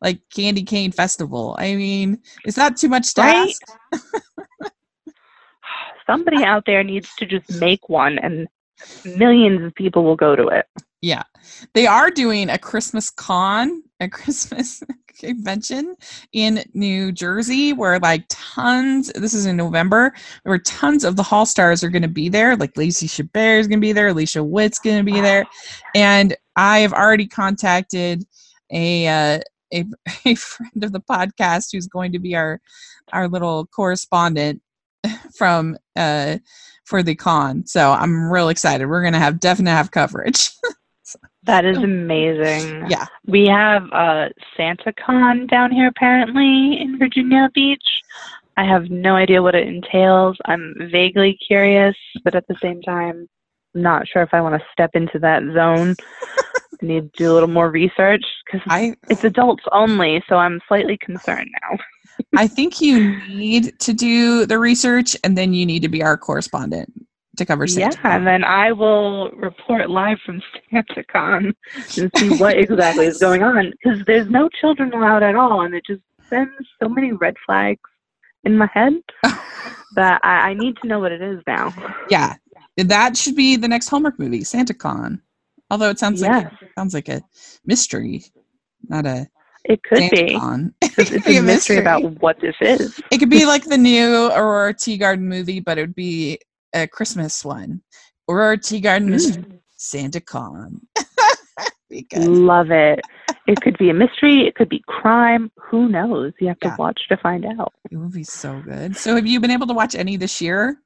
like 0.00 0.20
candy 0.34 0.62
cane 0.62 0.92
festival. 0.92 1.56
I 1.58 1.74
mean, 1.74 2.18
it's 2.44 2.56
not 2.56 2.76
too 2.76 2.88
much 2.88 3.14
to 3.14 3.20
Right? 3.22 3.52
ask. 3.92 4.72
Somebody 6.06 6.42
out 6.44 6.64
there 6.66 6.82
needs 6.82 7.14
to 7.16 7.26
just 7.26 7.60
make 7.60 7.88
one 7.88 8.18
and 8.18 8.46
millions 9.16 9.62
of 9.62 9.74
people 9.74 10.04
will 10.04 10.16
go 10.16 10.34
to 10.36 10.46
it. 10.48 10.66
Yeah, 11.00 11.22
they 11.74 11.86
are 11.86 12.10
doing 12.10 12.50
a 12.50 12.58
Christmas 12.58 13.08
con, 13.08 13.82
a 14.00 14.08
Christmas 14.08 14.82
convention 15.18 15.94
in 16.32 16.64
New 16.74 17.12
Jersey, 17.12 17.72
where 17.72 18.00
like 18.00 18.24
tons. 18.28 19.12
This 19.14 19.32
is 19.32 19.46
in 19.46 19.56
November, 19.56 20.12
where 20.42 20.58
tons 20.58 21.04
of 21.04 21.14
the 21.14 21.22
Hall 21.22 21.46
stars 21.46 21.84
are 21.84 21.88
going 21.88 22.02
to 22.02 22.08
be 22.08 22.28
there. 22.28 22.56
Like 22.56 22.76
Lacey 22.76 23.06
Chabert 23.06 23.60
is 23.60 23.68
going 23.68 23.78
to 23.78 23.86
be 23.86 23.92
there, 23.92 24.08
Alicia 24.08 24.42
Witt's 24.42 24.80
going 24.80 24.98
to 24.98 25.04
be 25.12 25.20
there, 25.20 25.46
and 25.94 26.36
I 26.56 26.80
have 26.80 26.92
already 26.92 27.26
contacted 27.26 28.24
a 28.70 29.06
uh, 29.06 29.40
a 29.72 29.84
a 30.24 30.34
friend 30.34 30.82
of 30.82 30.92
the 30.92 31.00
podcast 31.00 31.68
who's 31.72 31.86
going 31.86 32.12
to 32.12 32.18
be 32.18 32.34
our 32.34 32.60
our 33.12 33.28
little 33.28 33.66
correspondent 33.66 34.62
from 35.36 35.76
uh 35.96 36.38
for 36.84 37.02
the 37.02 37.14
con. 37.14 37.66
So 37.66 37.92
I'm 37.92 38.30
real 38.30 38.48
excited. 38.48 38.86
We're 38.86 39.02
going 39.02 39.12
to 39.12 39.18
have 39.20 39.40
definitely 39.40 39.76
have 39.76 39.90
coverage. 39.90 40.50
That 41.48 41.64
is 41.64 41.78
amazing. 41.78 42.90
Yeah. 42.90 43.06
We 43.26 43.46
have 43.46 43.84
uh, 43.90 44.28
SantaCon 44.54 45.48
down 45.48 45.72
here 45.72 45.88
apparently 45.88 46.78
in 46.78 46.98
Virginia 46.98 47.48
Beach. 47.54 48.02
I 48.58 48.64
have 48.64 48.90
no 48.90 49.16
idea 49.16 49.42
what 49.42 49.54
it 49.54 49.66
entails. 49.66 50.36
I'm 50.44 50.74
vaguely 50.92 51.38
curious, 51.46 51.96
but 52.22 52.34
at 52.34 52.46
the 52.48 52.56
same 52.60 52.82
time, 52.82 53.26
I'm 53.74 53.80
not 53.80 54.06
sure 54.06 54.20
if 54.20 54.34
I 54.34 54.42
want 54.42 54.60
to 54.60 54.68
step 54.70 54.90
into 54.92 55.18
that 55.20 55.42
zone. 55.54 55.94
I 56.22 56.42
need 56.82 57.14
to 57.14 57.18
do 57.18 57.32
a 57.32 57.34
little 57.34 57.48
more 57.48 57.70
research 57.70 58.26
because 58.44 58.92
it's 59.08 59.24
adults 59.24 59.64
only, 59.72 60.22
so 60.28 60.36
I'm 60.36 60.60
slightly 60.68 60.98
concerned 60.98 61.48
now. 61.62 61.78
I 62.36 62.46
think 62.46 62.82
you 62.82 63.16
need 63.28 63.78
to 63.80 63.94
do 63.94 64.44
the 64.44 64.58
research 64.58 65.16
and 65.24 65.38
then 65.38 65.54
you 65.54 65.64
need 65.64 65.80
to 65.80 65.88
be 65.88 66.02
our 66.02 66.18
correspondent 66.18 66.92
to 67.38 67.46
cover 67.46 67.66
Yeah, 67.68 67.90
and 68.04 68.26
then 68.26 68.44
I 68.44 68.72
will 68.72 69.30
report 69.32 69.90
live 69.90 70.18
from 70.24 70.42
SantaCon 70.72 71.54
and 71.96 72.12
see 72.18 72.28
what 72.30 72.56
exactly 72.58 73.06
is 73.06 73.18
going 73.18 73.42
on 73.42 73.72
because 73.82 74.00
there's 74.06 74.28
no 74.30 74.48
children 74.60 74.92
allowed 74.92 75.22
at 75.22 75.34
all, 75.34 75.62
and 75.62 75.74
it 75.74 75.84
just 75.86 76.02
sends 76.30 76.52
so 76.82 76.88
many 76.88 77.12
red 77.12 77.34
flags 77.46 77.80
in 78.44 78.56
my 78.56 78.68
head 78.72 78.92
that 79.96 80.20
I, 80.22 80.50
I 80.50 80.54
need 80.54 80.76
to 80.82 80.88
know 80.88 81.00
what 81.00 81.12
it 81.12 81.22
is 81.22 81.40
now. 81.46 81.74
yeah, 82.10 82.34
that 82.76 83.16
should 83.16 83.34
be 83.34 83.56
the 83.56 83.68
next 83.68 83.88
Hallmark 83.88 84.18
movie, 84.18 84.40
SantaCon. 84.40 85.20
Although 85.70 85.90
it 85.90 85.98
sounds 85.98 86.22
like 86.22 86.30
Yes. 86.30 86.52
sounds 86.76 86.94
like 86.94 87.08
a 87.08 87.22
mystery, 87.66 88.24
not 88.88 89.06
a 89.06 89.28
It 89.64 89.82
could 89.82 89.98
be. 90.10 90.34
SantaCon. 90.34 90.72
It's, 90.98 91.10
it's 91.12 91.26
be 91.26 91.36
a 91.36 91.42
mystery. 91.42 91.76
about 91.78 92.02
what 92.20 92.40
this 92.40 92.56
is. 92.60 92.92
It 93.12 93.18
could 93.18 93.30
be 93.30 93.46
like 93.46 93.64
the 93.64 93.78
new 93.78 94.26
Aurora 94.32 94.74
Teagarden 94.74 95.20
movie, 95.20 95.60
but 95.60 95.78
it 95.78 95.82
would 95.82 95.94
be 95.94 96.38
a 96.74 96.86
Christmas 96.86 97.44
one. 97.44 97.82
Aurora 98.28 98.58
Tea 98.58 98.80
Garden 98.80 99.10
Mystery 99.10 99.42
Mm. 99.44 99.60
SantaCon. 99.78 100.80
be 101.90 102.02
good. 102.02 102.24
Love 102.26 102.70
it. 102.70 103.00
It 103.46 103.60
could 103.62 103.78
be 103.78 103.88
a 103.90 103.94
mystery. 103.94 104.46
It 104.46 104.54
could 104.56 104.68
be 104.68 104.82
crime. 104.86 105.50
Who 105.70 105.88
knows? 105.88 106.32
You 106.40 106.48
have 106.48 106.60
to 106.60 106.68
Yeah. 106.68 106.76
watch 106.78 107.00
to 107.08 107.16
find 107.16 107.46
out. 107.46 107.72
It 107.90 107.96
would 107.96 108.12
be 108.12 108.24
so 108.24 108.60
good. 108.60 108.96
So, 108.96 109.14
have 109.14 109.26
you 109.26 109.40
been 109.40 109.50
able 109.50 109.66
to 109.68 109.72
watch 109.74 109.94
any 109.94 110.16
this 110.16 110.40
year 110.42 110.76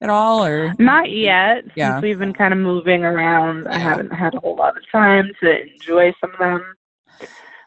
at 0.00 0.08
all, 0.10 0.44
or 0.44 0.74
Not 0.78 1.10
yet. 1.10 1.64
Yeah. 1.74 1.94
Since 1.94 2.02
we've 2.02 2.18
been 2.18 2.32
kind 2.34 2.52
of 2.54 2.60
moving 2.60 3.04
around, 3.04 3.66
I 3.68 3.78
haven't 3.78 4.12
had 4.12 4.34
a 4.34 4.40
whole 4.40 4.56
lot 4.56 4.76
of 4.76 4.82
time 4.92 5.30
to 5.42 5.62
enjoy 5.74 6.12
some 6.20 6.32
of 6.32 6.38
them, 6.38 6.74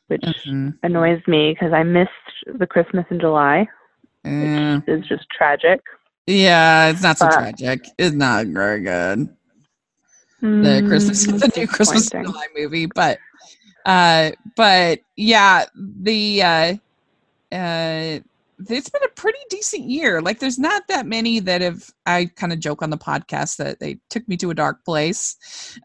which 0.07 0.21
Mhm. 0.47 0.77
annoys 0.83 1.21
me 1.27 1.53
because 1.53 1.73
I 1.73 1.83
missed 1.83 2.11
the 2.47 2.65
Christmas 2.67 3.05
in 3.09 3.19
July. 3.19 3.67
Eh, 4.25 4.79
It's 4.87 5.07
just 5.07 5.29
tragic. 5.29 5.81
Yeah, 6.29 6.89
it's 6.89 7.01
not 7.03 7.17
so 7.17 7.25
But- 7.25 7.33
tragic. 7.33 7.85
It's 7.97 8.15
not 8.15 8.47
very 8.47 8.81
good. 8.81 9.29
the 10.41 10.47
Mm, 10.47 10.87
Christmas, 10.87 11.25
the 11.27 11.51
new 11.55 11.67
Christmas. 11.67 12.09
July 12.09 12.45
movie, 12.55 12.85
but 12.85 13.17
uh, 13.85 14.31
but 14.55 14.99
yeah, 15.17 15.65
the 15.75 16.41
uh, 16.43 16.73
uh, 17.51 18.19
it's 18.69 18.89
been 18.89 19.03
a 19.03 19.09
pretty 19.15 19.39
decent 19.49 19.83
year. 19.83 20.21
Like, 20.21 20.39
there's 20.39 20.59
not 20.59 20.83
that 20.89 21.05
many 21.05 21.39
that 21.39 21.61
have. 21.61 21.89
I 22.05 22.25
kind 22.35 22.53
of 22.53 22.59
joke 22.59 22.81
on 22.81 22.89
the 22.89 22.97
podcast 22.97 23.57
that 23.57 23.79
they 23.79 23.99
took 24.09 24.27
me 24.27 24.37
to 24.37 24.51
a 24.51 24.53
dark 24.55 24.83
place. 24.85 25.35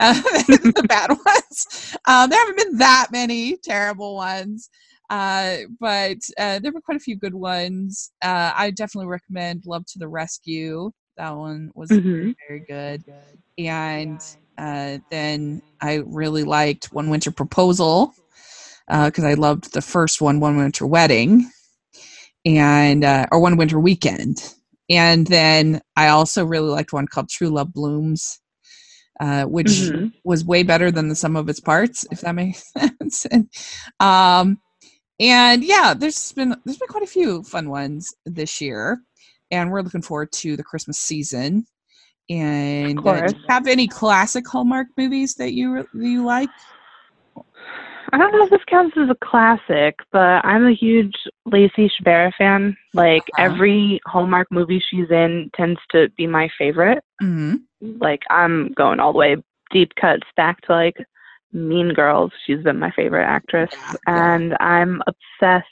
Uh, 0.01 0.13
the 0.23 0.85
bad 0.89 1.11
ones. 1.27 1.97
Uh, 2.07 2.27
there 2.27 2.39
haven't 2.39 2.57
been 2.57 2.79
that 2.79 3.09
many 3.13 3.57
terrible 3.57 4.15
ones. 4.17 4.69
Uh, 5.11 5.59
but 5.81 6.19
uh, 6.39 6.59
there 6.61 6.73
were 6.73 6.81
quite 6.81 6.97
a 6.97 7.01
few 7.01 7.17
good 7.17 7.35
ones. 7.35 8.13
Uh, 8.23 8.53
I 8.55 8.71
definitely 8.71 9.09
recommend 9.09 9.65
Love 9.67 9.87
to 9.87 9.99
the 9.99 10.09
Rescue. 10.09 10.91
That 11.17 11.37
one 11.37 11.71
was 11.75 11.91
Mhm. 11.91 12.35
very 12.49 12.61
good. 12.61 13.05
And 13.59 14.21
uh, 14.59 14.99
then 15.11 15.63
I 15.81 16.03
really 16.07 16.45
liked 16.45 16.87
One 16.93 17.11
Winter 17.11 17.31
Proposal 17.31 18.15
because 18.89 19.25
I 19.25 19.35
loved 19.35 19.73
the 19.73 19.83
first 19.83 20.21
one, 20.21 20.41
One 20.41 20.57
Winter 20.57 20.87
Wedding, 20.87 21.51
and 22.45 23.05
uh, 23.05 23.27
or 23.33 23.41
One 23.41 23.57
Winter 23.57 23.81
Weekend. 23.81 24.55
And 24.91 25.27
then 25.27 25.81
I 25.97 26.09
also 26.09 26.45
really 26.45 26.69
liked 26.69 26.93
one 26.93 27.07
called 27.07 27.29
True 27.31 27.49
Love 27.49 27.73
Blooms, 27.73 28.41
uh, 29.21 29.45
which 29.45 29.93
Mhm. 29.93 30.13
was 30.25 30.45
way 30.45 30.63
better 30.63 30.91
than 30.91 31.09
the 31.09 31.15
sum 31.17 31.37
of 31.37 31.49
its 31.49 31.61
parts, 31.61 32.07
if 32.11 32.21
that 32.23 32.35
makes 32.35 32.73
sense. 32.79 33.27
And, 33.27 33.49
um, 34.01 34.59
and 35.21 35.65
yeah, 35.65 35.95
there's 35.97 36.33
been 36.33 36.55
there's 36.65 36.79
been 36.79 36.89
quite 36.89 37.03
a 37.05 37.07
few 37.09 37.43
fun 37.43 37.69
ones 37.71 38.15
this 38.25 38.61
year, 38.61 39.01
and 39.51 39.71
we're 39.71 39.83
looking 39.83 40.03
forward 40.03 40.33
to 40.33 40.57
the 40.57 40.65
Christmas 40.65 40.99
season. 40.99 41.67
And 42.31 43.07
uh, 43.07 43.21
do 43.23 43.35
you 43.35 43.45
have 43.49 43.67
any 43.67 43.89
classic 43.89 44.47
Hallmark 44.49 44.89
movies 44.97 45.35
that 45.37 45.53
you 45.53 45.87
that 45.93 46.07
you 46.07 46.25
like? 46.25 46.51
I 48.13 48.19
don't 48.19 48.33
know 48.33 48.45
if 48.45 48.51
this 48.51 48.65
counts 48.69 48.97
as 48.97 49.09
a 49.11 49.27
classic, 49.27 49.97
but 50.13 50.45
I'm 50.45 50.67
a 50.67 50.75
huge 50.75 51.15
Lacey 51.47 51.91
Chabert 51.91 52.33
fan. 52.39 52.77
Like 52.93 53.25
Uh-huh. 53.35 53.45
every 53.45 54.01
Hallmark 54.07 54.49
movie 54.51 54.83
she's 54.91 55.11
in 55.11 55.51
tends 55.57 55.81
to 55.91 56.09
be 56.17 56.27
my 56.27 56.49
favorite. 56.59 57.03
hmm 57.21 57.55
Like 57.81 58.23
I'm 58.31 58.73
going 58.77 59.01
all 59.01 59.13
the 59.13 59.19
way 59.19 59.37
deep 59.73 59.93
cuts 60.01 60.27
back 60.37 60.61
to 60.63 60.73
like 60.73 60.97
Mean 61.55 61.95
Girls. 61.95 62.33
She's 62.47 62.63
been 62.63 62.79
my 62.79 62.91
favorite 62.91 63.25
actress, 63.25 63.71
and 64.07 64.55
I'm 64.61 65.01
obsessed 65.07 65.67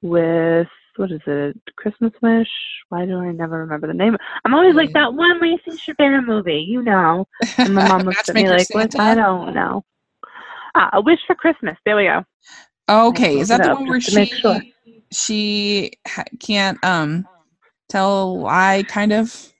with 0.00 0.68
what 0.96 1.10
is 1.10 1.20
it? 1.26 1.56
Christmas 1.76 2.12
Wish. 2.22 2.48
Why 2.88 3.06
do 3.06 3.18
I 3.18 3.32
never 3.32 3.58
remember 3.58 3.86
the 3.86 3.94
name? 3.94 4.16
I'm 4.44 4.54
always 4.54 4.74
like 4.74 4.92
that 4.92 5.14
one 5.14 5.40
Lacey 5.40 5.78
Chabert 5.88 6.26
movie, 6.26 6.64
you 6.68 6.82
know. 6.82 7.26
And 7.58 7.74
my 7.74 7.88
mom 7.88 8.02
looks 8.06 8.28
at 8.28 8.34
me 8.34 8.48
like, 8.48 8.68
"What? 8.70 8.98
I 8.98 9.14
don't 9.14 9.54
know." 9.54 9.84
Ah, 10.74 10.90
a 10.92 11.00
Wish 11.00 11.20
for 11.26 11.34
Christmas. 11.34 11.76
There 11.84 11.96
we 11.96 12.04
go. 12.04 12.24
Okay, 12.88 13.38
is 13.38 13.48
that 13.48 13.62
the 13.62 13.74
one 13.74 13.88
where 13.88 14.00
she 14.00 14.26
sure. 14.26 14.60
she 15.12 15.92
ha- 16.06 16.24
can't 16.40 16.82
um 16.84 17.26
tell 17.88 18.40
lie, 18.40 18.84
kind 18.88 19.12
of? 19.12 19.51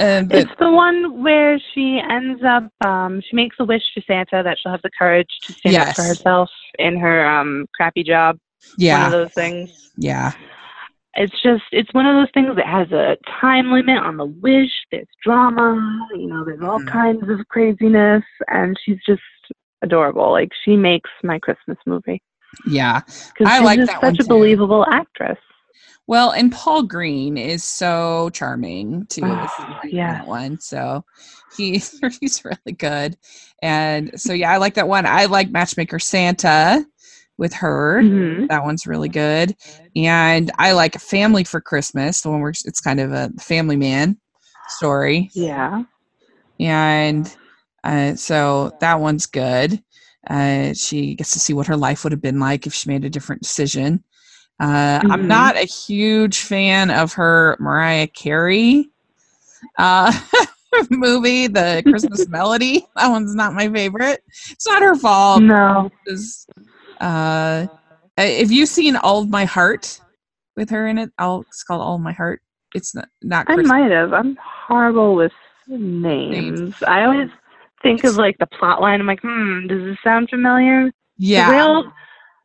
Uh, 0.00 0.22
but 0.22 0.38
It's 0.38 0.52
the 0.58 0.70
one 0.70 1.22
where 1.22 1.58
she 1.74 2.00
ends 2.08 2.42
up. 2.44 2.70
Um, 2.86 3.20
she 3.28 3.34
makes 3.34 3.56
a 3.58 3.64
wish 3.64 3.82
to 3.94 4.02
Santa 4.06 4.42
that 4.44 4.56
she'll 4.60 4.72
have 4.72 4.82
the 4.82 4.90
courage 4.98 5.28
to 5.42 5.52
stand 5.54 5.76
up 5.76 5.96
for 5.96 6.02
herself 6.02 6.50
in 6.78 6.98
her 6.98 7.26
um 7.26 7.66
crappy 7.74 8.04
job. 8.04 8.38
Yeah. 8.76 8.98
One 9.04 9.06
of 9.06 9.12
those 9.12 9.34
things. 9.34 9.90
yeah, 9.96 10.32
It's 11.14 11.32
just 11.42 11.64
it's 11.72 11.92
one 11.92 12.06
of 12.06 12.14
those 12.14 12.30
things 12.32 12.54
that 12.56 12.66
has 12.66 12.90
a 12.92 13.16
time 13.40 13.72
limit 13.72 13.98
on 13.98 14.16
the 14.16 14.26
wish. 14.26 14.70
There's 14.92 15.06
drama, 15.24 16.06
you 16.14 16.28
know. 16.28 16.44
There's 16.44 16.62
all 16.62 16.80
Mhm. 16.80 16.86
kinds 16.92 17.28
of 17.28 17.46
craziness, 17.48 18.24
and 18.48 18.76
she's 18.84 18.98
just 19.06 19.22
adorable. 19.82 20.30
Like 20.30 20.50
she 20.64 20.76
makes 20.76 21.10
my 21.24 21.38
Christmas 21.38 21.78
movie 21.86 22.20
yeah. 22.66 23.00
because 23.00 23.46
I 23.46 23.58
she's 23.58 23.64
like 23.64 23.78
just 23.80 23.92
that 23.92 24.00
such 24.00 24.18
a 24.20 24.22
too. 24.22 24.28
believable 24.28 24.86
actress. 24.92 25.38
Well, 26.08 26.30
and 26.30 26.50
Paul 26.50 26.84
Greene 26.84 27.36
is 27.36 27.62
so 27.62 28.30
charming 28.30 29.06
too. 29.06 29.20
Oh, 29.24 29.36
as 29.36 29.50
Paul 29.50 29.76
Greene 29.80 29.90
in 29.92 29.96
yes. 29.98 30.18
that 30.18 30.26
one. 30.26 30.58
So 30.58 31.04
he 31.56 31.82
he's 32.20 32.44
really 32.44 32.72
good. 32.76 33.16
And 33.62 34.18
so 34.18 34.32
yeah, 34.32 34.50
I 34.50 34.56
like 34.56 34.74
that 34.74 34.88
one. 34.88 35.06
I 35.06 35.26
like 35.26 35.50
Matchmaker 35.50 35.98
Santa 35.98 36.84
with 37.36 37.52
her. 37.52 38.00
Mhm. 38.02 38.48
That 38.48 38.64
one's 38.64 38.86
really 38.86 39.10
good. 39.10 39.54
And 39.94 40.50
I 40.58 40.72
like 40.72 40.98
Family 40.98 41.44
for 41.44 41.60
Christmas, 41.60 42.22
the 42.22 42.30
one 42.30 42.40
where 42.40 42.50
it's 42.50 42.80
kind 42.80 43.00
of 43.00 43.12
a 43.12 43.30
family 43.38 43.76
man 43.76 44.18
story. 44.68 45.30
Yeah. 45.34 45.84
And 46.58 47.36
uh, 47.84 48.14
so 48.14 48.72
that 48.80 48.98
one's 49.00 49.26
good. 49.26 49.82
Uh, 50.28 50.72
she 50.74 51.14
gets 51.14 51.32
to 51.32 51.38
see 51.38 51.52
what 51.52 51.66
her 51.66 51.76
life 51.76 52.02
would 52.02 52.12
have 52.12 52.22
been 52.22 52.40
like 52.40 52.66
if 52.66 52.74
she 52.74 52.88
made 52.88 53.04
a 53.04 53.10
different 53.10 53.42
decision. 53.42 54.02
Uh, 54.60 55.00
I'm 55.04 55.22
Mhm. 55.22 55.26
not 55.28 55.56
a 55.56 55.64
huge 55.64 56.40
fan 56.40 56.90
of 56.90 57.12
her 57.12 57.56
Mariah 57.60 58.08
Carey 58.08 58.90
uh, 59.78 60.12
movie, 60.90 61.46
The 61.46 61.82
Christmas 61.86 62.26
Melody. 62.28 62.86
That 62.96 63.08
one's 63.08 63.34
not 63.34 63.54
my 63.54 63.68
favorite. 63.68 64.22
It's 64.50 64.66
not 64.66 64.82
her 64.82 64.96
fault. 64.96 65.42
No. 65.42 65.90
It's, 66.06 66.46
Uh, 67.00 67.66
have 68.16 68.50
you 68.50 68.66
seen 68.66 68.96
All 68.96 69.22
of 69.22 69.28
My 69.30 69.44
Heart 69.44 70.00
with 70.56 70.70
her 70.70 70.88
in 70.88 70.98
it? 70.98 71.10
All 71.18 71.42
it's 71.42 71.62
called 71.62 71.80
All 71.80 71.94
of 71.94 72.00
My 72.00 72.12
Heart. 72.12 72.42
It's 72.74 72.94
not 72.94 73.08
not 73.22 73.46
I 73.48 73.56
might 73.56 73.90
have. 73.92 74.12
I'm 74.12 74.36
horrible 74.42 75.14
with 75.14 75.32
names. 75.68 76.74
I 76.86 77.04
always 77.04 77.30
think 77.82 78.02
of 78.04 78.16
like 78.16 78.36
the 78.38 78.46
plot 78.46 78.80
line. 78.80 79.00
I'm 79.00 79.06
like, 79.06 79.20
hmm, 79.22 79.68
does 79.68 79.82
this 79.84 79.96
sound 80.02 80.28
familiar? 80.28 80.90
Yeah, 81.16 81.82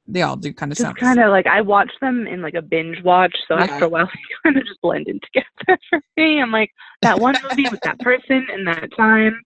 they 0.08 0.22
all 0.22 0.36
do 0.36 0.54
kind 0.54 0.72
of 0.72 0.78
just 0.78 0.86
sound. 0.86 0.98
kind 0.98 1.20
of 1.20 1.30
like 1.30 1.48
I 1.48 1.62
watch 1.62 1.92
them 2.02 2.28
in 2.28 2.42
like 2.42 2.56
a 2.56 2.62
binge 2.62 3.02
watch, 3.04 3.36
so 3.48 3.56
Yeah. 3.58 3.64
after 3.66 3.86
a 3.86 3.90
while 3.90 4.06
they 4.14 4.20
kind 4.44 4.58
of 4.58 4.66
just 4.66 4.82
blend 4.82 5.08
in 5.08 5.20
together 5.22 5.80
for 5.90 6.02
me. 6.18 6.42
I'm 6.42 6.52
like 6.52 6.72
that 7.02 7.20
one 7.20 7.36
movie 7.50 7.68
with 7.70 7.82
that 7.82 8.00
person 8.00 8.46
and 8.52 8.68
that 8.68 8.90
time. 8.98 9.42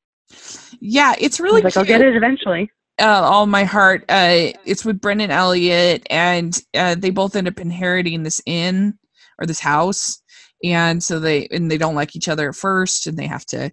Yeah, 0.80 1.13
it's 1.20 1.39
really 1.39 1.62
like, 1.62 1.78
I'll 1.78 1.86
get 1.86 2.02
it 2.02 2.15
eventually. 2.15 2.70
uh, 3.00 3.06
all 3.06 3.46
my 3.46 3.63
heart. 3.63 4.04
Uh, 4.10 4.52
it's 4.65 4.84
with 4.84 5.00
Brennan 5.00 5.32
Elliott, 5.32 6.06
and 6.10 6.60
uh, 6.76 6.96
they 6.96 7.10
both 7.12 7.36
end 7.36 7.48
up 7.48 7.60
inheriting 7.60 8.24
this 8.24 8.41
inn 8.46 8.98
or 9.39 9.46
this 9.46 9.60
house, 9.60 10.22
and 10.63 11.02
so 11.04 11.20
they 11.20 11.48
and 11.52 11.70
they 11.72 11.78
don't 11.78 11.96
like 11.96 12.15
each 12.15 12.28
other 12.28 12.50
at 12.50 12.56
first, 12.56 13.08
and 13.08 13.17
they 13.17 13.28
have 13.28 13.46
to 13.48 13.72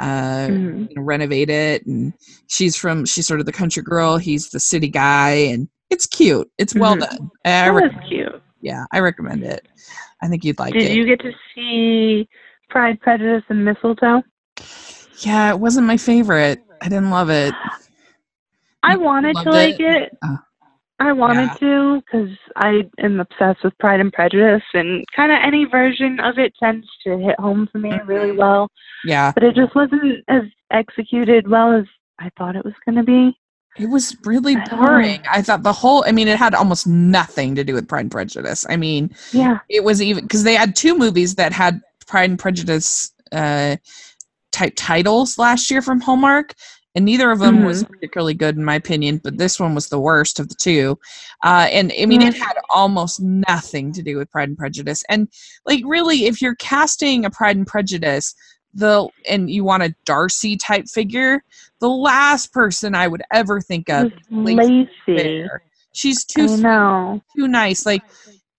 uh, 0.00 0.48
Mhm. 0.48 0.88
you 0.90 0.96
know, 0.96 1.02
renovate 1.02 1.50
it. 1.50 1.86
And 1.86 2.12
she's 2.48 2.74
from 2.76 3.04
she's 3.04 3.26
sort 3.26 3.38
of 3.40 3.46
the 3.46 3.52
country 3.52 3.82
girl. 3.82 4.16
He's 4.16 4.50
the 4.50 4.58
city 4.60 4.88
guy, 4.88 5.30
and 5.30 5.68
it's 5.94 6.06
cute. 6.06 6.50
It's 6.58 6.74
well 6.74 6.96
Mhm. 6.96 7.00
done. 7.08 7.30
I 7.44 7.48
That 7.48 7.68
rec- 7.68 7.92
was 7.92 8.04
cute. 8.08 8.42
yeah, 8.60 8.84
I 8.92 8.98
recommend 9.00 9.44
it. 9.44 9.66
I 10.22 10.28
think 10.28 10.44
you'd 10.44 10.58
like 10.58 10.72
Did 10.74 10.82
it. 10.82 10.88
Did 10.88 10.96
you 10.96 11.06
get 11.06 11.20
to 11.20 11.32
see 11.54 12.28
Pride, 12.68 13.00
Prejudice, 13.00 13.44
and 13.48 13.64
Mistletoe? 13.64 14.22
yeah, 15.20 15.50
it 15.50 15.58
wasn't 15.60 15.86
my 15.86 15.96
favorite. 15.96 16.60
I 16.82 16.88
didn't 16.88 17.10
love 17.10 17.30
it. 17.30 17.54
I 18.82 18.96
wanted 18.96 19.34
loved 19.36 19.46
to 19.46 19.50
like 19.52 19.80
it? 19.80 20.02
it. 20.02 20.18
Oh. 20.22 20.38
I 21.00 21.12
wanted 21.12 21.48
Yeah. 21.60 21.68
to 21.68 22.02
because 22.02 22.30
I 22.56 22.88
am 22.98 23.18
obsessed 23.20 23.64
with 23.64 23.76
Pride 23.78 24.00
and 24.00 24.12
Prejudice, 24.12 24.62
and 24.74 25.04
kind 25.14 25.32
of 25.32 25.38
any 25.42 25.64
version 25.64 26.20
of 26.20 26.38
it 26.38 26.54
tends 26.62 26.86
to 27.04 27.18
hit 27.18 27.38
home 27.40 27.66
for 27.70 27.78
me 27.78 27.92
really 28.04 28.30
Mhm. 28.30 28.36
well. 28.36 28.68
Yeah, 29.04 29.32
But 29.34 29.42
it 29.44 29.54
just 29.54 29.74
wasn't 29.74 30.22
as 30.28 30.42
executed 30.70 31.48
well 31.48 31.72
as 31.72 31.84
I 32.18 32.30
thought 32.38 32.56
it 32.56 32.64
was 32.64 32.74
going 32.84 32.96
to 32.96 33.02
be. 33.02 33.36
It 33.78 33.86
was 33.86 34.16
really 34.24 34.56
I 34.56 34.64
boring. 34.68 35.22
I 35.30 35.42
thought 35.42 35.62
the 35.62 35.72
whole. 35.72 36.04
I 36.06 36.12
mean, 36.12 36.28
it 36.28 36.38
had 36.38 36.54
almost 36.54 36.86
nothing 36.86 37.54
to 37.56 37.64
do 37.64 37.74
with 37.74 37.88
Pride 37.88 38.02
and 38.02 38.10
Prejudice. 38.10 38.64
I 38.68 38.76
mean, 38.76 39.10
Yeah. 39.32 39.58
it 39.68 39.84
was 39.84 40.00
even 40.00 40.24
because 40.24 40.44
they 40.44 40.54
had 40.54 40.76
two 40.76 40.96
movies 40.96 41.34
that 41.36 41.52
had 41.52 41.80
Pride 42.06 42.30
and 42.30 42.38
Prejudice 42.38 43.12
uh, 43.32 43.76
type 44.52 44.74
titles 44.76 45.38
last 45.38 45.70
year 45.70 45.82
from 45.82 46.00
Hallmark, 46.00 46.54
and 46.94 47.04
neither 47.04 47.32
of 47.32 47.40
them 47.40 47.64
was 47.64 47.82
particularly 47.82 48.34
good 48.34 48.56
in 48.56 48.64
my 48.64 48.76
opinion. 48.76 49.20
But 49.24 49.38
this 49.38 49.58
one 49.58 49.74
was 49.74 49.88
the 49.88 49.98
worst 49.98 50.38
of 50.38 50.48
the 50.48 50.54
two, 50.54 50.96
uh, 51.42 51.66
and 51.70 51.92
I 52.00 52.06
mean, 52.06 52.22
it 52.22 52.34
had 52.34 52.54
almost 52.70 53.20
nothing 53.20 53.92
to 53.92 54.02
do 54.02 54.16
with 54.16 54.30
Pride 54.30 54.50
and 54.50 54.58
Prejudice. 54.58 55.02
And 55.08 55.28
like, 55.66 55.82
really, 55.84 56.26
if 56.26 56.40
you're 56.40 56.54
casting 56.56 57.24
a 57.24 57.30
Pride 57.30 57.56
and 57.56 57.66
Prejudice, 57.66 58.34
the 58.74 59.08
and 59.28 59.50
you 59.50 59.64
want 59.64 59.82
a 59.82 59.94
Darcy 60.04 60.56
type 60.56 60.86
figure, 60.88 61.42
the 61.80 61.88
last 61.88 62.52
person 62.52 62.94
I 62.94 63.08
would 63.08 63.22
ever 63.32 63.60
think 63.60 63.88
of 63.88 64.12
Lacey 64.30 64.88
Lacey. 65.08 65.48
She's 65.92 66.24
too 66.24 66.48
sweet 66.48 67.22
too 67.36 67.48
nice. 67.48 67.86
Like 67.86 68.02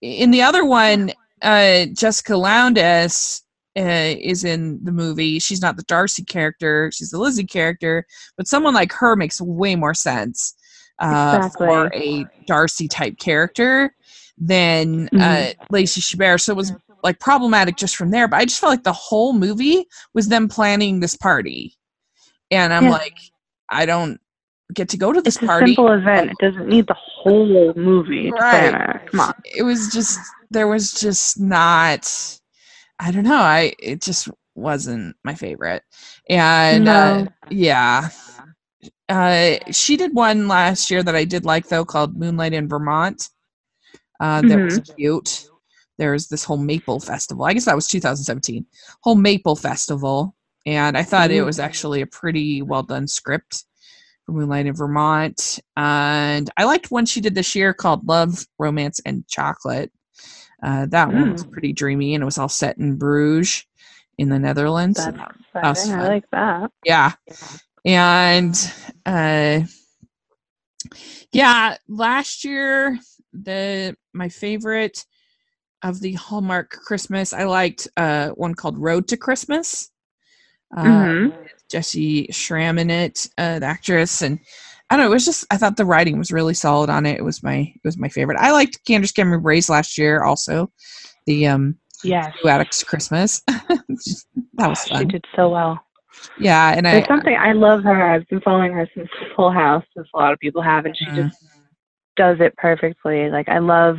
in 0.00 0.30
the 0.30 0.42
other 0.42 0.64
one, 0.64 1.12
uh, 1.42 1.86
Jessica 1.92 2.36
Lowndes 2.36 3.42
uh, 3.78 4.14
is 4.18 4.44
in 4.44 4.82
the 4.84 4.92
movie. 4.92 5.38
She's 5.38 5.60
not 5.60 5.76
the 5.76 5.82
Darcy 5.82 6.24
character; 6.24 6.90
she's 6.94 7.10
the 7.10 7.18
Lizzie 7.18 7.44
character. 7.44 8.06
But 8.36 8.48
someone 8.48 8.74
like 8.74 8.92
her 8.92 9.16
makes 9.16 9.40
way 9.40 9.76
more 9.76 9.94
sense 9.94 10.54
uh, 10.98 11.36
Exactly. 11.36 11.66
for 11.66 11.90
a 11.94 12.26
Darcy 12.46 12.88
type 12.88 13.18
character 13.18 13.94
than 14.38 15.08
uh, 15.14 15.18
Mhm. 15.18 15.54
Lacey 15.70 16.00
Chabert. 16.00 16.40
So 16.40 16.52
it 16.52 16.56
was 16.56 16.72
like 17.02 17.20
problematic 17.20 17.76
just 17.76 17.96
from 17.96 18.10
there. 18.10 18.28
But 18.28 18.38
I 18.38 18.44
just 18.44 18.60
felt 18.60 18.70
like 18.72 18.84
the 18.84 18.92
whole 18.92 19.32
movie 19.32 19.86
was 20.14 20.28
them 20.28 20.48
planning 20.48 21.00
this 21.00 21.16
party, 21.16 21.76
and 22.50 22.72
I'm 22.72 22.84
Yeah. 22.84 22.90
like, 22.90 23.16
I 23.70 23.86
don't 23.86 24.20
get 24.74 24.88
to 24.90 24.96
go 24.96 25.12
to 25.12 25.20
this 25.20 25.36
It's 25.36 25.44
a 25.44 25.46
party 25.46 25.74
simple 25.76 25.92
event. 25.92 26.30
It 26.32 26.38
doesn't 26.38 26.68
need 26.68 26.86
the 26.86 26.96
whole 26.98 27.72
movie 27.76 28.30
to 28.30 28.32
Right. 28.38 28.70
plan 28.70 28.74
it. 28.74 29.10
Come 29.10 29.20
on. 29.20 29.34
it 29.44 29.62
was 29.62 29.92
just 29.92 30.18
there 30.50 30.68
was 30.68 30.92
just 30.92 31.38
not 31.40 32.06
i 32.98 33.10
don't 33.10 33.24
know 33.24 33.36
i 33.40 33.72
it 33.78 34.00
just 34.02 34.28
wasn't 34.54 35.14
my 35.24 35.34
favorite 35.34 35.82
and 36.28 36.88
uh, 36.88 37.24
yeah 37.50 38.08
uh 39.08 39.56
she 39.70 39.96
did 39.96 40.14
one 40.14 40.48
last 40.48 40.90
year 40.90 41.02
that 41.02 41.14
i 41.16 41.24
did 41.24 41.44
like 41.44 41.68
though 41.68 41.84
called 41.84 42.16
moonlight 42.16 42.52
in 42.52 42.68
vermont 42.68 43.28
uh 44.20 44.42
that 44.42 44.62
was 44.62 44.78
cute 44.96 45.46
there 45.98 46.12
was 46.12 46.28
this 46.28 46.44
whole 46.44 46.56
maple 46.56 47.00
festival. 47.00 47.44
I 47.44 47.52
guess 47.54 47.64
that 47.64 47.74
was 47.76 47.86
2017 47.86 48.66
whole 49.02 49.14
maple 49.14 49.56
festival. 49.56 50.34
And 50.64 50.98
i 50.98 51.02
thought 51.04 51.30
it 51.30 51.42
was 51.42 51.60
actually 51.60 52.00
a 52.00 52.06
pretty 52.06 52.60
well 52.60 52.82
done 52.82 53.06
script 53.06 53.64
for 54.24 54.32
moonlight 54.32 54.66
in 54.66 54.74
vermont. 54.74 55.60
And 55.76 56.50
i 56.56 56.64
liked 56.64 56.90
one 56.90 57.06
she 57.06 57.20
did 57.20 57.34
this 57.34 57.54
year 57.54 57.72
called 57.72 58.06
love 58.06 58.46
romance 58.58 59.00
and 59.06 59.26
chocolate. 59.28 59.92
Uh, 60.62 60.86
that 60.86 61.12
one 61.12 61.32
was 61.32 61.44
pretty 61.44 61.72
dreamy 61.72 62.14
and 62.14 62.22
it 62.22 62.24
was 62.24 62.38
all 62.38 62.48
set 62.48 62.78
in 62.78 62.96
bruges 62.96 63.64
in 64.18 64.28
the 64.30 64.38
netherlands. 64.38 64.96
That's 65.04 65.16
that 65.52 65.70
exciting. 65.70 65.92
I 66.00 66.08
like 66.08 66.30
that. 66.32 66.70
yeah. 66.84 67.12
And 67.84 68.72
uh 69.04 69.60
yeah 71.32 71.76
last 71.88 72.44
year 72.44 72.98
the 73.32 73.94
my 74.12 74.28
favorite 74.28 75.04
of 75.88 76.00
the 76.00 76.12
hallmark 76.14 76.70
christmas 76.70 77.32
i 77.32 77.44
liked 77.44 77.88
uh 77.96 78.28
one 78.30 78.54
called 78.54 78.78
road 78.78 79.06
to 79.08 79.16
christmas 79.16 79.90
uh 80.76 80.82
Mhm. 80.82 81.32
jessy 81.70 82.26
schram 82.28 82.78
in 82.78 82.90
it 82.90 83.28
uh 83.38 83.58
the 83.58 83.66
actress 83.66 84.22
and 84.22 84.38
i 84.90 84.96
don't 84.96 85.04
know 85.06 85.10
it 85.10 85.14
was 85.14 85.24
just 85.24 85.44
i 85.50 85.56
thought 85.56 85.76
the 85.76 85.84
writing 85.84 86.18
was 86.18 86.32
really 86.32 86.54
solid 86.54 86.90
on 86.90 87.06
it 87.06 87.18
it 87.18 87.24
was 87.24 87.42
my 87.42 87.58
it 87.74 87.80
was 87.84 87.98
my 87.98 88.08
favorite 88.08 88.38
i 88.38 88.50
liked 88.52 88.84
candace 88.86 89.12
cameron 89.12 89.42
bure 89.42 89.60
last 89.68 89.96
year 89.98 90.22
also 90.24 90.70
the 91.26 91.46
um. 91.46 91.76
Shoe 92.04 92.48
Addict's 92.48 92.84
Christmas. 92.84 93.42
that 93.48 94.68
was 94.68 94.84
fun. 94.84 95.00
She 95.00 95.04
did 95.06 95.24
so 95.34 95.48
well. 95.48 95.80
Yeah, 96.38 96.72
and 96.76 96.86
I 96.86 97.04
something 97.08 97.34
I 97.36 97.52
love 97.52 97.82
her. 97.82 98.12
I've 98.14 98.26
been 98.28 98.40
following 98.42 98.72
her 98.72 98.88
since 98.94 99.08
Full 99.34 99.50
House, 99.50 99.84
as 99.98 100.04
a 100.14 100.16
lot 100.16 100.32
of 100.32 100.38
people 100.38 100.62
have, 100.62 100.84
and 100.86 100.96
she 100.96 101.06
Mm. 101.06 101.16
just 101.16 101.36
does 102.16 102.36
it 102.40 102.56
perfectly. 102.58 103.28
Like 103.28 103.48
I 103.48 103.58
love 103.58 103.96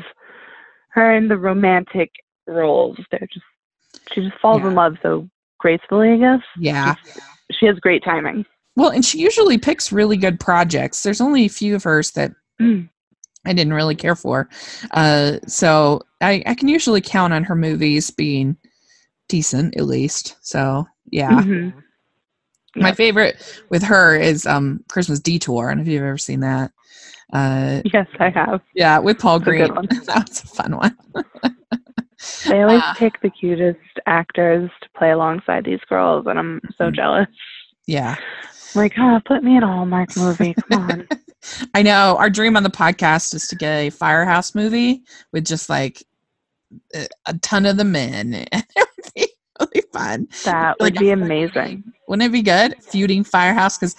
her 0.97 1.15
in 1.15 1.27
the 1.27 1.38
romantic 1.38 2.10
roles. 2.47 2.97
They're 3.12 3.27
just 3.31 3.45
she 4.13 4.21
just 4.21 4.38
falls 4.41 4.62
Yeah. 4.62 4.67
in 4.69 4.75
love 4.75 4.97
so 5.01 5.29
gracefully. 5.60 6.12
I 6.13 6.17
guess 6.17 6.41
yeah. 6.60 6.95
she 7.51 7.65
has 7.67 7.77
great 7.79 8.03
timing. 8.03 8.45
Well, 8.75 8.89
and 8.91 9.03
she 9.03 9.19
usually 9.19 9.57
picks 9.57 9.91
really 9.91 10.17
good 10.17 10.39
projects. 10.39 11.01
There's 11.03 11.21
only 11.21 11.45
a 11.45 11.49
few 11.49 11.75
of 11.75 11.83
hers 11.83 12.12
that 12.12 12.31
Mm. 12.60 12.89
I 13.45 13.53
didn't 13.53 13.73
really 13.73 13.95
care 13.95 14.15
for. 14.15 14.49
Uh, 14.91 15.38
so 15.47 16.01
I, 16.21 16.41
I 16.47 16.55
can 16.55 16.67
usually 16.67 17.01
count 17.01 17.33
on 17.33 17.43
her 17.43 17.55
movies 17.55 18.10
being 18.12 18.57
decent, 19.29 19.77
at 19.77 19.86
least. 19.86 20.36
So 20.41 20.88
yeah. 21.12 21.31
Mhm. 21.41 21.73
My 22.75 22.89
Yeah. 22.89 22.93
favorite 22.95 23.63
with 23.69 23.83
her 23.83 24.15
is 24.15 24.45
um 24.45 24.83
Christmas 24.89 25.19
Detour. 25.19 25.67
I 25.67 25.71
don't 25.71 25.77
know 25.77 25.81
if 25.83 25.88
you've 25.88 26.03
ever 26.03 26.17
seen 26.17 26.39
that. 26.41 26.71
Uh, 27.33 27.81
Yes, 27.93 28.07
I 28.19 28.29
have. 28.29 28.61
yeah, 28.73 28.99
with 28.99 29.19
Paul 29.19 29.37
a 29.37 29.39
Greene. 29.39 29.67
good 29.67 29.75
one. 29.75 29.87
that 30.05 30.27
was 30.29 30.43
a 30.43 30.47
fun 30.47 30.77
one. 30.77 30.97
They 32.47 32.61
always 32.63 32.81
Ah. 32.83 32.95
pick 32.97 33.21
the 33.21 33.29
cutest 33.29 33.79
actors 34.07 34.69
to 34.81 34.89
play 34.97 35.11
alongside 35.11 35.65
these 35.65 35.79
girls, 35.87 36.25
and 36.27 36.39
I'm 36.39 36.59
so 36.77 36.89
Mhm. 36.89 36.95
jealous. 36.95 37.27
Yeah. 37.85 38.15
I'm 38.75 38.81
like, 38.81 38.93
ah, 38.97 39.21
put 39.25 39.43
me 39.43 39.55
in 39.55 39.63
a 39.63 39.67
Hallmark 39.67 40.15
movie. 40.17 40.53
Come 40.69 40.81
on. 40.89 41.07
I 41.75 41.81
know 41.83 42.17
our 42.17 42.29
dream 42.29 42.57
on 42.57 42.63
the 42.63 42.69
podcast 42.69 43.33
is 43.35 43.47
to 43.47 43.55
get 43.55 43.71
a 43.77 43.89
firehouse 43.91 44.55
movie 44.55 45.03
with 45.31 45.45
just 45.45 45.69
like 45.69 46.03
a, 46.93 47.33
ton 47.41 47.65
of 47.65 47.77
the 47.77 47.85
men. 47.85 48.33
it 48.51 48.65
would 48.77 49.13
be 49.15 49.27
really 49.59 49.83
fun. 49.93 50.27
That 50.43 50.79
Like 50.81 50.93
would 50.95 50.99
be 50.99 51.11
amazing. 51.11 51.83
Wouldn't 52.07 52.27
it 52.27 52.31
be 52.31 52.41
good? 52.41 52.75
Feuding 52.83 53.23
firehouse 53.23 53.77
because 53.77 53.95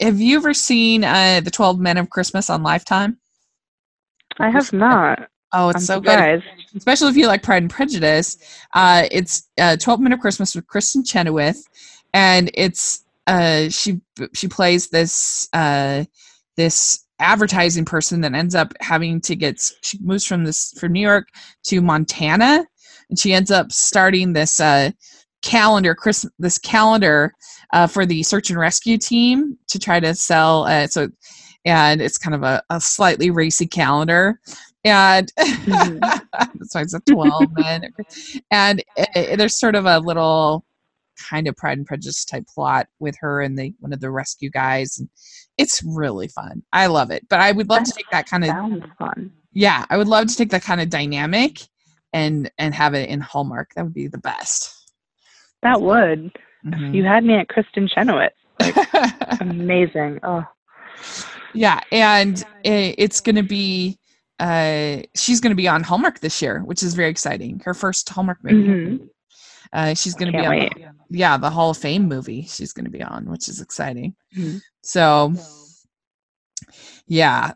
have 0.00 0.20
you 0.20 0.36
ever 0.36 0.54
seen 0.54 1.04
uh, 1.04 1.40
the 1.42 1.50
Twelve 1.50 1.78
Men 1.78 1.96
of 1.96 2.10
Christmas 2.10 2.50
on 2.50 2.62
Lifetime? 2.62 3.18
I 4.38 4.50
have 4.50 4.72
not. 4.72 5.28
Oh, 5.52 5.68
it's 5.68 5.76
I'm 5.76 5.82
so 5.82 6.00
good, 6.00 6.42
especially 6.74 7.10
if 7.10 7.16
you 7.16 7.28
like 7.28 7.42
Pride 7.42 7.62
and 7.62 7.70
Prejudice. 7.70 8.36
Uh, 8.74 9.04
it's 9.10 9.48
uh, 9.58 9.76
Twelve 9.76 10.00
Men 10.00 10.12
of 10.12 10.20
Christmas 10.20 10.54
with 10.54 10.66
Kristin 10.66 11.06
Chenoweth, 11.06 11.64
and 12.12 12.50
it's 12.54 13.04
uh, 13.26 13.68
she 13.68 14.00
she 14.32 14.48
plays 14.48 14.88
this 14.88 15.48
uh, 15.52 16.04
this 16.56 17.04
advertising 17.20 17.84
person 17.84 18.20
that 18.20 18.34
ends 18.34 18.54
up 18.54 18.74
having 18.80 19.20
to 19.20 19.36
get 19.36 19.60
she 19.82 19.98
moves 20.00 20.24
from 20.24 20.44
this 20.44 20.74
from 20.78 20.92
New 20.92 21.00
York 21.00 21.28
to 21.64 21.80
Montana, 21.80 22.66
and 23.08 23.18
she 23.18 23.32
ends 23.32 23.50
up 23.50 23.70
starting 23.70 24.32
this 24.32 24.58
uh, 24.58 24.90
calendar 25.42 25.94
Chris 25.94 26.26
this 26.38 26.58
calendar 26.58 27.32
uh, 27.74 27.86
for 27.86 28.06
the 28.06 28.22
search 28.22 28.48
and 28.48 28.58
rescue 28.58 28.96
team 28.96 29.58
to 29.68 29.78
try 29.78 30.00
to 30.00 30.14
sell. 30.14 30.64
Uh, 30.64 30.86
so, 30.86 31.08
and 31.66 32.00
it's 32.00 32.16
kind 32.18 32.34
of 32.34 32.42
a, 32.42 32.62
a 32.70 32.80
slightly 32.80 33.30
racy 33.30 33.66
calendar, 33.66 34.40
and 34.84 35.30
Mhm. 35.36 35.98
that's 36.58 36.74
why 36.74 36.80
it's 36.82 36.94
a 36.94 37.00
twelve 37.00 37.50
men. 37.56 37.92
And 38.50 38.82
uh, 38.98 39.36
there's 39.36 39.58
sort 39.58 39.74
of 39.74 39.84
a 39.86 39.98
little 39.98 40.64
kind 41.30 41.46
of 41.48 41.56
Pride 41.56 41.78
and 41.78 41.86
Prejudice 41.86 42.24
type 42.24 42.44
plot 42.52 42.86
with 42.98 43.16
her 43.20 43.40
and 43.40 43.56
the 43.58 43.72
one 43.80 43.92
of 43.92 44.00
the 44.00 44.10
rescue 44.10 44.50
guys. 44.50 44.98
And 44.98 45.08
it's 45.58 45.82
really 45.84 46.28
fun. 46.28 46.62
I 46.72 46.86
love 46.86 47.10
it. 47.10 47.26
But 47.28 47.40
I 47.40 47.52
would 47.52 47.68
love 47.68 47.84
to 47.84 47.92
take 47.92 48.10
that 48.10 48.28
kind 48.28 48.44
of 48.44 48.50
fun. 48.98 49.32
yeah, 49.52 49.84
I 49.90 49.96
would 49.96 50.08
love 50.08 50.26
to 50.26 50.36
take 50.36 50.50
that 50.50 50.62
kind 50.62 50.80
of 50.80 50.90
dynamic 50.90 51.60
and 52.12 52.50
and 52.58 52.74
have 52.74 52.94
it 52.94 53.08
in 53.08 53.20
Hallmark. 53.20 53.72
That 53.74 53.84
would 53.84 53.94
be 53.94 54.08
the 54.08 54.18
best. 54.18 54.90
That 55.62 55.80
would. 55.80 56.30
Mhm. 56.66 56.94
You 56.94 57.04
had 57.04 57.24
me 57.24 57.34
at 57.34 57.48
Kristin 57.48 57.88
Chenoweth. 57.92 58.32
Amazing. 59.40 60.20
Oh, 60.22 60.44
yeah, 61.52 61.80
and 61.92 62.42
it's 62.64 63.20
going 63.20 63.36
to 63.36 63.42
be 63.42 63.98
uh 64.40 64.98
she's 65.14 65.40
going 65.40 65.50
to 65.50 65.56
be 65.56 65.68
on 65.68 65.82
Hallmark 65.82 66.20
this 66.20 66.40
year, 66.42 66.60
which 66.64 66.82
is 66.82 66.94
very 66.94 67.10
exciting. 67.10 67.60
Her 67.64 67.74
first 67.74 68.08
Hallmark 68.08 68.42
movie. 68.42 68.68
Mhm. 68.68 69.08
Uh, 69.72 69.94
she's 69.94 70.14
going 70.14 70.30
to 70.32 70.38
be 70.38 70.44
on 70.44 70.50
wait. 70.50 70.72
the, 70.74 71.16
yeah 71.18 71.36
the 71.36 71.50
Hall 71.50 71.70
of 71.70 71.76
Fame 71.76 72.06
movie. 72.08 72.42
She's 72.42 72.72
going 72.72 72.84
to 72.84 72.90
be 72.90 73.02
on, 73.02 73.26
which 73.26 73.48
is 73.48 73.60
exciting. 73.60 74.14
Mhm. 74.36 74.60
So 74.82 75.34
Yeah. 77.06 77.52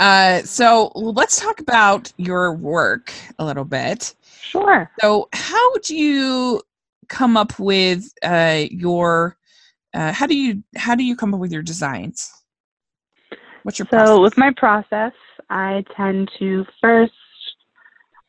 Uh, 0.00 0.40
so 0.42 0.90
let's 0.94 1.40
talk 1.40 1.60
about 1.60 2.12
your 2.16 2.54
work 2.54 3.12
a 3.38 3.44
little 3.44 3.64
bit. 3.64 4.14
Sure. 4.40 4.90
So, 5.00 5.28
how 5.32 5.76
do 5.78 5.96
you 5.96 6.62
come 7.08 7.36
up 7.36 7.58
with 7.58 8.12
uh, 8.22 8.64
your? 8.70 9.36
Uh, 9.94 10.12
how 10.12 10.26
do 10.26 10.36
you 10.36 10.62
how 10.76 10.94
do 10.94 11.02
you 11.02 11.16
come 11.16 11.34
up 11.34 11.40
with 11.40 11.52
your 11.52 11.62
designs? 11.62 12.30
What's 13.62 13.78
your 13.78 13.86
so 13.90 13.98
process? 13.98 14.18
with 14.20 14.38
my 14.38 14.52
process, 14.56 15.12
I 15.50 15.84
tend 15.96 16.30
to 16.38 16.64
first, 16.80 17.12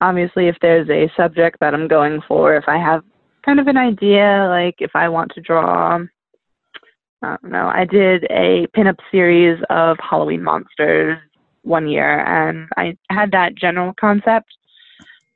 obviously, 0.02 0.48
if 0.48 0.58
there's 0.62 0.89
a 0.89 1.12
subject 1.15 1.58
that 1.60 1.74
I'm 1.74 1.88
going 1.88 2.22
for, 2.28 2.56
if 2.56 2.65
I 2.68 2.78
have 2.78 3.04
kind 3.46 3.60
of 3.60 3.68
an 3.68 3.78
idea, 3.78 4.48
like 4.50 4.76
if 4.80 4.92
I 4.96 5.10
want 5.10 5.32
to 5.36 5.42
draw, 5.42 6.00
I 7.22 7.38
don't 7.42 7.52
know, 7.52 7.68
I 7.74 7.86
did 7.86 8.26
a 8.26 8.68
pinup 8.76 8.98
series 9.12 9.62
of 9.70 9.98
Halloween 10.00 10.44
monsters 10.44 11.18
one 11.63 11.88
year, 11.88 12.26
and 12.26 12.68
I 12.78 12.98
had 13.10 13.32
that 13.32 13.56
general 13.56 13.94
concept. 14.00 14.50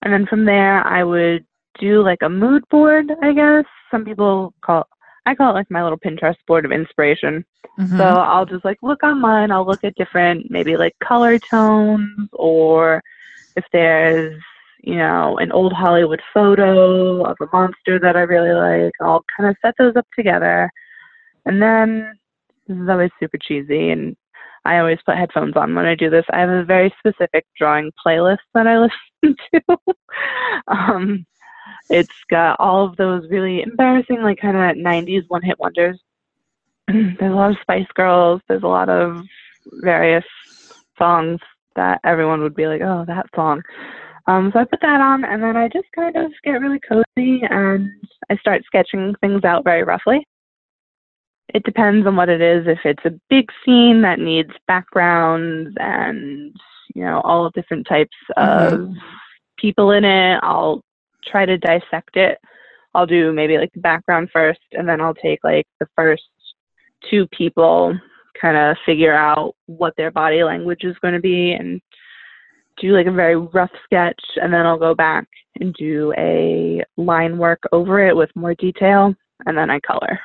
And 0.02 0.12
then 0.12 0.26
from 0.26 0.46
there, 0.46 0.86
I 0.86 1.04
would 1.04 1.46
do 1.80 2.04
like 2.04 2.22
a 2.22 2.30
mood 2.30 2.64
board, 2.70 3.12
I 3.22 3.34
guess. 3.34 3.66
Some 3.92 4.06
people 4.06 4.54
call 4.62 4.88
I 5.26 5.36
call 5.36 5.52
it 5.52 5.54
like 5.54 5.72
my 5.72 5.84
little 5.84 5.98
Pinterest 5.98 6.36
board 6.48 6.66
of 6.66 6.72
inspiration. 6.72 7.46
Mhm. 7.80 7.98
So 7.98 8.04
I'll 8.04 8.46
just 8.46 8.66
like 8.66 8.78
look 8.82 9.04
online, 9.04 9.52
I'll 9.52 9.66
look 9.66 9.84
at 9.84 9.96
different 9.96 10.52
maybe 10.52 10.76
like 10.76 10.94
color 11.02 11.40
tones 11.40 12.30
or 12.34 13.02
if 13.56 13.64
there's, 13.72 14.42
you 14.82 14.96
know, 14.96 15.38
an 15.38 15.52
old 15.52 15.72
Hollywood 15.72 16.22
photo 16.34 17.24
of 17.24 17.38
a 17.40 17.48
monster 17.54 18.00
that 18.00 18.18
I 18.18 18.22
really 18.22 18.54
like, 18.54 18.92
I'll 19.02 19.24
kind 19.38 19.50
of 19.50 19.56
set 19.62 19.76
those 19.78 19.96
up 19.96 20.08
together. 20.16 20.70
And 21.46 21.62
then 21.62 22.20
this 22.68 22.78
is 22.78 22.90
always 22.90 23.12
super 23.20 23.38
cheesy 23.38 23.92
and 23.92 24.16
I 24.66 24.78
always 24.78 25.00
put 25.06 25.18
headphones 25.18 25.56
on 25.56 25.76
when 25.76 25.86
I 25.86 25.96
do 25.96 26.10
this. 26.10 26.26
I 26.32 26.40
have 26.40 26.50
a 26.50 26.64
very 26.64 26.94
specific 27.00 27.46
drawing 27.58 27.92
playlist 28.06 28.38
that 28.54 28.68
I 28.68 28.80
listen 29.24 29.36
to. 29.54 29.78
um, 30.68 31.26
it's 31.90 32.14
got 32.30 32.60
all 32.60 32.86
of 32.86 32.96
those 32.98 33.30
really 33.30 33.62
embarrassing, 33.62 34.22
like 34.22 34.40
kind 34.40 34.58
of 34.58 34.84
90s 34.84 35.26
one 35.28 35.42
hit 35.42 35.60
wonders. 35.60 36.00
there's 36.88 37.18
a 37.22 37.26
lot 37.36 37.52
of 37.52 37.58
Spice 37.62 37.88
Girls. 37.94 38.42
There's 38.48 38.64
a 38.64 38.68
lot 38.68 38.90
of 38.90 39.24
various 39.66 40.26
songs 40.98 41.40
that 41.76 42.00
everyone 42.04 42.42
would 42.42 42.56
be 42.56 42.68
like, 42.68 42.82
oh, 42.82 43.06
that 43.08 43.26
song. 43.36 43.62
Um, 44.28 44.52
so 44.54 44.60
I 44.60 44.66
put 44.66 44.80
that 44.82 45.02
on, 45.02 45.26
and 45.26 45.44
then 45.44 45.58
I 45.58 45.68
just 45.68 45.88
kind 45.94 46.16
of 46.16 46.32
get 46.44 46.62
really 46.62 46.80
cozy 46.80 47.44
and 47.50 47.92
I 48.30 48.38
start 48.38 48.64
sketching 48.66 49.16
things 49.20 49.44
out 49.44 49.66
very 49.66 49.84
roughly. 49.84 50.26
It 51.54 51.64
depends 51.64 52.08
on 52.08 52.16
what 52.16 52.30
it 52.30 52.42
is. 52.42 52.66
If 52.68 52.80
it's 52.86 53.06
a 53.06 53.20
big 53.30 53.50
scene 53.66 54.02
that 54.02 54.20
needs 54.20 54.52
backgrounds 54.66 55.76
and 55.78 56.56
you 56.96 57.04
know 57.04 57.20
all 57.22 57.50
different 57.50 57.86
types 57.86 58.16
of 58.38 58.94
people 59.58 59.92
in 59.92 60.06
it, 60.06 60.40
I'll 60.42 60.82
try 61.28 61.46
to 61.46 61.58
dissect 61.58 62.16
it. 62.16 62.38
I'll 62.96 63.06
do 63.06 63.34
maybe 63.34 63.58
like 63.58 63.72
the 63.74 63.82
background 63.82 64.30
first, 64.32 64.62
and 64.74 64.88
then 64.88 65.02
I'll 65.02 65.16
take 65.16 65.40
like 65.44 65.66
the 65.80 65.88
first 65.96 66.24
two 67.10 67.28
people, 67.28 67.98
kind 68.40 68.58
of 68.58 68.78
figure 68.86 69.14
out 69.14 69.56
what 69.66 69.94
their 69.98 70.12
body 70.12 70.44
language 70.44 70.84
is 70.84 70.96
going 71.02 71.14
to 71.14 71.20
be, 71.20 71.54
and 71.54 71.82
do 72.80 72.96
like 72.96 73.08
a 73.08 73.12
very 73.12 73.36
rough 73.36 73.72
sketch, 73.84 74.22
and 74.38 74.54
then 74.54 74.66
I'll 74.66 74.80
go 74.80 74.96
back 74.96 75.28
and 75.60 75.74
do 75.74 76.14
a 76.18 76.84
line 76.98 77.38
work 77.38 77.62
over 77.72 78.08
it 78.08 78.16
with 78.16 78.30
more 78.36 78.56
detail, 78.56 79.14
and 79.46 79.58
then 79.58 79.70
I 79.70 79.80
color. 79.80 80.20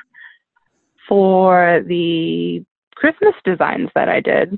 For 1.07 1.83
the 1.87 2.63
Christmas 2.95 3.33
designs 3.43 3.89
that 3.95 4.09
I 4.09 4.19
did, 4.19 4.57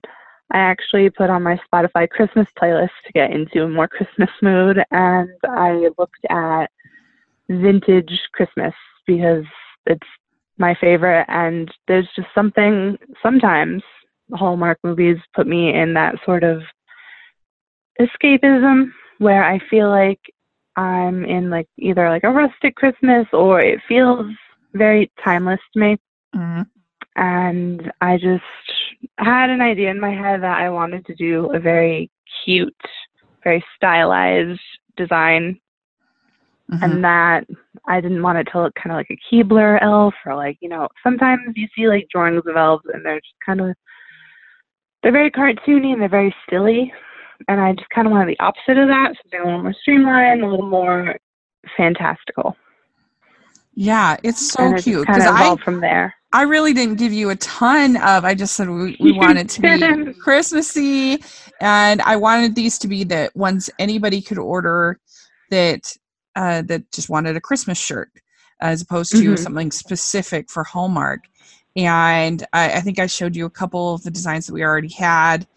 I 0.51 0.57
actually 0.57 1.09
put 1.09 1.29
on 1.29 1.43
my 1.43 1.59
Spotify 1.71 2.09
Christmas 2.09 2.47
playlist 2.61 2.89
to 3.05 3.13
get 3.13 3.31
into 3.31 3.63
a 3.63 3.69
more 3.69 3.87
Christmas 3.87 4.29
mood, 4.41 4.83
and 4.91 5.29
I 5.47 5.89
looked 5.97 6.25
at 6.29 6.67
vintage 7.49 8.19
Christmas 8.33 8.73
because 9.07 9.45
it's 9.85 10.07
my 10.57 10.75
favorite, 10.75 11.25
and 11.29 11.71
there's 11.87 12.07
just 12.15 12.27
something. 12.35 12.97
Sometimes 13.23 13.81
Hallmark 14.33 14.79
movies 14.83 15.17
put 15.33 15.47
me 15.47 15.73
in 15.73 15.93
that 15.93 16.15
sort 16.25 16.43
of 16.43 16.61
escapism 17.99 18.91
where 19.19 19.43
I 19.43 19.59
feel 19.69 19.89
like 19.89 20.19
I'm 20.75 21.25
in 21.25 21.49
like 21.49 21.67
either 21.77 22.09
like 22.09 22.23
a 22.23 22.29
rustic 22.31 22.75
Christmas 22.75 23.27
or 23.33 23.59
it 23.59 23.79
feels 23.87 24.25
very 24.73 25.11
timeless 25.23 25.59
to 25.73 25.79
me 25.79 25.97
Mhm. 26.33 26.65
And 27.15 27.91
I 28.01 28.17
just 28.17 28.43
had 29.17 29.49
an 29.49 29.61
idea 29.61 29.89
in 29.89 29.99
my 29.99 30.11
head 30.13 30.41
that 30.43 30.59
I 30.59 30.69
wanted 30.69 31.05
to 31.07 31.15
do 31.15 31.51
a 31.53 31.59
very 31.59 32.09
cute, 32.43 32.75
very 33.43 33.63
stylized 33.75 34.61
design, 34.95 35.59
Mhm. 36.71 36.83
and 36.83 37.03
that 37.03 37.45
I 37.87 37.99
didn't 37.99 38.21
want 38.23 38.37
it 38.37 38.47
to 38.51 38.61
look 38.61 38.75
kind 38.75 38.91
of 38.91 38.97
like 38.97 39.09
a 39.09 39.17
Keebler 39.17 39.81
elf 39.81 40.13
or 40.25 40.35
like 40.35 40.57
you 40.61 40.69
know 40.69 40.87
sometimes 41.03 41.41
you 41.55 41.67
see 41.75 41.87
like 41.87 42.07
drawings 42.09 42.45
of 42.45 42.55
elves 42.55 42.85
and 42.93 43.05
they're 43.05 43.19
just 43.19 43.35
kind 43.45 43.59
of 43.59 43.75
they're 45.03 45.11
very 45.11 45.31
cartoony 45.31 45.91
and 45.91 46.01
they're 46.01 46.07
very 46.07 46.33
silly, 46.49 46.93
and 47.47 47.59
I 47.59 47.73
just 47.73 47.89
kind 47.89 48.07
of 48.07 48.11
wanted 48.11 48.29
the 48.29 48.39
opposite 48.39 48.77
of 48.77 48.87
that, 48.87 49.15
something 49.21 49.41
a 49.41 49.45
little 49.45 49.63
more 49.63 49.73
streamlined, 49.73 50.43
a 50.43 50.47
little 50.47 50.67
more 50.67 51.17
fantastical, 51.75 52.55
yeah, 53.81 54.17
it's 54.23 54.51
so 54.51 54.67
and 54.67 54.77
cute 54.77 55.07
because 55.07 55.25
I 55.25 55.55
from 55.63 55.81
there. 55.81 56.13
I 56.33 56.43
really 56.43 56.71
didn't 56.71 56.95
give 56.95 57.11
you 57.11 57.31
a 57.31 57.35
ton 57.37 57.97
of. 57.97 58.23
I 58.23 58.35
just 58.35 58.55
said 58.55 58.69
we, 58.69 58.95
we 58.99 59.11
wanted 59.23 59.49
to 59.49 59.61
be. 59.61 60.13
Christmassy, 60.21 61.23
and 61.59 61.99
I 62.03 62.15
wanted 62.15 62.53
these 62.53 62.77
to 62.79 62.87
be 62.87 63.03
the 63.03 63.31
ones 63.33 63.71
anybody 63.79 64.21
could 64.21 64.37
order 64.37 64.99
that 65.49 65.97
uh, 66.35 66.61
that 66.63 66.91
just 66.91 67.09
wanted 67.09 67.35
a 67.35 67.41
Christmas 67.41 67.79
shirt, 67.79 68.11
as 68.61 68.83
opposed 68.83 69.13
to 69.13 69.33
Mhm. 69.33 69.39
something 69.39 69.71
specific 69.71 70.49
for 70.51 70.63
Hallmark. 70.63 71.21
And 71.75 72.45
I, 72.53 72.73
I 72.73 72.79
think 72.81 72.99
I 72.99 73.07
showed 73.07 73.35
you 73.35 73.45
a 73.45 73.49
couple 73.49 73.95
of 73.95 74.03
the 74.03 74.11
designs 74.11 74.45
that 74.45 74.53
we 74.53 74.63
already 74.63 74.89
had, 74.93 75.47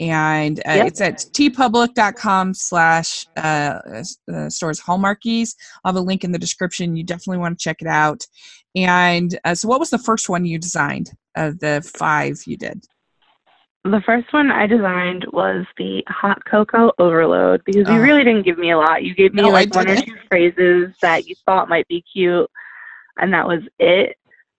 and 0.00 0.60
uh, 0.60 0.72
Yep. 0.74 0.86
it's 0.86 1.00
at 1.00 1.14
teepublic.com 1.16 2.54
slash 2.54 3.26
uh, 3.36 3.78
uh, 4.32 4.48
stores 4.48 4.80
hallmarkies 4.80 5.54
i'll 5.84 5.92
have 5.92 5.96
a 5.96 6.00
link 6.04 6.24
in 6.24 6.32
the 6.32 6.38
description 6.38 6.96
you 6.96 7.04
definitely 7.04 7.38
want 7.38 7.58
to 7.58 7.62
check 7.62 7.82
it 7.82 7.88
out 7.88 8.24
and 8.76 9.38
uh, 9.44 9.54
so 9.54 9.68
what 9.68 9.80
was 9.80 9.90
the 9.90 9.98
first 9.98 10.28
one 10.28 10.44
you 10.44 10.58
designed 10.58 11.10
of 11.36 11.58
the 11.60 11.82
five 11.96 12.36
you 12.46 12.56
did 12.56 12.84
The 13.84 14.02
first 14.04 14.32
one 14.32 14.50
I 14.50 14.66
designed 14.66 15.24
was 15.32 15.64
the 15.78 16.02
hot 16.08 16.44
cocoa 16.44 16.92
overload 16.98 17.62
because 17.64 17.88
you 17.88 17.94
Oh. 17.94 18.00
really 18.02 18.24
didn't 18.24 18.44
give 18.44 18.58
me 18.58 18.70
a 18.72 18.76
lot. 18.76 19.02
You 19.04 19.14
gave 19.14 19.32
me 19.32 19.40
No, 19.42 19.48
like 19.50 19.74
one 19.74 19.88
or 19.88 19.96
two 19.96 20.16
phrases 20.28 20.92
that 21.00 21.26
you 21.26 21.34
thought 21.46 21.68
might 21.68 21.86
be 21.88 22.02
cute, 22.12 22.50
and 23.18 23.32
that 23.32 23.46
was 23.46 23.62
it. 23.78 24.16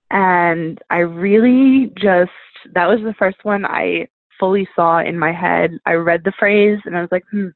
And 0.10 0.80
I 0.90 1.00
really 1.00 1.92
just, 2.00 2.32
that 2.74 2.88
was 2.88 3.02
the 3.04 3.14
first 3.20 3.38
one 3.44 3.66
I 3.66 4.08
fully 4.40 4.68
saw 4.76 5.00
in 5.00 5.20
my 5.20 5.32
head. 5.32 5.72
I 5.86 5.94
read 5.94 6.24
the 6.24 6.32
phrase 6.40 6.80
and 6.86 6.98
I 6.98 7.02
was 7.02 7.10
like, 7.12 7.24
hmm, 7.32 7.48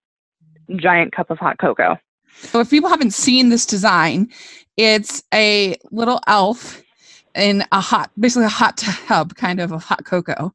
giant 0.77 1.13
cup 1.13 1.29
of 1.29 1.37
hot 1.39 1.57
cocoa. 1.59 1.97
so 2.35 2.59
if 2.59 2.69
people 2.69 2.89
haven't 2.89 3.13
seen 3.13 3.49
this 3.49 3.65
design 3.65 4.27
it's 4.75 5.21
a 5.33 5.75
little 5.91 6.19
elf 6.25 6.81
in 7.35 7.63
a 7.71 7.79
hot 7.79 8.09
basically 8.19 8.45
a 8.45 8.49
hot 8.49 8.77
tub 8.77 9.35
kind 9.35 9.59
of 9.59 9.71
a 9.71 9.77
hot 9.77 10.03
cocoa 10.05 10.51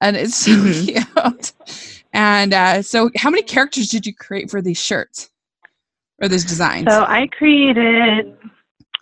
and 0.00 0.16
it's 0.16 0.34
so 0.34 0.50
Mhm. 0.50 0.84
cute 0.86 1.52
and 2.12 2.52
uh, 2.52 2.82
so 2.82 3.10
how 3.16 3.30
many 3.30 3.42
characters 3.42 3.88
did 3.90 4.06
you 4.06 4.14
create 4.14 4.50
for 4.50 4.60
these 4.60 4.78
shirts 4.78 5.30
or 6.20 6.26
these 6.28 6.44
designs 6.44 6.88
So 6.90 7.04
I 7.04 7.28
created, 7.28 8.36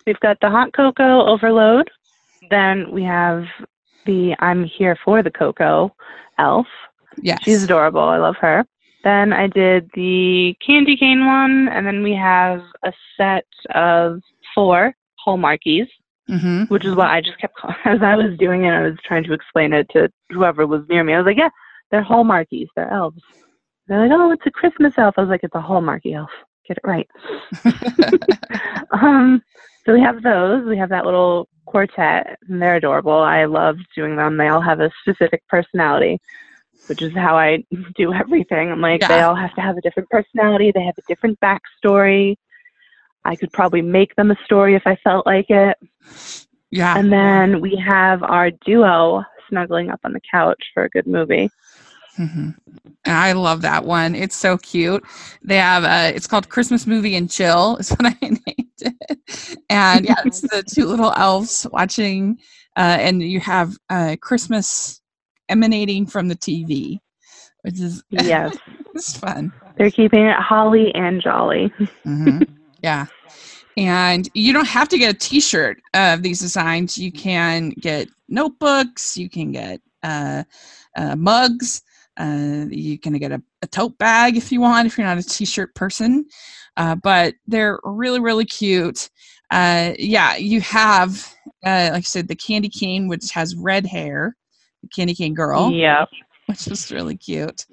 we've 0.05 0.19
got 0.19 0.37
the 0.41 0.49
hot 0.49 0.73
cocoa 0.73 1.25
overload. 1.25 1.89
Then 2.49 2.91
we 2.91 3.03
have 3.03 3.45
the 4.05 4.35
I'm 4.39 4.65
here 4.65 4.97
for 5.03 5.23
the 5.23 5.31
cocoa 5.31 5.95
elf. 6.37 6.67
yes 7.21 7.39
She's 7.43 7.63
adorable. 7.63 8.01
I 8.01 8.17
love 8.17 8.35
her. 8.41 8.65
Then 9.03 9.33
I 9.33 9.47
did 9.47 9.89
the 9.93 10.55
candy 10.65 10.95
cane 10.95 11.25
one, 11.25 11.67
and 11.67 11.85
then 11.85 12.03
we 12.03 12.13
have 12.13 12.61
a 12.85 12.93
set 13.17 13.45
of 13.75 14.21
four 14.55 14.93
Hallmarkies, 15.25 15.87
hmm 16.27 16.63
which 16.69 16.85
is 16.85 16.95
what 16.95 17.07
I 17.07 17.19
just 17.21 17.37
kept 17.39 17.55
calling. 17.57 17.75
As 17.85 18.01
I 18.01 18.15
was 18.15 18.37
doing 18.37 18.63
it, 18.63 18.71
I 18.71 18.83
was 18.83 18.97
trying 19.03 19.25
to 19.25 19.33
explain 19.33 19.73
it 19.73 19.87
to 19.91 20.09
whoever 20.29 20.65
was 20.65 20.83
near 20.89 21.03
me. 21.03 21.13
I 21.13 21.17
was 21.17 21.25
like, 21.25 21.37
yeah, 21.37 21.49
they're 21.91 22.03
Hallmarkies. 22.03 22.67
They're 22.75 22.91
elves. 22.91 23.21
They're 23.87 24.07
like, 24.07 24.17
oh, 24.17 24.31
it's 24.31 24.45
a 24.45 24.51
Christmas 24.51 24.93
elf. 24.97 25.15
I 25.17 25.21
was 25.21 25.29
like, 25.29 25.43
it's 25.43 25.55
a 25.55 25.61
Hallmarkie 25.61 26.15
elf. 26.15 26.29
Get 26.67 26.77
it 26.77 26.87
right. 26.87 27.09
um, 28.91 29.41
so 29.85 29.93
we 29.93 30.01
have 30.01 30.23
those. 30.23 30.65
We 30.65 30.77
have 30.77 30.89
that 30.89 31.05
little 31.05 31.47
quartet, 31.65 32.37
and 32.47 32.61
they're 32.61 32.75
adorable. 32.75 33.13
I 33.13 33.45
love 33.45 33.77
doing 33.95 34.15
them. 34.15 34.37
They 34.37 34.47
all 34.47 34.61
have 34.61 34.79
a 34.79 34.91
specific 35.01 35.43
personality, 35.47 36.19
which 36.87 37.01
is 37.01 37.13
how 37.13 37.37
I 37.37 37.63
do 37.95 38.13
everything. 38.13 38.71
I'm 38.71 38.81
like, 38.81 39.01
they 39.01 39.21
all 39.21 39.35
have 39.35 39.53
to 39.55 39.61
have 39.61 39.77
a 39.77 39.81
different 39.81 40.09
personality. 40.09 40.71
They 40.73 40.83
have 40.83 40.97
a 40.97 41.03
different 41.07 41.39
backstory. 41.39 42.35
I 43.25 43.35
could 43.35 43.51
probably 43.51 43.81
make 43.81 44.15
them 44.15 44.31
a 44.31 44.37
story 44.45 44.75
if 44.75 44.83
I 44.85 44.97
felt 44.97 45.25
like 45.25 45.49
it. 45.49 45.77
yeah 46.71 46.97
And 46.97 47.11
then 47.11 47.61
we 47.61 47.75
have 47.75 48.21
our 48.21 48.51
duo 48.51 49.23
snuggling 49.49 49.89
up 49.89 50.01
on 50.03 50.13
the 50.13 50.19
couch 50.29 50.61
for 50.73 50.83
a 50.83 50.89
good 50.89 51.07
movie. 51.07 51.49
Mm-hmm. 52.17 52.49
I 53.05 53.31
love 53.33 53.61
that 53.61 53.85
one. 53.85 54.13
It's 54.13 54.35
so 54.35 54.57
cute. 54.57 55.03
They 55.41 55.57
have 55.57 55.83
a, 55.83 56.15
it's 56.15 56.27
called 56.27 56.49
Christmas 56.49 56.85
Movie 56.85 57.15
and 57.15 57.29
Chill 57.29 57.77
is 57.79 57.89
what 57.91 58.05
I. 58.05 58.52
And 59.69 60.05
yeah, 60.05 60.15
it's 60.25 60.41
the 60.41 60.63
two 60.63 60.85
little 60.85 61.13
elves 61.15 61.65
watching 61.71 62.37
uh 62.77 62.97
and 62.99 63.21
you 63.21 63.39
have 63.39 63.75
uh 63.89 64.15
Christmas 64.21 65.01
emanating 65.49 66.05
from 66.05 66.27
the 66.27 66.35
TV, 66.35 66.99
which 67.61 67.79
is 67.79 68.03
Yes. 68.09 68.57
it's 68.93 69.17
fun. 69.17 69.51
They're 69.77 69.91
keeping 69.91 70.25
it 70.25 70.35
holly 70.35 70.93
and 70.95 71.21
jolly. 71.21 71.73
hmm 72.03 72.41
yeah. 72.83 73.07
And 73.75 74.29
you 74.35 74.53
don't 74.53 74.67
have 74.67 74.87
to 74.89 74.99
get 74.99 75.15
a 75.15 75.17
t-shirt 75.17 75.81
of 75.95 76.21
these 76.21 76.39
designs. 76.39 76.97
You 76.97 77.11
can 77.11 77.71
get 77.71 78.07
notebooks, 78.29 79.17
you 79.17 79.29
can 79.29 79.51
get 79.51 79.81
uh, 80.03 80.43
uh, 80.95 81.15
mugs, 81.15 81.81
uh, 82.17 82.65
you 82.69 82.97
can 82.99 83.17
get 83.17 83.31
a, 83.31 83.41
a 83.61 83.67
tote 83.67 83.97
bag 83.97 84.37
if 84.37 84.51
you 84.51 84.61
want, 84.61 84.87
if 84.87 84.97
you're 84.97 85.07
not 85.07 85.17
a 85.17 85.23
t-shirt 85.23 85.73
person. 85.75 86.25
Uh, 86.77 86.95
but 86.95 87.35
they're 87.47 87.79
really, 87.83 88.19
really 88.19 88.45
cute. 88.45 89.09
Uh, 89.51 89.93
yeah, 89.99 90.35
you 90.35 90.59
have, 90.61 91.11
uh, 91.65 91.89
like 91.93 91.97
I 91.97 92.01
said, 92.01 92.27
the 92.27 92.35
candy 92.35 92.69
cane, 92.69 93.07
which 93.07 93.29
has 93.31 93.55
red 93.55 93.85
hair, 93.85 94.35
the 94.81 94.87
candy 94.89 95.13
cane 95.13 95.35
girl, 95.35 95.71
Yep. 95.71 96.09
which 96.47 96.67
is 96.67 96.91
really 96.91 97.15
cute. 97.15 97.65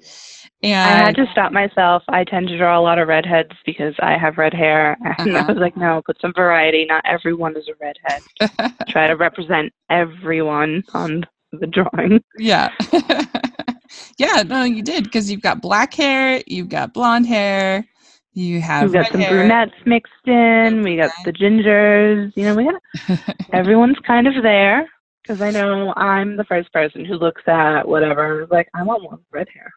I 0.63 0.67
had 0.67 1.15
to 1.15 1.25
stop 1.31 1.51
myself. 1.51 2.03
I 2.09 2.23
tend 2.23 2.47
to 2.49 2.57
draw 2.57 2.79
a 2.79 2.83
lot 2.83 2.99
of 2.99 3.07
redheads 3.07 3.49
because 3.65 3.95
I 3.99 4.15
have 4.17 4.37
red 4.37 4.53
hair. 4.53 4.95
And 5.17 5.35
Uh-huh. 5.35 5.45
I 5.47 5.51
was 5.51 5.57
like, 5.59 5.75
no, 5.75 6.03
put 6.05 6.21
some 6.21 6.33
variety. 6.35 6.85
Not 6.85 7.03
everyone 7.05 7.57
is 7.57 7.67
a 7.67 7.73
redhead. 7.81 8.71
Try 8.89 9.07
to 9.07 9.15
represent 9.15 9.73
everyone 9.89 10.83
on 10.93 11.25
the 11.51 11.65
drawing. 11.67 12.23
Yeah. 12.37 12.69
yeah, 14.17 14.43
no, 14.43 14.63
you 14.63 14.81
did 14.83 15.03
because 15.05 15.29
you've 15.31 15.41
got 15.41 15.61
black 15.61 15.93
hair, 15.93 16.41
you've 16.47 16.69
got 16.69 16.93
blonde 16.93 17.27
hair, 17.27 17.85
you 18.33 18.61
have 18.61 18.83
We've 18.83 19.01
got 19.01 19.11
some 19.11 19.21
hair. 19.21 19.29
brunettes 19.31 19.75
mixed 19.85 20.13
in. 20.25 20.83
We 20.83 20.95
got 20.97 21.11
the 21.25 21.33
gingers. 21.33 22.31
You 22.35 22.43
know, 22.45 22.55
we 22.55 22.63
got 22.65 23.35
everyone's 23.53 23.99
kind 24.05 24.27
of 24.27 24.41
there. 24.41 24.87
Because 25.21 25.41
I 25.41 25.51
know 25.51 25.93
I'm 25.95 26.35
the 26.35 26.43
first 26.45 26.73
person 26.73 27.05
who 27.05 27.13
looks 27.13 27.43
at 27.47 27.87
whatever, 27.87 28.47
like, 28.49 28.67
I 28.73 28.81
want 28.83 29.03
one 29.03 29.19
red 29.31 29.47
hair. 29.53 29.71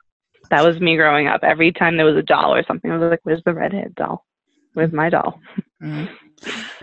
That 0.50 0.64
was 0.64 0.80
me 0.80 0.96
growing 0.96 1.26
up. 1.26 1.42
Every 1.42 1.70
time 1.70 1.96
there 1.96 2.06
was 2.06 2.16
a 2.16 2.22
doll 2.22 2.54
or 2.54 2.64
something, 2.66 2.90
I 2.90 2.96
was 2.96 3.10
like, 3.10 3.20
where's 3.24 3.42
the 3.44 3.52
redhead 3.52 3.94
doll? 3.94 4.24
Where's 4.72 4.92
my 4.92 5.10
doll? 5.10 5.40
Mhm. 5.82 6.08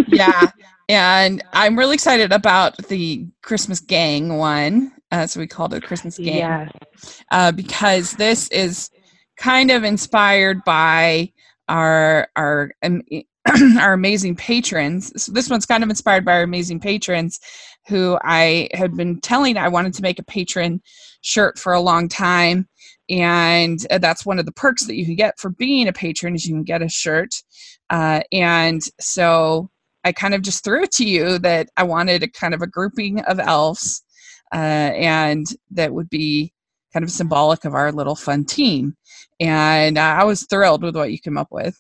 yeah, 0.08 0.52
and 0.90 1.44
I'm 1.54 1.78
really 1.78 1.96
excited 1.96 2.32
about 2.32 2.78
the 2.88 3.28
Christmas 3.42 3.80
Gang 3.80 4.38
one. 4.38 4.92
Uh, 5.12 5.28
so 5.28 5.40
we 5.40 5.48
called 5.48 5.74
it 5.74 5.84
Christmas 5.84 6.18
Gang 6.18 6.38
Yes. 6.38 7.24
uh, 7.32 7.52
because 7.52 8.14
this 8.14 8.48
is 8.50 8.90
kind 9.38 9.72
of 9.72 9.84
inspired 9.84 10.64
by 10.64 11.32
our 11.68 12.28
our 12.36 12.72
um, 12.84 13.02
our 13.80 13.94
amazing 13.94 14.36
patrons. 14.36 15.12
So 15.22 15.32
this 15.32 15.50
one's 15.50 15.66
kind 15.66 15.84
of 15.84 15.90
inspired 15.90 16.24
by 16.24 16.34
our 16.34 16.44
amazing 16.44 16.80
patrons, 16.80 17.40
who 17.88 18.18
I 18.24 18.70
had 18.74 18.96
been 18.96 19.20
telling 19.22 19.58
I 19.58 19.68
wanted 19.68 19.94
to 19.96 20.02
make 20.02 20.20
a 20.20 20.24
patron 20.24 20.82
shirt 21.22 21.58
for 21.58 21.74
a 21.74 21.82
long 21.82 22.08
time, 22.08 22.68
and 23.10 23.86
uh, 23.90 23.98
that's 23.98 24.26
one 24.26 24.40
of 24.40 24.46
the 24.46 24.52
perks 24.52 24.86
that 24.86 24.96
you 24.96 25.06
can 25.06 25.16
get 25.16 25.40
for 25.40 25.50
being 25.50 25.88
a 25.88 25.94
patron 25.94 26.36
is 26.36 26.46
you 26.46 26.56
can 26.56 26.64
get 26.64 26.82
a 26.82 26.90
shirt. 26.90 27.34
Uh, 27.90 28.22
and 28.32 28.82
so 29.00 29.70
I 30.04 30.12
kind 30.12 30.34
of 30.34 30.42
just 30.42 30.64
threw 30.64 30.84
it 30.84 30.92
to 30.94 31.06
you 31.06 31.38
that 31.40 31.70
I 31.78 31.84
wanted 31.84 32.24
a 32.24 32.28
kind 32.28 32.54
of 32.54 32.62
a 32.62 32.68
grouping 32.68 33.20
of 33.22 33.40
elves, 33.40 34.04
uh, 34.54 34.58
and 34.96 35.46
that 35.72 35.94
would 35.94 36.10
be 36.10 36.54
kind 36.94 37.04
of 37.04 37.12
symbolic 37.12 37.66
of 37.66 37.74
our 37.74 37.92
little 37.92 38.16
fun 38.16 38.44
team. 38.46 38.96
And 39.40 39.98
I 39.98 40.24
was 40.24 40.46
thrilled 40.46 40.84
with 40.84 40.96
what 40.96 41.12
you 41.12 41.20
came 41.20 41.38
up 41.38 41.48
with. 41.52 41.80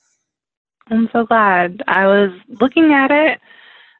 I'm 0.89 1.09
so 1.13 1.25
glad. 1.25 1.83
I 1.87 2.05
was 2.05 2.31
looking 2.59 2.93
at 2.93 3.11
it 3.11 3.39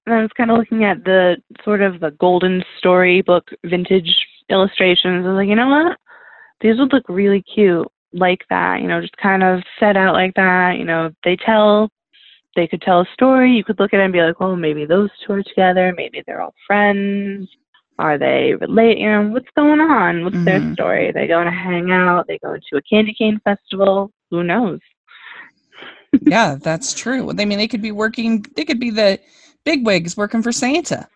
and 0.06 0.16
I 0.16 0.22
was 0.22 0.32
kind 0.36 0.52
of 0.52 0.58
looking 0.58 0.84
at 0.84 1.04
the 1.04 1.38
sort 1.64 1.82
of 1.82 2.00
the 2.00 2.12
golden 2.12 2.64
storybook 2.78 3.50
vintage 3.66 4.26
illustrations. 4.50 5.26
I 5.26 5.30
was 5.30 5.36
like, 5.36 5.48
you 5.48 5.56
know 5.56 5.70
what? 5.70 5.98
These 6.62 6.80
would 6.80 6.94
look 6.94 7.06
really 7.08 7.44
cute 7.44 7.88
like 8.14 8.42
that, 8.50 8.82
you 8.82 8.88
know, 8.88 9.02
just 9.02 9.16
kind 9.18 9.44
of 9.44 9.62
set 9.80 9.96
out 9.96 10.14
like 10.14 10.34
that. 10.36 10.78
You 10.78 10.86
know, 10.86 11.12
they 11.24 11.36
tell, 11.36 11.90
they 12.56 12.68
could 12.68 12.82
tell 12.82 13.02
a 13.02 13.08
story. 13.14 13.52
You 13.52 13.64
could 13.64 13.80
look 13.80 13.94
at 13.94 14.00
it 14.00 14.04
and 14.04 14.14
be 14.14 14.22
like, 14.22 14.40
well, 14.40 14.56
maybe 14.56 14.86
those 14.86 15.10
two 15.26 15.34
are 15.34 15.44
together. 15.44 15.94
Maybe 15.96 16.24
they're 16.26 16.42
all 16.42 16.56
friends. 16.68 17.48
Are 18.02 18.18
they 18.18 18.56
relate? 18.60 18.98
You 18.98 19.10
know, 19.12 19.30
what's 19.30 19.50
going 19.56 19.80
on? 19.80 20.24
What's 20.24 20.44
their 20.44 20.60
Mhm. 20.60 20.74
story? 20.74 21.12
They 21.12 21.28
going 21.28 21.46
to 21.46 21.52
hang 21.52 21.92
out? 21.92 22.26
They 22.28 22.40
go 22.40 22.56
to 22.56 22.78
a 22.78 22.82
candy 22.82 23.14
cane 23.14 23.40
festival? 23.44 24.12
Who 24.32 24.44
knows? 24.44 24.80
yeah, 26.22 26.56
that's 26.60 26.94
true. 26.94 27.30
I 27.30 27.46
mean, 27.46 27.58
they 27.60 27.68
could 27.68 27.82
be 27.82 27.92
working, 27.92 28.46
they 28.56 28.66
could 28.66 28.80
be 28.80 28.90
the 28.90 29.20
bigwigs 29.66 30.18
working 30.18 30.42
for 30.42 30.52
Santa. 30.52 31.08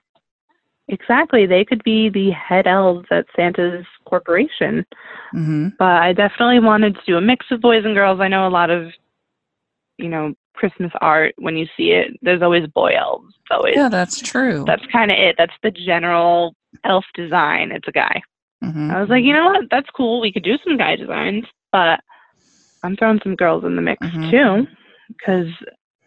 Exactly. 0.87 1.47
They 1.47 1.65
could 1.65 1.83
be 1.83 2.09
the 2.09 2.29
head 2.31 2.67
elves 2.67 3.07
at 3.09 3.25
Santa's 3.35 3.85
corporation. 4.05 4.85
hmm 5.31 5.69
But 5.79 6.01
I 6.03 6.13
definitely 6.13 6.59
wanted 6.59 6.95
to 6.95 7.01
do 7.07 7.17
a 7.17 7.21
mix 7.21 7.47
of 7.51 7.61
boys 7.61 7.83
and 7.85 7.95
girls. 7.95 8.19
I 8.19 8.27
know 8.27 8.47
a 8.47 8.49
lot 8.49 8.69
of, 8.69 8.91
you 9.97 10.09
know, 10.09 10.35
Christmas 10.53 10.91
art, 11.01 11.33
when 11.37 11.57
you 11.57 11.65
see 11.75 11.91
it, 11.91 12.17
there's 12.21 12.41
always 12.41 12.67
boy 12.67 12.93
elves. 12.97 13.33
Always, 13.51 13.75
Yeah, 13.75 13.89
that's 13.89 14.19
true. 14.21 14.63
that's 14.65 14.85
kind 14.91 15.11
of 15.11 15.17
it. 15.17 15.35
That's 15.37 15.53
the 15.63 15.71
general 15.71 16.55
elf 16.83 17.05
design. 17.13 17.71
It's 17.71 17.87
a 17.87 17.91
guy. 17.91 18.21
Mhm. 18.63 18.91
I 18.93 18.99
was 18.99 19.09
like, 19.09 19.23
you 19.23 19.33
know 19.33 19.45
what? 19.45 19.65
That's 19.71 19.89
cool. 19.95 20.21
We 20.21 20.31
could 20.31 20.43
do 20.43 20.57
some 20.63 20.77
guy 20.77 20.95
designs, 20.95 21.45
but 21.71 21.99
I'm 22.83 22.95
throwing 22.95 23.19
some 23.23 23.35
girls 23.35 23.63
in 23.63 23.75
the 23.75 23.81
mix 23.81 24.05
Mhm. 24.05 24.29
too 24.29 24.67
because 25.09 25.47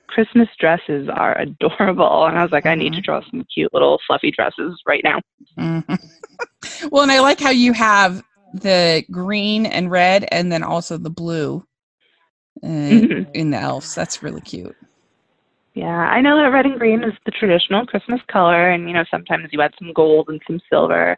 Christmas 0.08 0.48
dresses 0.58 1.08
are 1.08 1.38
adorable. 1.38 2.26
And 2.26 2.38
I 2.38 2.42
was 2.42 2.52
like, 2.52 2.66
I 2.66 2.74
need 2.74 2.92
to 2.94 3.00
Mhm. 3.00 3.04
draw 3.04 3.20
some 3.30 3.44
cute 3.52 3.72
little 3.72 4.00
fluffy 4.06 4.30
dresses 4.30 4.80
right 4.86 5.02
now. 5.04 5.20
Mhm. 5.58 5.98
well, 6.90 7.02
and 7.02 7.12
I 7.12 7.20
like 7.20 7.40
how 7.40 7.50
you 7.50 7.72
have 7.72 8.22
the 8.54 9.04
green 9.10 9.66
and 9.66 9.90
red, 9.90 10.26
and 10.32 10.50
then 10.50 10.62
also 10.62 10.96
the 10.96 11.10
blue 11.10 11.64
uh, 12.62 12.66
Mhm. 12.66 13.28
in 13.34 13.50
the 13.50 13.58
elves. 13.58 13.94
That's 13.94 14.22
really 14.22 14.40
cute. 14.40 14.74
Yeah, 15.78 15.86
I 15.96 16.20
know 16.20 16.36
that 16.36 16.50
red 16.50 16.66
and 16.66 16.76
green 16.76 17.04
is 17.04 17.12
the 17.24 17.30
traditional 17.30 17.86
Christmas 17.86 18.20
color, 18.26 18.70
and 18.70 18.88
you 18.88 18.94
know 18.94 19.04
sometimes 19.08 19.48
you 19.52 19.60
add 19.60 19.74
some 19.78 19.92
gold 19.92 20.28
and 20.28 20.42
some 20.44 20.58
silver. 20.68 21.16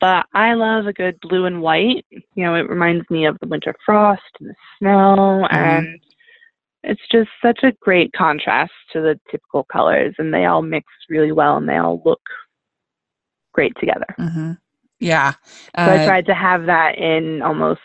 But 0.00 0.24
I 0.32 0.54
love 0.54 0.86
a 0.86 0.92
good 0.94 1.20
blue 1.20 1.44
and 1.44 1.60
white. 1.60 2.06
You 2.10 2.44
know, 2.46 2.54
it 2.54 2.70
reminds 2.70 3.10
me 3.10 3.26
of 3.26 3.36
the 3.40 3.46
winter 3.46 3.74
frost 3.84 4.22
and 4.40 4.48
the 4.48 4.54
snow, 4.78 5.46
and 5.50 6.00
it's 6.82 7.02
just 7.12 7.28
such 7.44 7.60
a 7.62 7.72
great 7.82 8.10
contrast 8.14 8.72
to 8.94 9.02
the 9.02 9.20
typical 9.30 9.64
colors, 9.64 10.14
and 10.16 10.32
they 10.32 10.46
all 10.46 10.62
mix 10.62 10.86
really 11.10 11.32
well, 11.32 11.58
and 11.58 11.68
they 11.68 11.76
all 11.76 12.00
look 12.06 12.22
great 13.52 13.74
together. 13.78 14.06
hmm 14.16 14.52
Yeah. 14.98 15.34
So 15.76 15.90
I 15.90 15.96
Uh, 15.96 16.04
tried 16.06 16.24
to 16.24 16.34
have 16.34 16.64
that 16.64 16.96
in 16.96 17.42
almost 17.42 17.82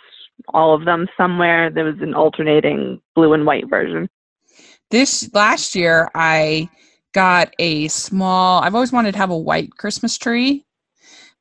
all 0.53 0.74
of 0.74 0.86
them. 0.86 1.09
Somewhere 1.18 1.70
there 1.70 1.84
was 1.84 1.99
an 1.99 2.13
alternating 2.13 3.01
blue 3.16 3.34
and 3.34 3.45
white 3.45 3.70
version. 3.70 4.07
This 4.91 5.29
last 5.33 5.75
year 5.75 6.09
i 6.15 6.69
got 7.13 7.53
a 7.59 7.88
small 7.88 8.61
i've 8.61 8.75
always 8.75 8.91
wanted 8.91 9.11
to 9.13 9.17
have 9.17 9.29
a 9.31 9.38
white 9.38 9.71
christmas 9.77 10.17
tree 10.17 10.65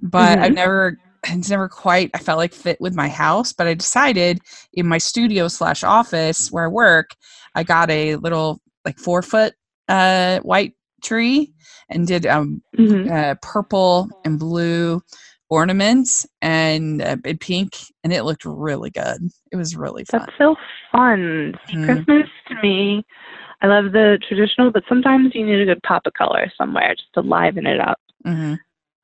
but 0.00 0.38
i've 0.42 0.52
Mhm. 0.52 0.54
never 0.54 0.98
it's 1.26 1.50
never 1.50 1.68
quite 1.68 2.10
i 2.14 2.18
felt 2.18 2.38
like 2.38 2.52
fit 2.52 2.80
with 2.80 2.94
my 2.94 3.08
house 3.08 3.52
but 3.52 3.66
i 3.66 3.74
decided 3.74 4.38
in 4.74 4.86
my 4.86 4.98
studio 4.98 5.48
slash 5.48 5.82
office 5.84 6.50
where 6.50 6.64
i 6.64 6.68
work 6.68 7.10
i 7.54 7.62
got 7.62 7.90
a 7.90 8.16
little 8.16 8.60
like 8.84 8.98
four 8.98 9.22
foot 9.22 9.54
uh 9.88 10.38
white 10.40 10.72
tree 11.02 11.52
and 11.90 12.06
did 12.06 12.26
um 12.26 12.62
hmm 12.76 13.06
uh, 13.10 13.34
purple 13.42 14.08
and 14.24 14.38
blue 14.38 15.00
ornaments 15.50 16.26
and 16.40 17.02
uh, 17.02 17.16
pink 17.40 17.72
and 18.02 18.12
it 18.12 18.24
looked 18.24 18.44
really 18.46 18.90
good 18.90 19.18
it 19.52 19.56
was 19.56 19.76
really 19.76 20.04
fun 20.04 20.20
That's 20.20 20.32
so 20.38 20.56
fun. 20.90 21.52
Mhm. 21.72 21.84
Christmas 21.84 22.28
to 22.48 22.54
me, 22.62 23.04
I 23.62 23.66
love 23.66 23.92
the 23.92 24.18
traditional, 24.26 24.70
but 24.70 24.84
sometimes 24.88 25.34
you 25.34 25.46
need 25.46 25.60
a 25.60 25.66
good 25.66 25.82
pop 25.82 26.06
of 26.06 26.12
color 26.14 26.50
somewhere 26.56 26.94
just 26.94 27.12
to 27.14 27.20
liven 27.20 27.66
it 27.66 27.80
up. 27.80 27.98
hmm 28.24 28.54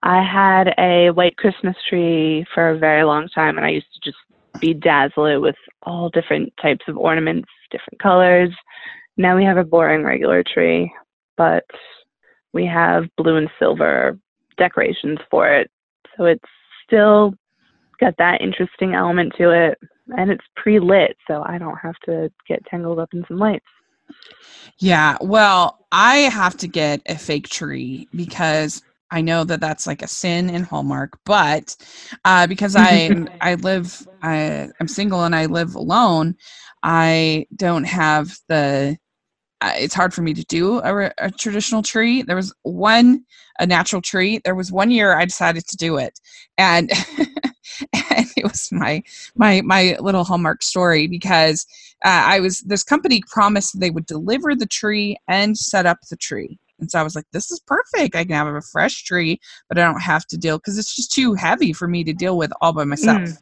I 0.03 0.22
had 0.22 0.72
a 0.78 1.11
white 1.11 1.36
Christmas 1.36 1.76
tree 1.86 2.46
for 2.55 2.70
a 2.70 2.78
very 2.78 3.05
long 3.05 3.28
time, 3.28 3.59
and 3.59 3.66
I 3.66 3.70
used 3.70 3.92
to 3.92 4.11
just 4.11 4.16
bedazzle 4.57 5.34
it 5.34 5.38
with 5.38 5.57
all 5.82 6.09
different 6.09 6.53
types 6.61 6.84
of 6.88 6.96
ornaments, 6.96 7.48
different 7.70 8.01
colors. 8.01 8.51
Now 9.18 9.36
we 9.36 9.44
have 9.44 9.59
a 9.59 9.64
boring 9.64 10.03
regular 10.03 10.42
tree, 10.42 10.90
but 11.36 11.64
we 12.55 12.64
have 12.66 13.05
blue 13.16 13.36
and 13.36 13.51
silver 13.59 14.18
decorations 14.57 15.18
for 15.30 15.48
it. 15.48 15.70
So 16.16 16.24
it's 16.24 16.42
still 16.86 17.34
got 18.01 18.16
that 18.16 18.40
interesting 18.40 18.94
element 18.94 19.34
to 19.36 19.51
it, 19.51 19.78
and 20.16 20.30
it's 20.30 20.44
pre 20.57 20.80
lit, 20.80 21.16
so 21.26 21.44
I 21.46 21.59
don't 21.59 21.76
have 21.76 21.98
to 22.07 22.32
get 22.48 22.64
tangled 22.66 22.98
up 22.98 23.11
in 23.12 23.24
some 23.28 23.38
lights. 23.38 23.66
Yeah, 24.79 25.17
well, 25.21 25.79
I 25.93 26.17
have 26.19 26.57
to 26.59 26.69
get 26.69 27.03
a 27.07 27.17
fake 27.19 27.49
tree 27.49 28.09
because 28.15 28.83
I 29.11 29.21
know 29.21 29.45
that 29.45 29.61
that's 29.61 29.87
like 29.87 30.03
a 30.03 30.09
sin 30.09 30.51
in 30.51 30.63
Hallmark, 30.63 31.19
but 31.25 31.77
uh, 32.25 32.47
because 32.47 32.77
I 32.77 33.13
I 33.41 33.55
live 33.57 34.07
I, 34.23 34.69
I'm 34.81 34.89
single 34.89 35.25
and 35.25 35.35
I 35.35 35.47
live 35.47 35.75
alone, 35.75 36.37
I 36.83 37.47
don't 37.57 37.85
have 37.85 38.37
the. 38.49 38.97
Uh, 39.63 39.73
it's 39.77 39.95
hard 39.95 40.15
for 40.15 40.23
me 40.23 40.35
to 40.35 40.45
do 40.47 40.79
a, 40.81 41.13
a 41.19 41.31
traditional 41.33 41.83
tree. 41.83 42.23
There 42.23 42.37
was 42.37 42.55
one 42.63 43.25
a 43.59 43.67
natural 43.67 44.03
tree. 44.03 44.41
There 44.45 44.55
was 44.55 44.73
one 44.73 44.91
year 44.91 45.15
I 45.19 45.25
decided 45.27 45.67
to 45.69 45.77
do 45.77 45.99
it, 45.99 46.19
and 46.59 46.91
and 47.93 48.27
it 48.37 48.45
was 48.45 48.71
my 48.73 49.03
my 49.35 49.61
my 49.62 49.97
little 50.01 50.25
hallmark 50.25 50.62
story 50.62 51.07
because 51.07 51.66
uh, 52.05 52.09
I 52.09 52.41
was 52.41 52.61
this 52.61 52.83
company 52.83 53.23
promised 53.29 53.79
they 53.79 53.91
would 53.91 54.07
deliver 54.07 54.55
the 54.55 54.66
tree 54.66 55.16
and 55.29 55.57
set 55.57 55.87
up 55.87 55.99
the 56.09 56.16
tree. 56.16 56.59
And 56.81 56.91
so 56.91 56.99
I 56.99 57.03
was 57.03 57.14
like, 57.14 57.27
this 57.33 57.51
is 57.51 57.61
perfect. 57.61 58.16
I 58.16 58.25
can 58.25 58.35
have 58.35 58.47
a 58.47 58.62
fresh 58.62 59.05
tree, 59.05 59.39
but 59.68 59.79
I 59.79 59.85
don't 59.85 60.01
have 60.01 60.27
to 60.29 60.39
deal 60.39 60.59
because 60.59 60.79
it's 60.79 60.97
just 60.97 61.12
too 61.12 61.35
heavy 61.35 61.73
for 61.73 61.87
me 61.87 62.03
to 62.05 62.14
deal 62.14 62.39
with 62.39 62.53
all 62.61 62.73
by 62.73 62.85
myself. 62.85 63.21
Mm. 63.21 63.37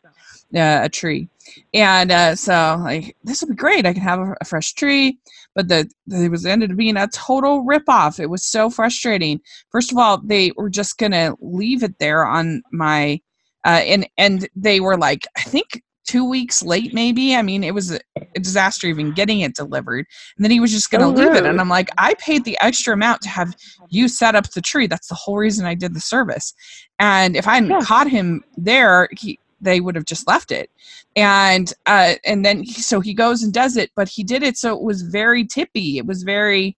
Uh, 0.54 0.84
a 0.84 0.88
tree, 0.88 1.28
and 1.74 2.10
uh, 2.10 2.34
so 2.34 2.80
like 2.82 3.14
this 3.22 3.42
will 3.42 3.50
be 3.50 3.54
great. 3.54 3.84
I 3.84 3.92
can 3.92 4.00
have 4.00 4.18
a, 4.18 4.34
a 4.40 4.46
fresh 4.46 4.72
tree, 4.72 5.18
but 5.54 5.68
the 5.68 5.90
it 6.10 6.30
was 6.30 6.46
ended 6.46 6.70
up 6.70 6.78
being 6.78 6.96
a 6.96 7.06
total 7.08 7.66
ripoff. 7.66 8.18
It 8.18 8.30
was 8.30 8.46
so 8.46 8.70
frustrating. 8.70 9.42
First 9.70 9.92
of 9.92 9.98
all, 9.98 10.22
they 10.24 10.52
were 10.56 10.70
just 10.70 10.96
gonna 10.96 11.34
leave 11.42 11.82
it 11.82 11.98
there 11.98 12.24
on 12.24 12.62
my 12.72 13.20
uh, 13.64 13.82
and 13.84 14.08
and 14.16 14.48
they 14.54 14.80
were 14.80 14.96
like 14.96 15.26
I 15.36 15.42
think 15.42 15.82
two 16.08 16.24
weeks 16.24 16.62
late 16.62 16.94
maybe. 16.94 17.36
I 17.36 17.42
mean 17.42 17.62
it 17.62 17.74
was 17.74 17.92
a, 17.92 18.00
disaster 18.40 18.86
even 18.86 19.12
getting 19.12 19.40
it 19.40 19.54
delivered. 19.54 20.06
And 20.36 20.44
then 20.44 20.50
he 20.50 20.58
was 20.58 20.72
just 20.72 20.90
going 20.90 21.00
to 21.02 21.06
oh, 21.06 21.10
leave 21.10 21.36
it. 21.36 21.44
and 21.44 21.60
i'm 21.60 21.68
like 21.68 21.88
i 21.98 22.14
paid 22.14 22.44
the 22.44 22.56
extra 22.60 22.94
amount 22.94 23.20
to 23.22 23.28
have 23.28 23.54
you 23.90 24.08
set 24.08 24.34
up 24.34 24.48
the 24.50 24.60
tree. 24.60 24.86
That's 24.86 25.08
the 25.08 25.14
whole 25.14 25.36
reason 25.36 25.66
i 25.66 25.74
did 25.74 25.94
the 25.94 26.00
service. 26.00 26.54
And 26.98 27.36
if 27.36 27.46
i 27.46 27.54
hadn't 27.54 27.70
yeah. 27.70 27.80
caught 27.80 28.08
him 28.08 28.42
there 28.56 29.08
he 29.12 29.38
they 29.60 29.80
would 29.80 29.96
have 29.96 30.04
just 30.04 30.26
left 30.26 30.50
it. 30.50 30.70
And 31.14 31.72
uh 31.86 32.14
and 32.24 32.44
then 32.44 32.62
he, 32.62 32.72
so 32.72 33.00
he 33.00 33.12
goes 33.12 33.42
and 33.42 33.52
does 33.52 33.76
it 33.76 33.90
but 33.94 34.08
he 34.08 34.24
did 34.24 34.42
it 34.42 34.56
so 34.56 34.74
it 34.74 34.82
was 34.82 35.02
very 35.02 35.44
tippy. 35.44 35.98
It 35.98 36.06
was 36.06 36.22
very 36.22 36.76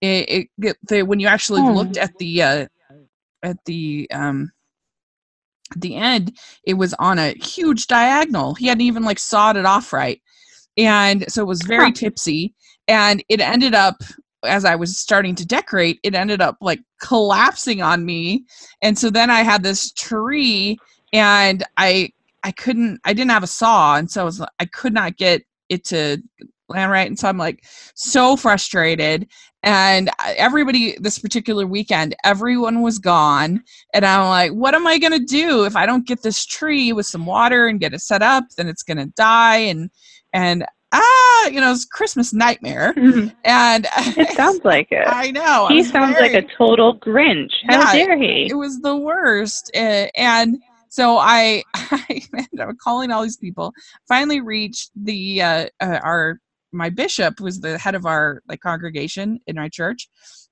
it, 0.00 0.48
it 0.58 0.76
the, 0.88 1.02
when 1.02 1.20
you 1.20 1.26
actually 1.26 1.60
oh. 1.60 1.72
looked 1.72 1.96
at 1.96 2.16
the 2.18 2.42
uh 2.42 2.66
at 3.42 3.56
the 3.66 4.08
um 4.12 4.50
the 5.76 5.96
end 5.96 6.36
it 6.64 6.74
was 6.74 6.94
on 6.94 7.18
a 7.18 7.32
huge 7.32 7.86
diagonal. 7.86 8.54
He 8.54 8.66
hadn't 8.66 8.82
even 8.82 9.02
like 9.02 9.18
sawed 9.18 9.56
it 9.56 9.66
off 9.66 9.92
right. 9.92 10.20
And 10.76 11.30
so 11.30 11.42
it 11.42 11.48
was 11.48 11.62
very 11.62 11.86
huh. 11.86 11.92
tipsy. 11.94 12.54
And 12.88 13.22
it 13.28 13.40
ended 13.40 13.74
up 13.74 14.02
as 14.44 14.64
i 14.64 14.74
was 14.74 14.98
starting 14.98 15.36
to 15.36 15.46
decorate 15.46 16.00
it 16.02 16.16
ended 16.16 16.40
up 16.40 16.56
like 16.60 16.80
collapsing 17.00 17.80
on 17.80 18.04
me. 18.04 18.44
And 18.82 18.98
so 18.98 19.10
then 19.10 19.30
i 19.30 19.42
had 19.42 19.62
this 19.62 19.92
tree 19.92 20.78
and 21.12 21.62
i 21.76 22.10
i 22.42 22.50
couldn't 22.52 23.00
i 23.04 23.12
didn't 23.12 23.30
have 23.30 23.44
a 23.44 23.48
saw. 23.48 23.96
And 23.96 24.10
so 24.10 24.22
i 24.22 24.24
was 24.24 24.44
i 24.58 24.64
could 24.64 24.92
not 24.92 25.16
get 25.16 25.42
it 25.68 25.84
to 25.86 26.22
land 26.72 26.90
right? 26.90 27.06
And 27.06 27.18
so 27.18 27.28
i'm 27.28 27.38
like 27.38 27.64
so 27.94 28.36
frustrated. 28.36 29.28
And 29.64 30.10
everybody 30.18 30.96
this 30.98 31.20
particular 31.20 31.66
weekend 31.66 32.16
everyone 32.24 32.82
was 32.82 32.98
gone. 32.98 33.62
And 33.94 34.04
i'm 34.04 34.28
like 34.28 34.52
what 34.52 34.74
am 34.74 34.86
i 34.86 34.98
going 34.98 35.12
to 35.12 35.24
do? 35.24 35.64
If 35.64 35.76
i 35.76 35.86
don't 35.86 36.06
get 36.06 36.22
this 36.22 36.44
tree 36.44 36.92
with 36.92 37.06
some 37.06 37.26
water 37.26 37.68
and 37.68 37.80
get 37.80 37.94
it 37.94 38.00
set 38.00 38.22
up 38.22 38.44
then 38.56 38.68
it's 38.68 38.82
going 38.82 38.98
to 38.98 39.06
die. 39.16 39.58
And 39.58 39.90
and 40.32 40.64
ah 40.94 41.48
you 41.48 41.60
know 41.60 41.72
it's 41.72 41.84
christmas 41.84 42.32
nightmare. 42.32 42.92
Mm-hmm. 42.94 43.28
and 43.44 43.86
it 43.96 44.36
sounds 44.36 44.64
like 44.64 44.88
it. 44.90 45.06
I 45.06 45.30
know 45.30 45.68
he 45.68 45.84
sounds 45.84 46.16
very, 46.16 46.32
like 46.32 46.44
a 46.44 46.48
total 46.56 46.98
grinch. 46.98 47.52
How 47.68 47.92
yeah, 47.92 48.06
dare 48.06 48.18
he? 48.18 48.48
it 48.50 48.54
was 48.54 48.80
the 48.80 48.96
worst. 48.96 49.70
Uh, 49.74 50.08
and 50.16 50.58
so 50.92 51.16
I, 51.16 51.64
I 51.74 52.20
ended 52.36 52.60
up 52.60 52.76
calling 52.76 53.10
all 53.10 53.22
these 53.22 53.38
people. 53.38 53.72
Finally, 54.06 54.42
reached 54.42 54.90
the 54.94 55.40
uh, 55.40 55.66
uh, 55.80 56.00
our 56.02 56.38
my 56.72 56.88
bishop 56.88 57.40
was 57.40 57.60
the 57.60 57.78
head 57.78 57.94
of 57.94 58.06
our 58.06 58.42
like 58.48 58.60
congregation 58.60 59.38
in 59.46 59.56
my 59.56 59.68
church 59.68 60.08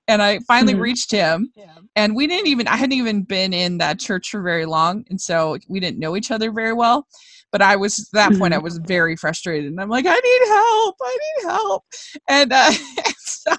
and 0.08 0.22
i 0.22 0.38
finally 0.40 0.72
mm-hmm. 0.72 0.82
reached 0.82 1.10
him 1.10 1.50
yeah. 1.56 1.76
and 1.96 2.14
we 2.14 2.26
didn't 2.26 2.46
even 2.46 2.66
i 2.68 2.76
hadn't 2.76 2.98
even 2.98 3.22
been 3.22 3.52
in 3.52 3.78
that 3.78 3.98
church 3.98 4.30
for 4.30 4.42
very 4.42 4.66
long 4.66 5.04
and 5.10 5.20
so 5.20 5.56
we 5.68 5.80
didn't 5.80 5.98
know 5.98 6.16
each 6.16 6.30
other 6.30 6.50
very 6.50 6.72
well 6.72 7.06
but 7.52 7.62
i 7.62 7.76
was 7.76 7.98
at 7.98 8.06
that 8.12 8.38
point 8.38 8.52
i 8.52 8.56
mm-hmm. 8.56 8.64
was 8.64 8.78
very 8.78 9.16
frustrated 9.16 9.70
and 9.70 9.80
i'm 9.80 9.88
like 9.88 10.06
i 10.06 10.14
need 10.14 10.48
help 10.48 10.96
i 11.02 11.18
need 11.18 11.48
help 11.48 11.84
and, 12.28 12.52
uh, 12.52 12.72
and 13.06 13.14
so 13.18 13.52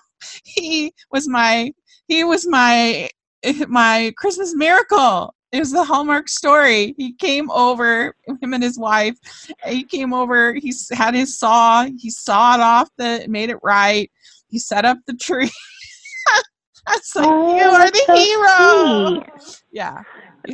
he 0.43 0.93
was 1.12 1.28
my 1.28 1.72
he 2.07 2.24
was 2.24 2.47
my 2.47 3.09
my 3.68 4.12
christmas 4.18 4.53
miracle 4.55 5.34
it 5.52 5.60
was 5.60 5.72
the 5.72 5.84
Hallmark 5.84 6.30
story. 6.30 6.95
He 6.97 7.14
came 7.14 7.52
over, 7.52 8.16
him 8.41 8.54
and 8.54 8.64
his 8.64 8.80
wife. 8.80 9.18
He 9.66 9.84
came 9.84 10.14
over. 10.14 10.54
He 10.54 10.74
had 10.91 11.14
his 11.14 11.38
saw. 11.38 11.86
He 11.86 12.10
sawed 12.10 12.62
off 12.62 12.89
the, 12.97 13.26
made 13.28 13.49
it 13.49 13.60
right. 13.62 14.10
He 14.47 14.60
set 14.60 14.86
up 14.86 14.97
the 15.08 15.14
tree. 15.16 15.52
I 16.88 16.93
was 16.93 17.16
like, 17.16 17.26
oh, 17.28 17.58
you 17.58 17.64
are 17.64 17.91
the 17.91 18.04
so 18.06 18.16
hero. 18.16 19.24
Sweet. 19.39 19.62
Yeah. 19.72 20.04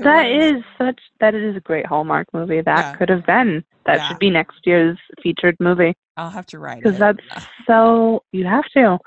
That 0.04 0.30
is 0.30 0.64
such. 0.78 1.00
That 1.20 1.34
is 1.34 1.56
a 1.56 1.62
great 1.62 1.86
Hallmark 1.86 2.28
movie. 2.34 2.62
That 2.62 2.78
yeah. 2.80 2.96
could 2.96 3.10
have 3.10 3.26
been. 3.26 3.64
That 3.86 3.98
yeah. 3.98 4.08
should 4.08 4.20
be 4.20 4.30
next 4.30 4.60
year's 4.66 4.98
featured 5.24 5.56
movie. 5.60 5.96
I'll 6.18 6.30
have 6.30 6.46
to 6.48 6.60
write 6.60 6.84
because 6.84 7.00
that's 7.00 7.20
so. 7.66 8.24
You 8.34 8.46
have 8.46 8.66
to. 8.74 8.98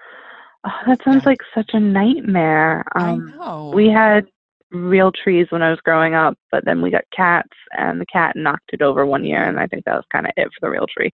Oh, 0.64 0.70
that 0.86 1.02
sounds 1.04 1.24
yeah. 1.24 1.28
like 1.28 1.40
such 1.54 1.70
a 1.74 1.80
nightmare. 1.80 2.84
Um, 2.94 3.34
I 3.34 3.36
know. 3.36 3.72
We 3.74 3.90
had 3.90 4.26
real 4.72 5.12
trees 5.12 5.46
when 5.50 5.62
I 5.62 5.70
was 5.70 5.80
growing 5.84 6.14
up, 6.14 6.36
but 6.50 6.64
then 6.64 6.82
we 6.82 6.90
got 6.90 7.04
cats, 7.14 7.48
and 7.76 8.00
the 8.00 8.06
cat 8.06 8.36
knocked 8.36 8.70
it 8.72 8.82
over 8.82 9.04
one 9.06 9.24
year, 9.24 9.44
and 9.44 9.58
I 9.58 9.66
think 9.66 9.84
that 9.84 9.96
was 9.96 10.04
kind 10.12 10.26
of 10.26 10.32
it 10.36 10.48
for 10.48 10.60
the 10.60 10.70
real 10.70 10.86
tree. 10.86 11.12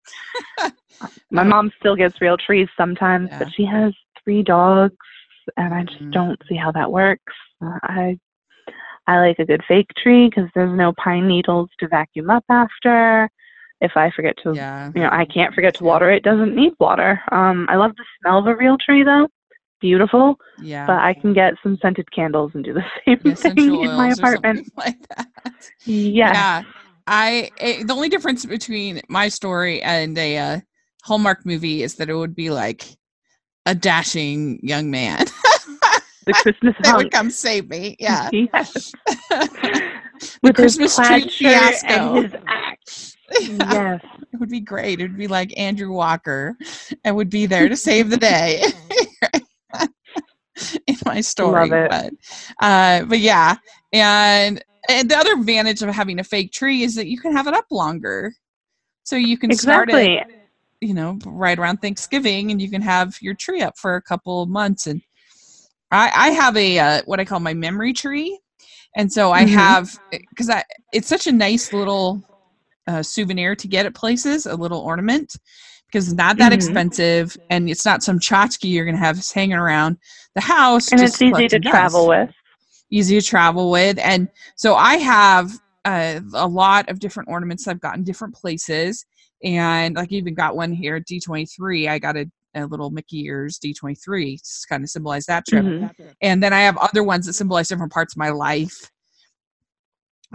My 1.31 1.43
mom 1.43 1.71
still 1.79 1.97
gets 1.97 2.21
real 2.21 2.37
trees 2.37 2.69
sometimes, 2.77 3.29
yeah. 3.31 3.39
but 3.39 3.49
she 3.55 3.65
has 3.65 3.95
three 4.23 4.43
dogs, 4.43 4.97
and 5.57 5.75
I 5.75 5.85
just 5.85 6.03
mm. 6.03 6.13
don't 6.13 6.41
see 6.49 6.57
how 6.57 6.73
that 6.73 6.91
works. 6.91 7.33
Uh, 7.65 7.79
I 7.83 8.19
I 9.07 9.21
like 9.21 9.39
a 9.39 9.45
good 9.45 9.63
fake 9.69 9.91
tree 9.97 10.29
because 10.29 10.51
there's 10.55 10.77
no 10.77 10.93
pine 11.03 11.29
needles 11.29 11.71
to 11.79 11.89
vacuum 11.89 12.29
up 12.29 12.45
after. 12.51 13.31
If 13.81 13.93
I 13.95 14.11
forget 14.11 14.37
to, 14.43 14.55
yeah. 14.55 14.91
you 14.95 15.03
know, 15.03 15.11
I 15.13 15.27
can't 15.27 15.55
forget 15.55 15.75
to 15.77 15.85
water 15.85 16.11
it. 16.11 16.25
Doesn't 16.25 16.57
need 16.57 16.73
water. 16.81 17.21
Um, 17.31 17.67
I 17.69 17.77
love 17.77 17.93
the 17.97 18.05
smell 18.21 18.39
of 18.39 18.47
a 18.47 18.57
real 18.57 18.77
tree 18.79 19.05
though 19.05 19.29
beautiful. 19.81 20.39
Yeah. 20.61 20.87
But 20.87 20.99
I 20.99 21.15
can 21.15 21.33
get 21.33 21.55
some 21.63 21.79
scented 21.81 22.11
candles 22.13 22.53
and 22.55 22.65
do 22.65 22.73
the 22.73 22.85
same 23.07 23.21
yeah, 23.25 23.35
thing 23.35 23.83
in 23.83 23.93
my 23.97 24.11
apartment. 24.11 24.71
Like 24.77 24.99
that. 25.09 25.29
Yeah. 25.85 26.33
Yeah. 26.33 26.63
I 27.07 27.51
it, 27.59 27.87
the 27.87 27.95
only 27.95 28.09
difference 28.09 28.45
between 28.45 29.01
my 29.09 29.29
story 29.29 29.81
and 29.83 30.19
a 30.19 30.39
uh, 30.39 30.61
Hallmark 31.05 31.47
movie 31.47 31.83
is 31.83 31.95
that 31.97 32.11
it 32.11 32.15
would 32.15 32.35
be 32.35 32.51
like 32.51 32.85
a 33.65 33.75
dashing 33.75 34.59
young 34.63 34.91
man. 34.91 35.25
the 36.27 36.33
Christmas 36.43 36.75
that 36.83 36.97
would 36.97 37.13
come 37.13 37.31
save 37.31 37.69
me. 37.69 37.97
Yeah. 37.99 38.29
Yes. 38.33 38.93
the 39.31 39.91
With 40.43 40.57
Christmas 40.57 40.97
tree 40.97 41.29
fiasco. 41.29 42.17
And 42.17 42.25
his 42.25 42.41
axe. 42.47 43.17
Yeah. 43.41 43.73
Yes. 43.73 44.01
It 44.33 44.41
would 44.41 44.51
be 44.51 44.61
great. 44.61 45.01
It 45.01 45.05
would 45.05 45.17
be 45.17 45.29
like 45.29 45.57
Andrew 45.59 45.91
Walker 45.93 46.57
and 47.05 47.17
would 47.17 47.31
be 47.31 47.47
there 47.47 47.69
to 47.69 47.77
save 47.77 48.11
the 48.11 48.17
day. 48.17 48.63
in 50.87 50.97
my 51.05 51.21
story. 51.21 51.69
But 51.69 52.13
uh, 52.61 53.05
but 53.05 53.21
yeah, 53.21 53.57
and 53.93 54.63
and 54.89 55.11
the 55.11 55.17
other 55.17 55.33
advantage 55.33 55.83
of 55.83 55.89
having 55.91 56.19
a 56.19 56.25
fake 56.25 56.53
tree 56.53 56.83
is 56.83 56.95
that 56.95 57.07
you 57.07 57.19
can 57.19 57.33
have 57.33 57.47
it 57.47 57.55
up 57.55 57.67
longer, 57.71 58.35
so 59.05 59.17
you 59.17 59.39
can 59.39 59.51
exactly. 59.51 60.15
start 60.15 60.31
it. 60.31 60.43
You 60.81 60.95
know, 60.95 61.19
right 61.25 61.59
around 61.59 61.79
Thanksgiving, 61.79 62.51
and 62.51 62.61
you 62.61 62.71
can 62.71 62.83
have 62.83 63.17
your 63.21 63.35
tree 63.35 63.63
up 63.63 63.79
for 63.79 63.97
a 63.97 64.03
couple 64.03 64.43
of 64.43 64.49
months. 64.49 64.87
And 64.87 65.01
I, 65.91 66.11
I 66.15 66.29
have 66.31 66.57
a 66.57 66.79
uh, 66.79 67.03
what 67.07 67.21
I 67.21 67.25
call 67.25 67.41
my 67.41 67.55
memory 67.55 67.93
tree, 67.93 68.39
and 68.95 69.13
so 69.13 69.33
I 69.33 69.45
mm-hmm. 69.45 69.55
have 69.55 69.99
because 70.11 70.51
I 70.51 70.65
it's 70.93 71.09
such 71.09 71.27
a 71.27 71.33
nice 71.33 71.73
little 71.73 72.23
uh, 72.87 73.03
souvenir 73.03 73.57
to 73.57 73.69
get 73.69 73.87
at 73.87 73.95
places, 73.95 74.47
a 74.47 74.55
little 74.55 74.81
ornament 74.81 75.37
because 75.87 76.09
it's 76.09 76.17
not 76.17 76.37
that 76.39 76.53
mm-hmm. 76.53 76.55
expensive 76.55 77.37
and 77.51 77.71
it's 77.71 77.85
not 77.85 78.03
some 78.03 78.19
tchotchke 78.19 78.71
you're 78.71 78.85
going 78.85 78.97
to 78.97 79.01
have 79.01 79.19
hanging 79.33 79.57
around 79.57 79.97
the 80.35 80.41
house. 80.41 80.93
And 80.93 81.01
it's 81.01 81.21
easy 81.23 81.49
to 81.49 81.61
travel 81.61 82.09
with. 82.09 82.31
Easy 82.91 83.21
to 83.21 83.27
travel 83.27 83.71
with. 83.71 83.99
And 83.99 84.29
so 84.57 84.75
I 84.75 84.97
have 84.97 85.53
uh, 85.85 86.21
a 86.35 86.47
lot 86.47 86.89
of 86.89 86.99
different 86.99 87.29
ornaments 87.29 87.67
I've 87.69 87.81
gotten 87.81 88.05
different 88.05 88.35
places. 88.35 89.05
And 89.45 89.97
like 89.97 90.13
even 90.13 90.35
got 90.35 90.57
one 90.57 90.73
here 90.73 90.97
at 90.97 91.07
D23. 91.07 91.89
I 91.89 91.99
got 91.99 92.17
a, 92.17 92.27
a 92.55 92.67
little 92.67 92.91
Mickey 92.91 93.25
ears 93.25 93.59
D23 93.59 94.41
to 94.41 94.69
kind 94.69 94.83
of 94.83 94.91
symbolize 94.91 95.27
that 95.27 95.47
trip. 95.47 95.65
Mm-hmm. 95.65 96.09
And 96.21 96.43
then 96.43 96.53
I 96.53 96.61
have 96.61 96.77
other 96.79 97.05
ones 97.05 97.27
that 97.27 97.35
symbolize 97.35 97.69
different 97.69 97.93
parts 97.93 98.15
of 98.15 98.19
my 98.19 98.31
life 98.31 98.91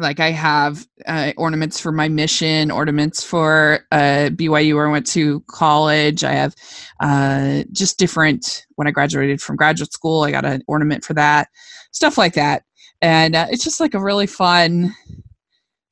like 0.01 0.19
I 0.19 0.31
have 0.31 0.85
uh, 1.07 1.31
ornaments 1.37 1.79
for 1.79 1.91
my 1.91 2.07
mission, 2.09 2.71
ornaments 2.71 3.23
for 3.23 3.85
uh, 3.91 4.29
BYU 4.31 4.75
where 4.75 4.87
I 4.87 4.91
went 4.91 5.07
to 5.07 5.39
college. 5.47 6.23
I 6.23 6.33
have 6.33 6.55
uh, 6.99 7.63
just 7.71 7.97
different. 7.99 8.65
When 8.75 8.87
I 8.87 8.91
graduated 8.91 9.41
from 9.41 9.55
graduate 9.55 9.93
school, 9.93 10.23
I 10.23 10.31
got 10.31 10.45
an 10.45 10.63
ornament 10.67 11.03
for 11.05 11.13
that, 11.13 11.47
stuff 11.91 12.17
like 12.17 12.33
that. 12.33 12.63
and 13.01 13.35
uh, 13.35 13.47
it's 13.49 13.63
just 13.63 13.79
like 13.79 13.93
a 13.93 14.01
really 14.01 14.27
fun 14.27 14.93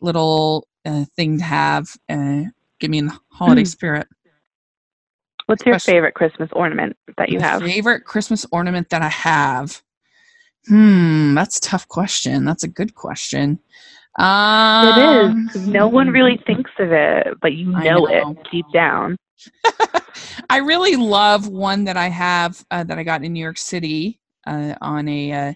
little 0.01 0.67
uh, 0.85 1.05
thing 1.15 1.37
to 1.39 1.43
have. 1.43 1.87
Uh, 2.09 2.43
get 2.79 2.89
me 2.89 2.97
in 2.99 3.07
the 3.07 3.19
holiday 3.31 3.63
Mm. 3.63 3.67
spirit. 3.67 4.07
What's 5.47 5.65
your 5.65 5.75
Especially- 5.75 5.97
favorite 5.97 6.13
Christmas 6.13 6.49
ornament 6.53 6.95
that 7.17 7.29
you 7.29 7.39
have? 7.39 7.61
favorite 7.61 8.05
Christmas 8.05 8.45
ornament 8.51 8.89
that 8.89 9.01
I 9.01 9.09
have. 9.09 9.81
Hmm, 10.67 11.33
that's 11.33 11.57
a 11.57 11.61
tough 11.61 11.87
question. 11.87 12.45
That's 12.45 12.63
a 12.63 12.67
good 12.67 12.93
question. 12.93 13.59
Um, 14.19 15.47
It 15.55 15.55
is. 15.55 15.67
No 15.67 15.87
one 15.87 16.09
really 16.09 16.37
thinks 16.45 16.71
of 16.79 16.91
it, 16.91 17.27
but 17.41 17.53
you 17.53 17.71
know, 17.71 18.05
know. 18.05 18.07
it 18.07 18.51
deep 18.51 18.65
down. 18.73 19.15
I 20.49 20.57
really 20.57 20.95
love 20.95 21.47
one 21.47 21.85
that 21.85 21.95
I 21.97 22.09
have 22.09 22.63
uh, 22.71 22.83
that 22.83 22.97
I 22.97 23.03
got 23.03 23.23
in 23.23 23.33
New 23.33 23.41
York 23.41 23.57
City 23.57 24.19
uh, 24.45 24.75
on 24.81 25.07
a 25.07 25.31
uh, 25.31 25.53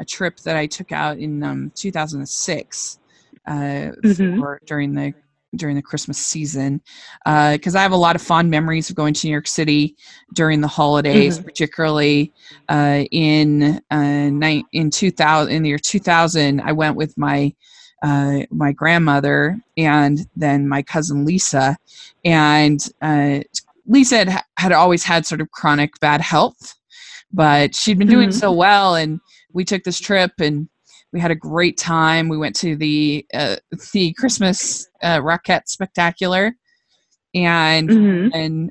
a 0.00 0.04
trip 0.04 0.38
that 0.38 0.56
I 0.56 0.66
took 0.66 0.92
out 0.92 1.18
in 1.18 1.42
um, 1.42 1.72
2006 1.76 2.98
uh, 3.46 3.50
Mhm. 3.52 4.38
for 4.38 4.60
during 4.66 4.94
the 4.94 5.14
during 5.56 5.76
the 5.76 5.82
Christmas 5.82 6.18
season 6.18 6.80
because 7.24 7.74
I 7.74 7.82
have 7.82 7.92
a 7.92 7.96
lot 7.96 8.14
of 8.16 8.22
fond 8.22 8.50
memories 8.50 8.88
of 8.88 8.96
going 8.96 9.14
to 9.14 9.26
New 9.26 9.32
York 9.32 9.48
City 9.48 9.96
during 10.34 10.60
the 10.60 10.68
holidays, 10.68 11.38
Mhm. 11.38 11.44
particularly 11.44 12.32
uh, 12.68 13.04
in 13.10 13.80
uh, 13.90 14.28
ni- 14.30 14.64
in 14.72 14.90
2000 14.90 15.52
in 15.52 15.62
the 15.62 15.68
year 15.68 15.78
2000. 15.78 16.60
I 16.60 16.72
went 16.72 16.96
with 16.96 17.16
my 17.18 17.52
uh, 18.02 18.40
my 18.50 18.72
grandmother 18.72 19.58
and 19.76 20.26
then 20.36 20.68
my 20.68 20.82
cousin 20.82 21.24
Lisa, 21.24 21.76
and 22.24 22.80
uh, 23.02 23.40
Lisa 23.86 24.18
had, 24.18 24.44
had 24.56 24.72
always 24.72 25.04
had 25.04 25.26
sort 25.26 25.40
of 25.40 25.50
chronic 25.50 25.98
bad 26.00 26.20
health, 26.20 26.74
but 27.32 27.74
she'd 27.74 27.98
been 27.98 28.08
doing 28.08 28.30
Mhm. 28.30 28.34
so 28.34 28.52
well, 28.52 28.94
and 28.94 29.20
we 29.52 29.64
took 29.64 29.84
this 29.84 30.00
trip 30.00 30.32
and 30.38 30.68
we 31.12 31.20
had 31.20 31.30
a 31.32 31.34
great 31.36 31.76
time. 31.76 32.28
We 32.28 32.38
went 32.38 32.54
to 32.56 32.76
the 32.76 33.26
uh, 33.34 33.56
the 33.92 34.12
Christmas 34.14 34.88
uh, 35.02 35.18
Rockette 35.20 35.66
Spectacular, 35.68 36.54
and 37.34 37.90
hmm 37.90 38.28
and 38.32 38.70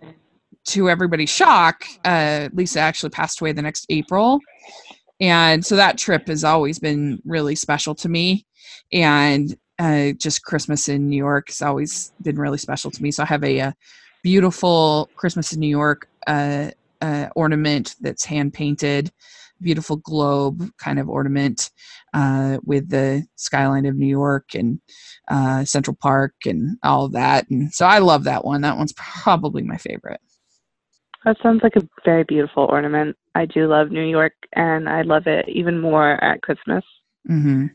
to 0.67 0.89
everybody's 0.89 1.29
shock, 1.29 1.83
uh, 2.05 2.49
Lisa 2.53 2.79
actually 2.79 3.09
passed 3.09 3.41
away 3.41 3.51
the 3.51 3.61
next 3.61 3.85
April. 3.89 4.39
And 5.19 5.65
so 5.65 5.75
that 5.75 5.97
trip 5.97 6.27
has 6.27 6.43
always 6.43 6.79
been 6.79 7.21
really 7.25 7.55
special 7.55 7.95
to 7.95 8.07
me. 8.09 8.45
And 8.91 9.55
uh, 9.77 10.11
just 10.17 10.43
Christmas 10.43 10.89
in 10.89 11.09
New 11.09 11.17
York 11.17 11.49
has 11.49 11.61
always 11.61 12.11
been 12.21 12.37
really 12.37 12.57
special 12.57 12.91
to 12.91 13.01
me. 13.01 13.11
So 13.11 13.23
I 13.23 13.27
have 13.27 13.43
a, 13.43 13.61
uh 13.61 13.71
beautiful 14.23 15.09
Christmas 15.15 15.53
in 15.53 15.59
New 15.59 15.67
York 15.67 16.09
uh, 16.27 16.71
uh, 17.01 17.27
ornament 17.35 17.95
that's 18.01 18.25
hand 18.25 18.53
painted, 18.53 19.11
beautiful 19.61 19.97
globe 19.97 20.69
kind 20.77 20.99
of 20.99 21.09
ornament 21.09 21.71
uh, 22.13 22.57
with 22.63 22.89
the 22.89 23.25
skyline 23.35 23.85
of 23.85 23.95
New 23.95 24.07
York 24.07 24.53
and 24.53 24.79
uh, 25.29 25.63
Central 25.65 25.95
Park 25.99 26.33
and 26.45 26.77
all 26.83 27.05
of 27.05 27.13
that. 27.13 27.49
And 27.49 27.73
so 27.73 27.85
I 27.85 27.99
love 27.99 28.25
that 28.25 28.45
one. 28.45 28.61
That 28.61 28.77
one's 28.77 28.93
probably 28.93 29.63
my 29.63 29.77
favorite. 29.77 30.21
That 31.25 31.37
sounds 31.43 31.61
like 31.63 31.75
a 31.75 31.87
very 32.05 32.23
beautiful 32.23 32.65
ornament. 32.69 33.17
I 33.35 33.45
do 33.45 33.67
love 33.67 33.91
New 33.91 34.05
York, 34.05 34.33
and 34.55 34.87
I 34.87 35.01
love 35.01 35.27
it 35.27 35.47
even 35.49 35.79
more 35.79 36.23
at 36.23 36.41
Christmas. 36.41 36.83
hmm 37.27 37.67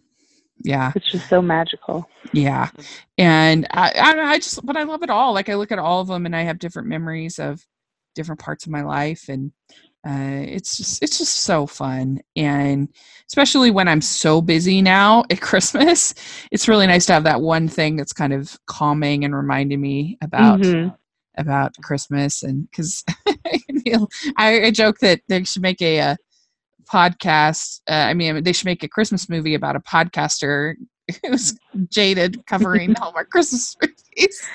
Yeah, 0.65 0.93
It's 0.95 1.11
just 1.13 1.29
so 1.29 1.41
magical. 1.43 2.09
yeah, 2.33 2.71
and 3.19 3.67
I, 3.71 3.93
I, 3.97 4.21
I 4.33 4.39
just, 4.39 4.65
but 4.65 4.77
I 4.77 4.83
love 4.85 5.03
it 5.03 5.11
all. 5.11 5.35
Like 5.35 5.49
I 5.49 5.55
look 5.55 5.71
at 5.73 5.79
all 5.79 6.01
of 6.01 6.09
them, 6.09 6.27
and 6.27 6.35
I 6.35 6.43
have 6.43 6.59
different 6.59 6.89
memories 6.89 7.39
of 7.39 7.65
different 8.15 8.41
parts 8.41 8.65
of 8.67 8.73
my 8.73 8.83
life, 8.83 9.29
and 9.29 9.53
uh, 10.07 10.43
it's 10.49 10.77
just, 10.77 11.03
it's 11.03 11.19
just 11.19 11.35
so 11.41 11.67
fun. 11.67 12.21
And 12.37 12.89
especially 13.29 13.71
when 13.71 13.89
I'm 13.89 14.01
so 14.01 14.41
busy 14.41 14.83
now 14.83 15.25
at 15.31 15.41
Christmas, 15.41 16.15
it's 16.51 16.67
really 16.69 16.87
nice 16.87 17.07
to 17.07 17.13
have 17.13 17.25
that 17.25 17.41
one 17.41 17.69
thing 17.69 17.97
that's 17.97 18.13
kind 18.13 18.33
of 18.33 18.57
calming 18.67 19.25
and 19.25 19.35
reminding 19.35 19.81
me 19.81 20.19
about 20.23 20.61
Mhm. 20.61 20.97
about 21.37 21.75
Christmas 21.83 22.45
and 22.45 22.71
because 22.71 23.03
I, 24.39 24.67
I 24.67 24.71
joke 24.71 24.99
that 25.01 25.21
they 25.29 25.43
should 25.43 25.63
make 25.63 25.83
a, 25.83 26.01
uh 26.01 26.17
podcast. 26.85 27.81
Uh, 27.89 27.93
I 27.95 28.15
mean, 28.15 28.43
they 28.45 28.53
should 28.53 28.67
make 28.67 28.83
a 28.83 28.89
Christmas 28.89 29.29
movie 29.29 29.55
about 29.55 29.77
a 29.77 29.81
podcaster 29.81 30.75
who's 31.27 31.59
jaded 31.91 32.45
covering 32.47 32.95
Hallmark 32.99 33.31
Christmas 33.31 33.77
movies. 33.83 34.49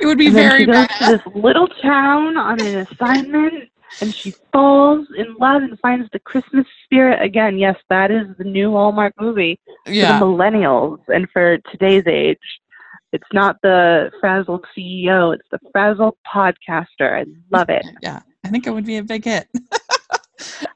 It 0.00 0.06
would 0.06 0.18
be 0.18 0.28
very 0.28 0.66
bad. 0.66 0.88
to 0.98 1.16
this 1.16 1.34
little 1.34 1.68
town 1.68 2.36
on 2.36 2.60
an 2.60 2.78
assignment, 2.90 3.70
and 4.00 4.12
she 4.14 4.34
falls 4.52 5.06
in 5.16 5.34
love 5.38 5.62
and 5.62 5.78
finds 5.80 6.08
the 6.12 6.18
Christmas 6.18 6.66
spirit 6.84 7.22
again. 7.22 7.58
Yes, 7.58 7.76
that 7.88 8.10
is 8.10 8.26
the 8.38 8.44
new 8.44 8.72
Hallmark 8.72 9.14
movie 9.20 9.58
Yeah, 9.86 10.18
for 10.18 10.24
the 10.24 10.30
millennials 10.32 10.98
and 11.08 11.28
for 11.32 11.58
today's 11.70 12.04
age. 12.06 12.38
It's 13.12 13.28
not 13.32 13.56
the 13.62 14.10
frazzled 14.20 14.66
CEO; 14.76 15.34
it's 15.34 15.46
the 15.50 15.58
frazzled 15.70 16.16
podcaster. 16.26 17.20
I 17.20 17.24
love 17.50 17.68
it. 17.68 17.84
yeah. 18.02 18.20
I 18.44 18.48
think 18.48 18.66
it 18.66 18.70
would 18.70 18.84
be 18.86 18.96
a 18.96 19.04
big 19.04 19.24
hit. 19.24 19.46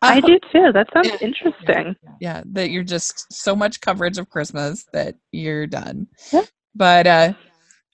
I 0.03 0.21
do 0.21 0.39
too. 0.53 0.73
That 0.73 0.89
sounds 0.95 1.09
Yeah. 1.11 1.19
interesting. 1.21 1.97
yeah 2.21 2.43
that 2.53 2.71
you're 2.71 2.83
just 2.85 3.33
so 3.33 3.55
much 3.57 3.81
coverage 3.81 4.17
of 4.19 4.31
christmas 4.31 4.87
that 4.93 5.15
you're 5.33 5.67
done 5.67 6.07
Yeah. 6.33 6.43
but 6.75 7.07
uh 7.07 7.33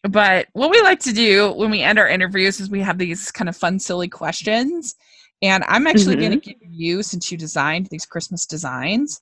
but 0.09 0.49
what 0.53 0.71
we 0.71 0.81
like 0.83 1.01
to 1.01 1.13
do 1.13 1.53
when 1.53 1.71
we 1.71 1.81
end 1.83 1.99
our 1.99 2.09
interviews 2.09 2.61
is 2.61 2.71
we 2.71 2.81
have 2.81 2.99
these 2.99 3.31
kind 3.33 3.49
of 3.49 3.57
fun 3.57 3.79
silly 3.79 4.09
questions 4.09 4.95
and 5.43 5.65
i'm 5.69 5.87
actually 5.87 6.17
going 6.17 6.31
to 6.31 6.37
give 6.37 6.57
you 6.69 7.03
since 7.03 7.33
you 7.33 7.39
designed 7.39 7.87
these 7.87 8.07
christmas 8.07 8.47
designs 8.47 9.21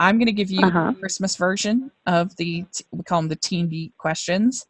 i'm 0.00 0.16
going 0.18 0.26
to 0.26 0.32
give 0.32 0.50
you 0.50 0.66
Uh-huh. 0.66 0.90
the 0.90 0.96
christmas 1.00 1.36
version 1.36 1.90
of 2.06 2.34
the 2.36 2.64
we 2.90 3.02
call 3.04 3.20
them 3.20 3.28
the 3.28 3.36
teen 3.36 3.68
beat 3.68 3.92
questions 3.98 4.66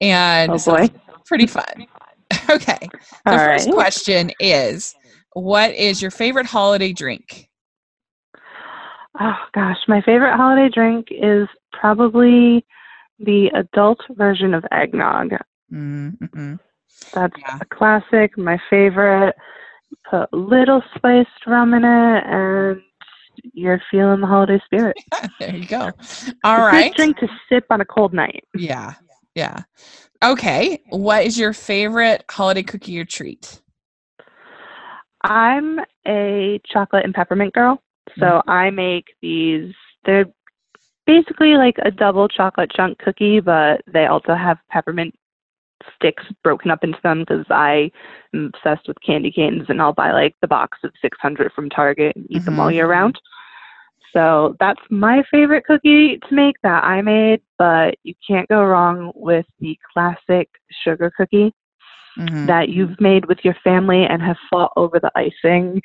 and 0.00 0.52
Oh 0.52 0.58
boy! 0.58 0.82
it's 0.82 0.92
pretty 1.26 1.46
fun 1.46 1.86
okay 2.50 2.78
the 3.26 3.32
All 3.32 3.38
first 3.38 3.68
right. 3.68 3.74
question 3.74 4.32
is 4.40 4.94
what 5.34 5.74
is 5.74 6.00
your 6.02 6.10
favorite 6.10 6.46
holiday 6.46 6.92
drink 6.92 7.48
Oh 9.20 9.36
gosh, 9.54 9.76
my 9.88 10.00
favorite 10.02 10.36
holiday 10.36 10.70
drink 10.72 11.08
is 11.10 11.46
probably 11.72 12.64
the 13.18 13.48
adult 13.54 14.00
version 14.12 14.54
of 14.54 14.64
eggnog. 14.72 15.32
mm-hmm. 15.72 16.54
That's 17.14 17.34
Yeah. 17.38 17.58
a 17.60 17.64
classic, 17.66 18.38
my 18.38 18.58
favorite. 18.70 19.34
Put 20.10 20.28
a 20.32 20.36
little 20.36 20.82
spiced 20.96 21.46
rum 21.46 21.74
in 21.74 21.84
it, 21.84 22.24
and 22.26 22.80
you're 23.52 23.82
feeling 23.90 24.20
the 24.22 24.26
holiday 24.26 24.60
spirit. 24.64 24.96
there 25.40 25.54
you 25.54 25.66
go. 25.66 25.92
All 26.42 26.64
right. 26.64 26.90
Good 26.90 26.96
drink 26.96 27.16
to 27.18 27.28
sip 27.48 27.66
on 27.70 27.80
a 27.82 27.84
cold 27.84 28.14
night. 28.14 28.44
Yeah. 28.56 28.94
Yeah. 29.34 29.62
Okay. 30.24 30.82
What 30.88 31.24
is 31.24 31.38
your 31.38 31.52
favorite 31.52 32.24
holiday 32.30 32.62
cookie 32.62 32.98
or 32.98 33.04
treat? 33.04 33.60
I'm 35.24 35.80
a 36.06 36.60
chocolate 36.66 37.04
and 37.04 37.14
peppermint 37.14 37.54
girl, 37.54 37.82
so 38.18 38.24
Mm-hmm. 38.24 38.50
I 38.50 38.70
make 38.70 39.06
these. 39.20 39.74
They're 40.04 40.26
basically 41.06 41.56
like 41.56 41.76
a 41.84 41.90
double 41.90 42.28
chocolate 42.28 42.70
chunk 42.74 42.98
cookie, 42.98 43.40
but 43.40 43.82
they 43.86 44.06
also 44.06 44.34
have 44.34 44.58
peppermint 44.70 45.14
sticks 45.96 46.24
broken 46.44 46.70
up 46.70 46.84
into 46.84 46.98
them 47.02 47.20
because 47.20 47.44
I 47.50 47.90
am 48.34 48.52
obsessed 48.54 48.86
with 48.88 48.96
candy 49.04 49.30
canes, 49.32 49.66
and 49.68 49.80
I'll 49.80 49.92
buy 49.92 50.12
like 50.12 50.36
the 50.40 50.48
box 50.48 50.78
of 50.84 50.92
600 51.00 51.52
from 51.52 51.70
Target 51.70 52.16
and 52.16 52.26
eat 52.30 52.44
them 52.44 52.60
all 52.60 52.68
Mhm. 52.68 52.74
year 52.74 52.88
round. 52.88 53.20
So 54.12 54.56
that's 54.60 54.80
my 54.90 55.22
favorite 55.30 55.64
cookie 55.64 56.18
to 56.18 56.34
make 56.34 56.56
that 56.62 56.84
I 56.84 57.00
made, 57.00 57.40
but 57.58 57.96
you 58.02 58.14
can't 58.26 58.48
go 58.48 58.64
wrong 58.64 59.10
with 59.14 59.46
the 59.58 59.78
classic 59.92 60.50
sugar 60.84 61.10
cookie 61.16 61.52
Mhm. 62.18 62.46
that 62.46 62.68
you've 62.68 63.00
made 63.00 63.26
with 63.26 63.38
your 63.44 63.54
family 63.64 64.04
and 64.04 64.20
have 64.22 64.36
fought 64.50 64.72
over 64.76 64.98
the 65.00 65.10
icing 65.14 65.80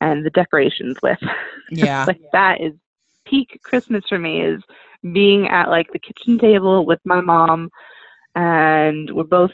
and 0.00 0.24
the 0.24 0.30
decorations 0.30 0.96
with. 1.02 1.18
Yeah. 1.72 2.04
like 2.06 2.20
that 2.32 2.60
is 2.60 2.72
peak 3.26 3.60
Christmas 3.62 4.02
for 4.08 4.18
me 4.18 4.42
is 4.42 4.60
being 5.12 5.46
at 5.48 5.68
like 5.68 5.86
the 5.92 6.00
kitchen 6.00 6.36
table 6.38 6.84
with 6.84 6.98
my 7.04 7.20
mom 7.20 7.70
and 8.34 9.08
we're 9.14 9.22
both 9.24 9.52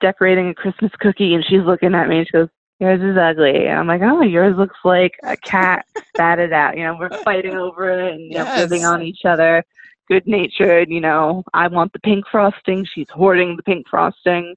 decorating 0.00 0.48
a 0.48 0.54
Christmas 0.54 0.90
cookie 0.98 1.34
and 1.34 1.44
she's 1.44 1.62
looking 1.62 1.94
at 1.94 2.08
me 2.08 2.18
and 2.18 2.26
she 2.26 2.32
goes, 2.32 2.48
Yours 2.80 3.00
is 3.00 3.16
ugly 3.16 3.66
and 3.66 3.78
I'm 3.78 3.86
like, 3.86 4.02
Oh, 4.02 4.20
yours 4.22 4.56
looks 4.56 4.76
like 4.84 5.12
a 5.22 5.36
cat 5.36 5.86
spat 6.08 6.40
it 6.40 6.52
out. 6.52 6.76
You 6.76 6.84
know, 6.84 6.96
we're 6.98 7.22
fighting 7.22 7.54
over 7.56 7.88
it 7.90 8.14
and 8.14 8.20
you 8.32 8.38
know, 8.38 8.44
Yes. 8.44 8.58
fizzing 8.58 8.84
on 8.84 9.00
each 9.02 9.24
other. 9.24 9.62
Good 10.08 10.26
natured, 10.26 10.90
you 10.90 11.00
know, 11.00 11.44
I 11.54 11.68
want 11.68 11.92
the 11.92 12.00
pink 12.00 12.24
frosting, 12.30 12.84
she's 12.84 13.08
hoarding 13.10 13.56
the 13.56 13.62
pink 13.62 13.88
frosting. 13.88 14.54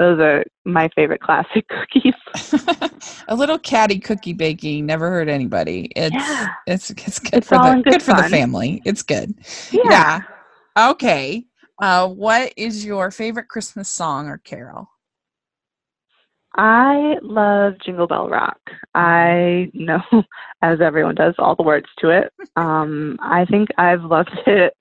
Those 0.00 0.18
are 0.18 0.44
my 0.64 0.88
favorite 0.96 1.20
classic 1.20 1.66
cookies. 1.92 2.14
a 3.28 3.36
little 3.36 3.58
catty 3.58 3.98
cookie 3.98 4.32
baking 4.32 4.86
never 4.86 5.10
hurt 5.10 5.28
anybody. 5.28 5.92
It's 5.94 6.14
Yeah. 6.14 6.48
it's 6.66 6.90
it's 6.90 7.18
good 7.18 7.34
It's 7.34 7.48
for 7.48 7.58
the 7.58 7.74
good, 7.74 7.84
good 7.84 8.02
for 8.02 8.14
the 8.14 8.22
family. 8.22 8.80
It's 8.86 9.02
good. 9.02 9.34
Yeah. 9.70 10.22
Okay. 10.78 11.44
Uh, 11.82 12.08
what 12.08 12.54
is 12.56 12.82
your 12.82 13.10
favorite 13.10 13.48
Christmas 13.48 13.90
song 13.90 14.28
or 14.28 14.38
carol? 14.38 14.88
I 16.56 17.16
love 17.22 17.74
Jingle 17.84 18.06
Bell 18.06 18.28
Rock. 18.28 18.58
I 18.94 19.70
know, 19.74 20.00
as 20.62 20.80
everyone 20.80 21.14
does, 21.14 21.34
all 21.38 21.56
the 21.56 21.62
words 21.62 21.86
to 21.98 22.08
it. 22.08 22.32
Um, 22.56 23.18
I 23.20 23.44
think 23.44 23.68
I've 23.76 24.02
loved 24.02 24.36
it. 24.46 24.74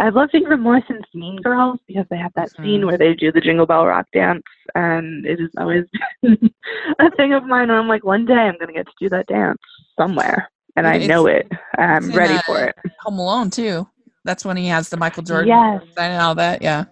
Loved 0.00 0.34
it 0.34 0.42
even 0.42 0.60
more 0.60 0.80
since 0.88 1.02
Mean 1.14 1.36
Girls 1.42 1.78
because 1.86 2.06
they 2.10 2.16
have 2.18 2.32
that 2.34 2.50
scene 2.56 2.82
Mhm. 2.82 2.86
where 2.86 2.98
they 2.98 3.14
do 3.14 3.30
the 3.32 3.40
Jingle 3.40 3.66
Bell 3.66 3.86
Rock 3.86 4.06
dance, 4.12 4.42
and 4.74 5.24
it 5.24 5.40
is 5.40 5.50
always 5.56 5.84
a 6.24 7.10
thing 7.16 7.32
of 7.32 7.44
mine. 7.44 7.68
Where 7.68 7.78
I'm 7.78 7.88
like, 7.88 8.04
one 8.04 8.24
day 8.26 8.34
I'm 8.34 8.54
going 8.58 8.66
to 8.68 8.72
get 8.72 8.86
to 8.86 8.92
do 9.00 9.08
that 9.10 9.26
dance 9.26 9.58
somewhere, 9.98 10.50
and 10.76 10.86
I 10.86 10.98
know 10.98 11.26
it. 11.26 11.46
and 11.78 11.92
I'm 11.92 12.10
in, 12.10 12.16
ready 12.16 12.34
uh, 12.34 12.42
for 12.46 12.60
it. 12.64 12.74
Home 13.00 13.18
Alone 13.18 13.50
too. 13.50 13.88
That's 14.24 14.44
when 14.44 14.56
he 14.56 14.66
has 14.68 14.88
the 14.88 14.96
Michael 14.96 15.22
Jordan 15.22 15.48
Yes. 15.48 15.82
and 15.98 16.20
all 16.22 16.34
that. 16.36 16.60
Yeah, 16.62 16.84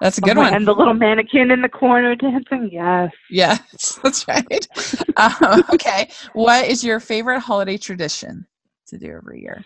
that's 0.00 0.18
a 0.18 0.20
good 0.20 0.36
Oh, 0.36 0.42
one. 0.42 0.54
And 0.54 0.66
the 0.66 0.74
little 0.74 0.94
mannequin 0.94 1.50
in 1.50 1.62
the 1.62 1.68
corner 1.68 2.14
dancing. 2.14 2.68
Yes. 2.70 3.10
Yes, 3.30 3.98
that's 4.02 4.26
right. 4.28 4.68
um, 5.16 5.62
okay, 5.72 6.08
what 6.34 6.66
is 6.66 6.84
your 6.84 7.00
favorite 7.00 7.40
holiday 7.40 7.76
tradition 7.78 8.46
to 8.88 8.98
do 8.98 9.06
every 9.16 9.40
year? 9.42 9.64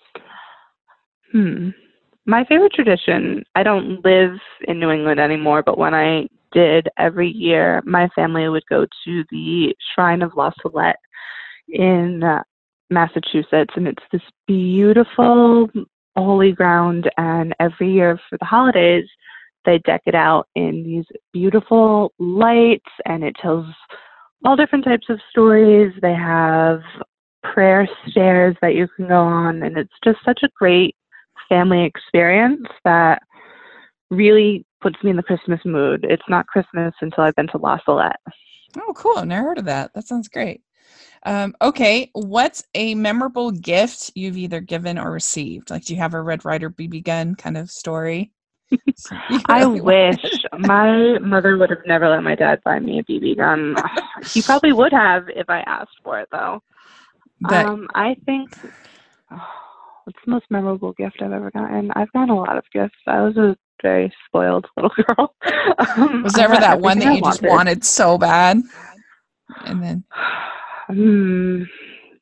Hmm. 1.33 1.71
My 2.25 2.45
favorite 2.45 2.73
tradition, 2.73 3.45
I 3.57 3.65
don't 3.65 4.05
live 4.05 4.39
in 4.69 4.79
New 4.79 4.91
England 4.91 5.19
anymore, 5.19 5.63
but 5.65 5.77
when 5.77 5.93
I 5.93 6.29
did 6.53 6.89
every 6.97 7.29
year, 7.29 7.83
my 7.85 8.09
family 8.15 8.49
would 8.49 8.65
go 8.69 8.87
to 9.05 9.25
the 9.31 9.75
Shrine 9.95 10.23
of 10.23 10.33
La 10.37 10.53
Salette 10.61 11.01
in 11.69 12.23
uh, 12.23 12.43
Massachusetts, 12.91 13.73
and 13.75 13.89
it's 13.89 14.05
this 14.13 14.23
beautiful 14.47 15.69
holy 16.17 16.53
ground. 16.53 17.11
And 17.17 17.55
every 17.59 17.93
year 17.93 18.21
for 18.31 18.39
the 18.39 18.45
holidays, 18.45 19.07
they 19.65 19.79
deck 19.79 20.03
it 20.07 20.15
out 20.15 20.47
in 20.55 20.85
these 20.85 21.07
beautiful 21.33 22.13
lights, 22.21 22.91
and 23.05 23.25
it 23.25 23.35
tells 23.41 23.67
all 24.45 24.55
different 24.55 24.85
types 24.85 25.07
of 25.09 25.19
stories. 25.31 25.93
They 26.03 26.15
have 26.15 26.83
prayer 27.43 27.89
stairs 28.09 28.55
that 28.63 28.75
you 28.75 28.87
can 28.95 29.09
go 29.09 29.23
on, 29.23 29.65
and 29.65 29.77
it's 29.77 29.95
just 30.05 30.19
such 30.25 30.41
a 30.45 30.51
great 30.57 30.95
family 31.53 31.85
experience 31.85 32.67
that 32.87 33.21
really 34.11 34.65
puts 34.81 34.97
me 35.05 35.11
in 35.11 35.17
the 35.17 35.23
Christmas 35.23 35.61
mood. 35.67 36.07
It's 36.09 36.23
not 36.27 36.47
Christmas 36.47 36.95
until 37.03 37.25
I've 37.25 37.35
been 37.35 37.49
to 37.49 37.59
La 37.59 37.79
Salette. 37.85 38.21
Oh, 38.79 38.95
cool! 38.97 39.19
I've 39.19 39.27
never 39.27 39.49
heard 39.49 39.59
of 39.59 39.67
that. 39.67 39.93
That 39.93 40.07
sounds 40.07 40.29
great. 40.29 40.63
Um, 41.25 41.55
okay, 41.61 42.11
what's 42.15 42.65
a 42.75 42.95
memorable 42.95 43.51
gift 43.51 44.13
you've 44.15 44.39
either 44.39 44.61
given 44.61 44.99
or 44.99 45.13
received? 45.13 45.71
Like, 45.71 45.85
do 45.85 45.93
you 45.93 46.01
have 46.01 46.15
a 46.15 46.23
Red 46.23 46.45
Ryder 46.45 46.71
BB 46.71 47.05
gun 47.05 47.35
kind 47.35 47.59
of 47.59 47.71
story? 47.71 48.33
I 49.47 49.67
wish 49.67 50.25
my 50.59 51.19
mother 51.19 51.59
would 51.59 51.69
have 51.69 51.87
never 51.87 52.09
let 52.09 52.23
my 52.23 52.35
dad 52.35 52.61
buy 52.65 52.81
me 52.81 52.99
a 52.99 53.05
BB 53.05 53.37
gun. 53.37 53.77
he 54.33 54.41
probably 54.41 54.73
would 54.73 54.93
have 54.93 55.29
if 55.29 55.51
I 55.51 55.61
asked 55.61 56.01
for 56.03 56.19
it, 56.19 56.29
though. 56.33 56.63
But 57.43 57.67
um, 57.67 57.89
I 57.95 58.17
think 58.25 58.57
oh, 59.31 59.72
what's 60.05 60.19
the 60.25 60.33
most 60.33 60.47
memorable 60.51 60.93
gift 60.93 61.23
I've 61.23 61.33
ever 61.33 61.51
gotten? 61.51 61.91
I've 61.93 62.13
gotten 62.13 62.31
a 62.31 62.37
lot 62.37 62.57
of 62.57 62.65
gifts. 62.73 62.97
I 63.07 63.23
was 63.23 63.37
a 63.37 63.57
very 63.83 64.13
spoiled 64.27 64.67
little 64.77 64.93
girl. 65.07 65.35
um, 65.97 66.23
was 66.23 66.33
there 66.35 66.45
ever 66.45 66.57
that 66.61 66.81
one 66.81 66.99
that 66.99 67.15
you 67.15 67.25
I 67.25 67.31
just 67.31 67.43
wanted 67.43 67.85
so 67.85 68.19
bad? 68.19 68.63
And 69.65 69.83
then, 69.83 70.05
Hmm. 70.89 71.63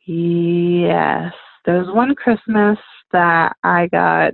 Yes. 0.07 1.33
There 1.65 1.79
was 1.79 1.95
one 1.95 2.15
Christmas 2.15 2.79
that 3.13 3.57
I 3.63 3.87
got 3.89 4.33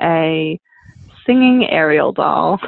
a 0.00 0.58
singing 1.26 1.68
Ariel 1.68 2.12
doll. 2.12 2.60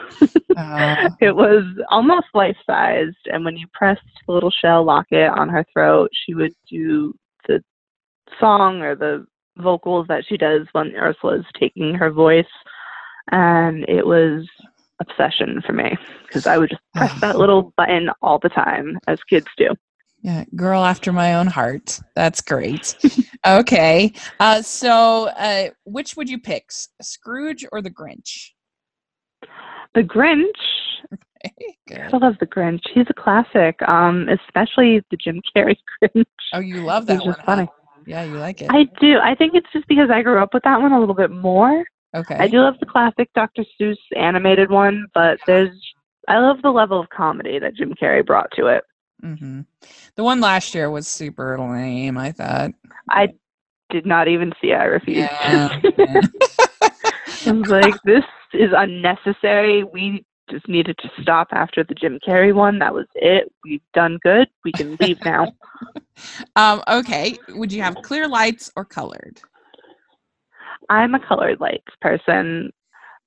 uh, 0.56 1.10
it 1.20 1.34
was 1.34 1.64
almost 1.90 2.26
life 2.34 2.56
sized, 2.66 3.16
and 3.26 3.44
when 3.44 3.56
you 3.56 3.66
pressed 3.72 4.02
the 4.26 4.32
little 4.32 4.50
shell 4.50 4.84
locket 4.84 5.30
on 5.30 5.48
her 5.48 5.64
throat, 5.72 6.10
she 6.12 6.34
would 6.34 6.52
do 6.68 7.14
the 7.46 7.62
song 8.40 8.82
or 8.82 8.94
the 8.94 9.26
vocals 9.60 10.06
that 10.08 10.24
she 10.28 10.36
does 10.36 10.66
when 10.72 10.94
Ursula 10.96 11.38
is 11.40 11.44
taking 11.58 11.94
her 11.94 12.10
voice. 12.10 12.44
And 13.30 13.84
it 13.88 14.06
was 14.06 14.46
obsession 15.00 15.62
for 15.66 15.72
me 15.72 15.96
because 16.26 16.46
I 16.46 16.58
would 16.58 16.70
just 16.70 16.82
press 16.94 17.20
that 17.20 17.38
little 17.38 17.72
button 17.76 18.10
all 18.22 18.38
the 18.38 18.48
time, 18.48 18.98
as 19.06 19.18
kids 19.28 19.46
do. 19.56 19.68
yeah, 20.22 20.44
girl 20.56 20.84
after 20.84 21.12
my 21.12 21.34
own 21.34 21.46
heart. 21.46 22.00
That's 22.16 22.40
great. 22.40 22.96
okay, 23.46 24.12
uh, 24.40 24.62
so 24.62 25.28
uh, 25.28 25.68
which 25.84 26.16
would 26.16 26.28
you 26.28 26.38
pick, 26.38 26.70
Scrooge 27.02 27.64
or 27.70 27.82
the 27.82 27.90
Grinch? 27.90 28.50
The 29.94 30.02
Grinch. 30.02 30.50
Good. 31.86 32.00
I 32.12 32.16
love 32.16 32.34
the 32.40 32.46
Grinch. 32.46 32.82
He's 32.92 33.06
a 33.08 33.14
classic. 33.14 33.80
Um, 33.88 34.28
especially 34.28 35.02
the 35.10 35.16
Jim 35.16 35.40
Carrey 35.56 35.76
Grinch. 36.02 36.24
Oh, 36.52 36.58
you 36.60 36.82
love 36.82 37.06
that 37.06 37.18
He's 37.18 37.26
one. 37.26 37.34
just 37.34 37.40
huh? 37.46 37.66
Yeah, 38.08 38.24
you 38.24 38.38
like 38.38 38.62
it. 38.62 38.70
I 38.70 38.84
do. 39.00 39.18
I 39.18 39.34
think 39.34 39.54
it's 39.54 39.70
just 39.70 39.86
because 39.86 40.08
I 40.10 40.22
grew 40.22 40.42
up 40.42 40.54
with 40.54 40.62
that 40.62 40.80
one 40.80 40.92
a 40.92 40.98
little 40.98 41.14
bit 41.14 41.30
more. 41.30 41.84
okay. 42.16 42.36
I 42.36 42.48
do 42.48 42.60
love 42.60 42.76
the 42.80 42.86
classic 42.86 43.28
Dr. 43.34 43.64
Seuss 43.78 43.98
animated 44.16 44.70
one, 44.70 45.06
but 45.12 45.38
there's 45.46 45.78
I 46.26 46.38
love 46.38 46.62
the 46.62 46.70
level 46.70 46.98
of 46.98 47.10
comedy 47.10 47.58
that 47.58 47.74
Jim 47.74 47.94
Carrey 48.00 48.24
brought 48.24 48.50
to 48.52 48.66
it. 48.68 48.84
Mm-hmm. 49.22 49.60
The 50.14 50.24
one 50.24 50.40
last 50.40 50.74
year 50.74 50.90
was 50.90 51.06
super 51.06 51.58
lame. 51.58 52.16
I 52.16 52.32
thought. 52.32 52.70
I 53.10 53.28
did 53.90 54.06
not 54.06 54.26
even 54.26 54.54
see. 54.60 54.70
it. 54.70 54.76
I 54.76 54.84
refused. 54.84 55.18
Yeah, 55.18 55.80
yeah. 55.98 56.20
I 57.46 57.52
was 57.52 57.68
like, 57.68 57.94
this 58.04 58.24
is 58.54 58.70
unnecessary. 58.74 59.84
We 59.84 60.24
just 60.50 60.68
needed 60.68 60.98
to 60.98 61.10
stop 61.22 61.48
after 61.52 61.84
the 61.84 61.94
Jim 61.94 62.18
Carrey 62.26 62.54
one. 62.54 62.78
That 62.78 62.94
was 62.94 63.06
it. 63.14 63.52
We've 63.64 63.82
done 63.94 64.18
good. 64.22 64.48
We 64.64 64.72
can 64.72 64.96
leave 65.00 65.24
now. 65.24 65.52
um, 66.56 66.82
okay. 66.88 67.36
Would 67.50 67.72
you 67.72 67.82
have 67.82 67.96
clear 68.02 68.28
lights 68.28 68.70
or 68.76 68.84
colored? 68.84 69.40
I'm 70.90 71.14
a 71.14 71.20
colored 71.20 71.60
lights 71.60 71.92
person 72.00 72.72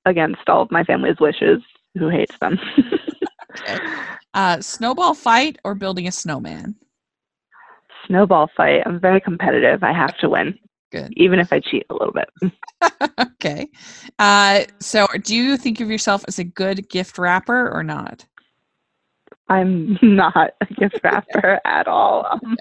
against 0.04 0.48
all 0.48 0.62
of 0.62 0.70
my 0.70 0.84
family's 0.84 1.20
wishes. 1.20 1.62
Who 1.98 2.08
hates 2.08 2.36
them? 2.40 2.58
Okay. 3.60 3.78
Uh, 4.34 4.60
snowball 4.60 5.14
fight 5.14 5.58
or 5.62 5.74
building 5.74 6.08
a 6.08 6.12
snowman? 6.12 6.74
Snowball 8.06 8.50
fight. 8.56 8.82
I'm 8.86 8.98
very 8.98 9.20
competitive. 9.20 9.82
I 9.82 9.92
have 9.92 10.16
to 10.18 10.30
win, 10.30 10.58
Good. 10.92 11.14
even 11.16 11.38
if 11.38 11.52
I 11.52 11.60
cheat 11.60 11.86
a 11.88 11.94
little 11.94 12.12
bit. 12.12 12.28
okay. 13.20 13.68
Uh, 14.18 14.64
so, 14.78 15.06
do 15.24 15.34
you 15.34 15.56
think 15.56 15.80
of 15.80 15.90
yourself 15.90 16.22
as 16.28 16.38
a 16.38 16.44
good 16.44 16.88
gift 16.90 17.16
wrapper 17.18 17.70
or 17.70 17.82
not? 17.82 18.26
I'm 19.48 19.98
not 20.02 20.50
a 20.60 20.66
gift 20.74 21.00
wrapper 21.02 21.60
at 21.64 21.88
all. 21.88 22.26
Um, 22.30 22.56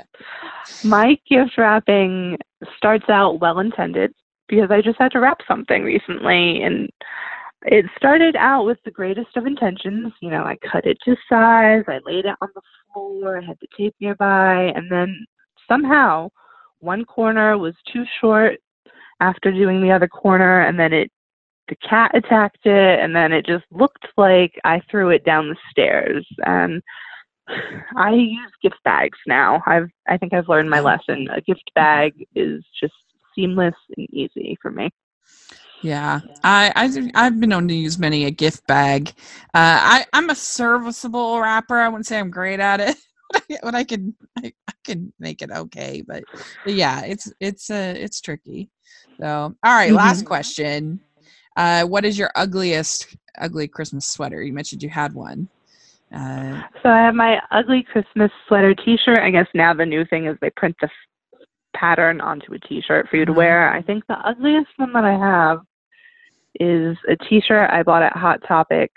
my 0.85 1.17
gift 1.29 1.57
wrapping 1.57 2.37
starts 2.77 3.09
out 3.09 3.41
well 3.41 3.59
intended 3.59 4.13
because 4.47 4.71
I 4.71 4.81
just 4.81 4.97
had 4.97 5.11
to 5.11 5.19
wrap 5.19 5.39
something 5.47 5.83
recently 5.83 6.63
and 6.63 6.89
it 7.63 7.85
started 7.95 8.35
out 8.35 8.65
with 8.65 8.79
the 8.85 8.91
greatest 8.91 9.35
of 9.35 9.45
intentions. 9.45 10.13
You 10.21 10.29
know, 10.31 10.43
I 10.43 10.57
cut 10.71 10.85
it 10.85 10.97
to 11.05 11.15
size, 11.29 11.83
I 11.87 11.99
laid 12.05 12.25
it 12.25 12.35
on 12.41 12.49
the 12.55 12.61
floor, 12.93 13.39
I 13.39 13.45
had 13.45 13.57
the 13.61 13.67
tape 13.77 13.95
nearby, 13.99 14.71
and 14.75 14.91
then 14.91 15.25
somehow 15.67 16.29
one 16.81 17.05
corner 17.05 17.57
was 17.57 17.73
too 17.91 18.03
short 18.19 18.59
after 19.19 19.51
doing 19.51 19.81
the 19.81 19.91
other 19.91 20.07
corner, 20.07 20.61
and 20.61 20.79
then 20.79 20.93
it 20.93 21.11
the 21.69 21.75
cat 21.87 22.11
attacked 22.13 22.65
it, 22.65 22.99
and 22.99 23.15
then 23.15 23.31
it 23.31 23.45
just 23.45 23.65
looked 23.71 24.05
like 24.17 24.53
I 24.65 24.81
threw 24.89 25.09
it 25.09 25.23
down 25.23 25.47
the 25.47 25.55
stairs. 25.69 26.27
And 26.45 26.81
I 27.97 28.11
use 28.11 28.51
gift 28.61 28.83
bags 28.83 29.17
now. 29.27 29.61
I've 29.65 29.89
I 30.07 30.17
think 30.17 30.33
I've 30.33 30.49
learned 30.49 30.69
my 30.69 30.79
lesson. 30.79 31.27
A 31.33 31.41
gift 31.41 31.71
bag 31.75 32.13
is 32.35 32.63
just 32.79 32.93
seamless 33.35 33.75
and 33.95 34.07
easy 34.11 34.57
for 34.61 34.71
me. 34.71 34.89
Yeah, 35.81 36.19
I, 36.43 36.71
I 36.75 37.11
I've 37.15 37.39
been 37.39 37.49
known 37.49 37.67
to 37.67 37.73
use 37.73 37.97
many 37.97 38.25
a 38.25 38.31
gift 38.31 38.67
bag. 38.67 39.09
Uh, 39.53 39.79
I 39.81 40.05
I'm 40.13 40.29
a 40.29 40.35
serviceable 40.35 41.39
wrapper. 41.41 41.77
I 41.77 41.87
wouldn't 41.87 42.05
say 42.05 42.19
I'm 42.19 42.29
great 42.29 42.59
at 42.59 42.79
it, 42.79 42.95
but 43.63 43.75
I 43.75 43.83
can 43.83 44.15
I, 44.37 44.51
I 44.67 44.73
can 44.83 45.13
make 45.19 45.41
it 45.41 45.51
okay. 45.51 46.03
But, 46.05 46.23
but 46.63 46.73
yeah, 46.73 47.01
it's 47.05 47.31
it's 47.39 47.69
uh 47.69 47.93
it's 47.97 48.21
tricky. 48.21 48.69
So 49.19 49.27
all 49.63 49.73
right, 49.73 49.93
last 49.93 50.23
Mhm. 50.23 50.27
question. 50.27 51.01
Uh, 51.57 51.83
what 51.83 52.05
is 52.05 52.17
your 52.17 52.31
ugliest 52.35 53.15
ugly 53.39 53.67
Christmas 53.67 54.07
sweater? 54.07 54.41
You 54.41 54.53
mentioned 54.53 54.81
you 54.83 54.89
had 54.89 55.13
one. 55.13 55.49
Uh, 56.13 56.61
So 56.81 56.89
I 56.89 57.03
have 57.05 57.15
my 57.15 57.41
ugly 57.51 57.83
Christmas 57.83 58.31
sweater 58.47 58.73
T-shirt. 58.73 59.19
I 59.19 59.31
guess 59.31 59.47
now 59.53 59.73
the 59.73 59.85
new 59.85 60.05
thing 60.05 60.27
is 60.27 60.37
they 60.41 60.49
print 60.51 60.75
the 60.81 60.87
f- 60.87 61.39
pattern 61.75 62.21
onto 62.21 62.53
a 62.53 62.59
T-shirt 62.59 63.07
for 63.09 63.17
you 63.17 63.25
to 63.25 63.31
Mhm. 63.31 63.35
wear. 63.35 63.73
I 63.73 63.81
think 63.81 64.05
the 64.07 64.17
ugliest 64.27 64.69
one 64.77 64.93
that 64.93 65.03
I 65.05 65.17
have 65.17 65.59
is 66.59 66.97
a 67.09 67.15
T-shirt 67.29 67.69
I 67.69 67.83
bought 67.83 68.03
at 68.03 68.15
Hot 68.15 68.41
Topic 68.47 68.91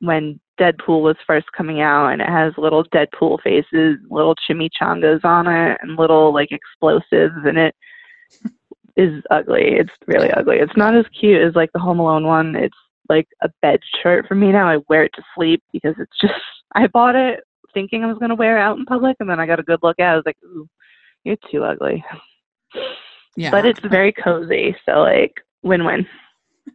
when 0.00 0.40
Deadpool 0.60 1.02
was 1.02 1.16
first 1.26 1.50
coming 1.56 1.80
out, 1.80 2.08
and 2.08 2.20
it 2.20 2.28
has 2.28 2.52
little 2.58 2.84
Deadpool 2.84 3.40
faces, 3.42 3.98
little 4.10 4.34
chimichangas 4.36 5.24
on 5.24 5.46
it, 5.46 5.78
and 5.80 5.98
little 5.98 6.32
like 6.34 6.52
explosives, 6.52 7.34
and 7.44 7.58
it 7.58 7.74
is 8.96 9.22
ugly. 9.30 9.76
It's 9.76 9.92
really 10.06 10.30
ugly. 10.32 10.58
It's 10.58 10.76
not 10.76 10.94
as 10.96 11.06
cute 11.18 11.42
as 11.42 11.54
like 11.54 11.70
the 11.72 11.80
Home 11.80 11.98
Alone 11.98 12.24
one. 12.24 12.54
It's 12.54 12.76
like 13.08 13.26
a 13.42 13.48
bed 13.62 13.80
shirt 14.02 14.26
for 14.26 14.34
me 14.34 14.52
now. 14.52 14.68
I 14.68 14.78
wear 14.88 15.04
it 15.04 15.12
to 15.14 15.22
sleep 15.34 15.62
because 15.72 15.94
it's 15.98 16.18
just 16.20 16.34
I 16.74 16.86
bought 16.86 17.16
it 17.16 17.40
thinking 17.72 18.02
I 18.02 18.06
was 18.06 18.18
going 18.18 18.30
to 18.30 18.34
wear 18.34 18.58
it 18.58 18.62
out 18.62 18.78
in 18.78 18.84
public, 18.84 19.16
and 19.20 19.30
then 19.30 19.40
I 19.40 19.46
got 19.46 19.60
a 19.60 19.64
good 19.64 19.80
look 19.82 19.98
at 19.98 20.10
it. 20.10 20.12
I 20.12 20.16
was 20.16 20.26
like, 20.26 20.38
ooh, 20.44 20.68
you're 21.24 21.36
too 21.50 21.64
ugly. 21.64 22.04
Yeah. 23.36 23.50
But 23.50 23.64
it's 23.64 23.80
very 23.80 24.12
cozy, 24.12 24.76
so 24.84 25.00
like 25.00 25.34
win 25.62 25.84
win. 25.84 26.06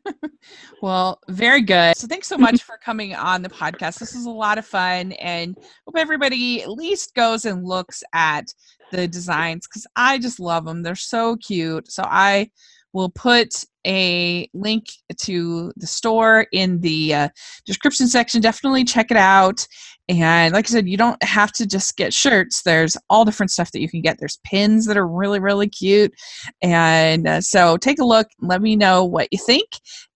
well, 0.81 1.19
very 1.27 1.61
good. 1.61 1.97
So 1.97 2.07
thanks 2.07 2.27
so 2.27 2.37
much 2.37 2.63
for 2.63 2.77
coming 2.77 3.15
on 3.15 3.41
the 3.41 3.49
podcast. 3.49 3.99
This 3.99 4.13
was 4.13 4.25
a 4.25 4.31
lot 4.31 4.57
of 4.57 4.65
fun 4.65 5.13
and 5.13 5.57
hope 5.85 5.97
everybody 5.97 6.61
at 6.61 6.69
least 6.69 7.15
goes 7.15 7.45
and 7.45 7.65
looks 7.65 8.03
at 8.13 8.53
the 8.91 9.07
designs 9.07 9.67
cuz 9.67 9.87
I 9.95 10.17
just 10.17 10.39
love 10.39 10.65
them. 10.65 10.83
They're 10.83 10.95
so 10.95 11.37
cute. 11.37 11.91
So 11.91 12.03
I 12.05 12.51
will 12.95 13.09
put 13.09 13.65
a 13.85 14.49
link 14.53 14.85
to 15.17 15.71
the 15.75 15.85
store 15.85 16.47
in 16.53 16.79
the 16.79 17.13
uh, 17.13 17.29
description 17.65 18.07
section. 18.07 18.41
Definitely 18.41 18.85
check 18.85 19.11
it 19.11 19.17
out. 19.17 19.67
And 20.07 20.53
like 20.53 20.65
I 20.65 20.69
said, 20.69 20.87
you 20.87 20.95
don't 20.95 21.21
have 21.21 21.51
to 21.53 21.67
just 21.67 21.97
get 21.97 22.13
shirts. 22.13 22.61
There's 22.61 22.95
all 23.09 23.25
different 23.25 23.51
stuff 23.51 23.71
that 23.73 23.81
you 23.81 23.89
can 23.89 24.01
get. 24.01 24.17
There's 24.17 24.39
pins 24.45 24.85
that 24.85 24.97
are 24.97 25.07
really, 25.07 25.39
really 25.39 25.67
cute. 25.67 26.13
And 26.61 27.27
uh, 27.27 27.41
so 27.41 27.75
take 27.77 27.99
a 27.99 28.05
look. 28.05 28.27
Let 28.39 28.61
me 28.61 28.75
know 28.75 29.03
what 29.03 29.27
you 29.31 29.39
think. 29.39 29.67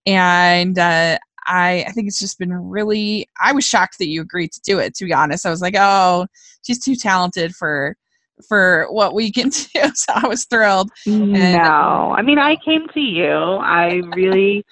And 0.06 0.78
uh, 0.78 1.18
I, 1.46 1.84
I 1.86 1.92
think 1.92 2.08
it's 2.08 2.18
just 2.18 2.38
been 2.38 2.52
really, 2.52 3.28
I 3.42 3.52
was 3.52 3.64
shocked 3.64 3.98
that 3.98 4.08
you 4.08 4.22
agreed 4.22 4.52
to 4.52 4.60
do 4.62 4.78
it, 4.78 4.94
to 4.94 5.04
be 5.04 5.12
honest. 5.12 5.44
I 5.44 5.50
was 5.50 5.60
like, 5.60 5.76
oh, 5.76 6.26
she's 6.62 6.82
too 6.82 6.96
talented 6.96 7.54
for 7.54 7.94
for 8.48 8.86
what 8.90 9.14
we 9.14 9.30
can 9.32 9.48
do. 9.74 9.90
So 9.94 10.12
I 10.14 10.26
was 10.26 10.44
thrilled. 10.44 10.90
And 11.06 11.32
no, 11.32 12.14
I 12.16 12.22
mean, 12.22 12.38
I 12.38 12.56
came 12.64 12.86
to 12.94 13.00
you. 13.00 13.28
I 13.28 14.02
really 14.14 14.64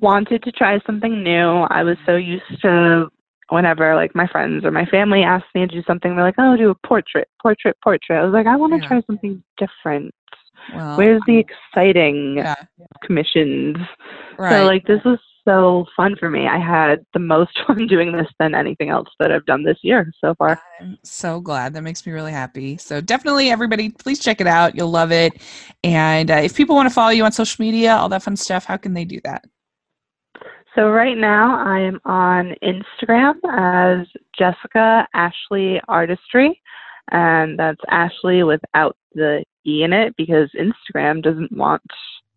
wanted 0.00 0.42
to 0.42 0.52
try 0.52 0.80
something 0.86 1.22
new. 1.22 1.62
I 1.70 1.82
was 1.82 1.96
so 2.06 2.16
used 2.16 2.60
to 2.62 3.08
whenever 3.48 3.94
like 3.94 4.14
my 4.14 4.26
friends 4.26 4.64
or 4.64 4.70
my 4.70 4.86
family 4.86 5.22
asked 5.22 5.46
me 5.54 5.60
to 5.60 5.66
do 5.66 5.82
something, 5.86 6.14
they're 6.14 6.24
like, 6.24 6.36
"Oh, 6.38 6.56
do 6.56 6.70
a 6.70 6.86
portrait, 6.86 7.28
portrait, 7.40 7.76
portrait." 7.82 8.18
I 8.18 8.24
was 8.24 8.32
like, 8.32 8.46
"I 8.46 8.56
want 8.56 8.72
to 8.72 8.78
yeah. 8.80 8.88
try 8.88 9.02
something 9.06 9.42
different." 9.58 10.14
Well, 10.74 10.96
Where's 10.96 11.22
the 11.26 11.38
exciting 11.38 12.36
yeah. 12.38 12.54
commissions? 13.04 13.76
Right. 14.38 14.52
So 14.52 14.64
like 14.64 14.86
this 14.86 15.00
was 15.04 15.18
so 15.44 15.86
fun 15.96 16.16
for 16.16 16.30
me. 16.30 16.46
I 16.46 16.58
had 16.58 17.04
the 17.12 17.18
most 17.18 17.58
fun 17.66 17.86
doing 17.86 18.12
this 18.12 18.28
than 18.38 18.54
anything 18.54 18.90
else 18.90 19.08
that 19.18 19.32
I've 19.32 19.46
done 19.46 19.64
this 19.64 19.78
year 19.82 20.12
so 20.20 20.34
far. 20.34 20.60
I'm 20.80 20.98
so 21.02 21.40
glad. 21.40 21.74
That 21.74 21.82
makes 21.82 22.06
me 22.06 22.12
really 22.12 22.32
happy. 22.32 22.76
So 22.76 23.00
definitely, 23.00 23.50
everybody, 23.50 23.90
please 23.90 24.20
check 24.20 24.40
it 24.40 24.46
out. 24.46 24.74
You'll 24.74 24.90
love 24.90 25.12
it. 25.12 25.32
And 25.82 26.30
uh, 26.30 26.34
if 26.36 26.54
people 26.54 26.76
want 26.76 26.88
to 26.88 26.94
follow 26.94 27.10
you 27.10 27.24
on 27.24 27.32
social 27.32 27.62
media, 27.62 27.94
all 27.94 28.08
that 28.10 28.22
fun 28.22 28.36
stuff, 28.36 28.64
how 28.64 28.76
can 28.76 28.94
they 28.94 29.04
do 29.04 29.20
that? 29.24 29.44
So 30.74 30.88
right 30.88 31.18
now 31.18 31.62
I 31.62 31.80
am 31.80 32.00
on 32.06 32.54
Instagram 32.62 33.34
as 33.50 34.06
Jessica 34.38 35.06
Ashley 35.14 35.80
Artistry, 35.86 36.58
and 37.10 37.58
that's 37.58 37.80
Ashley 37.88 38.42
without 38.42 38.96
the 39.14 39.44
E 39.66 39.82
in 39.82 39.92
it 39.92 40.14
because 40.16 40.50
Instagram 40.54 41.22
doesn't 41.22 41.52
want 41.52 41.82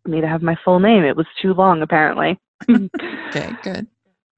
me 0.05 0.21
to 0.21 0.27
have 0.27 0.41
my 0.41 0.55
full 0.63 0.79
name. 0.79 1.03
It 1.03 1.15
was 1.15 1.27
too 1.41 1.53
long 1.53 1.81
apparently. 1.81 2.39
okay, 2.69 3.51
good. 3.63 3.87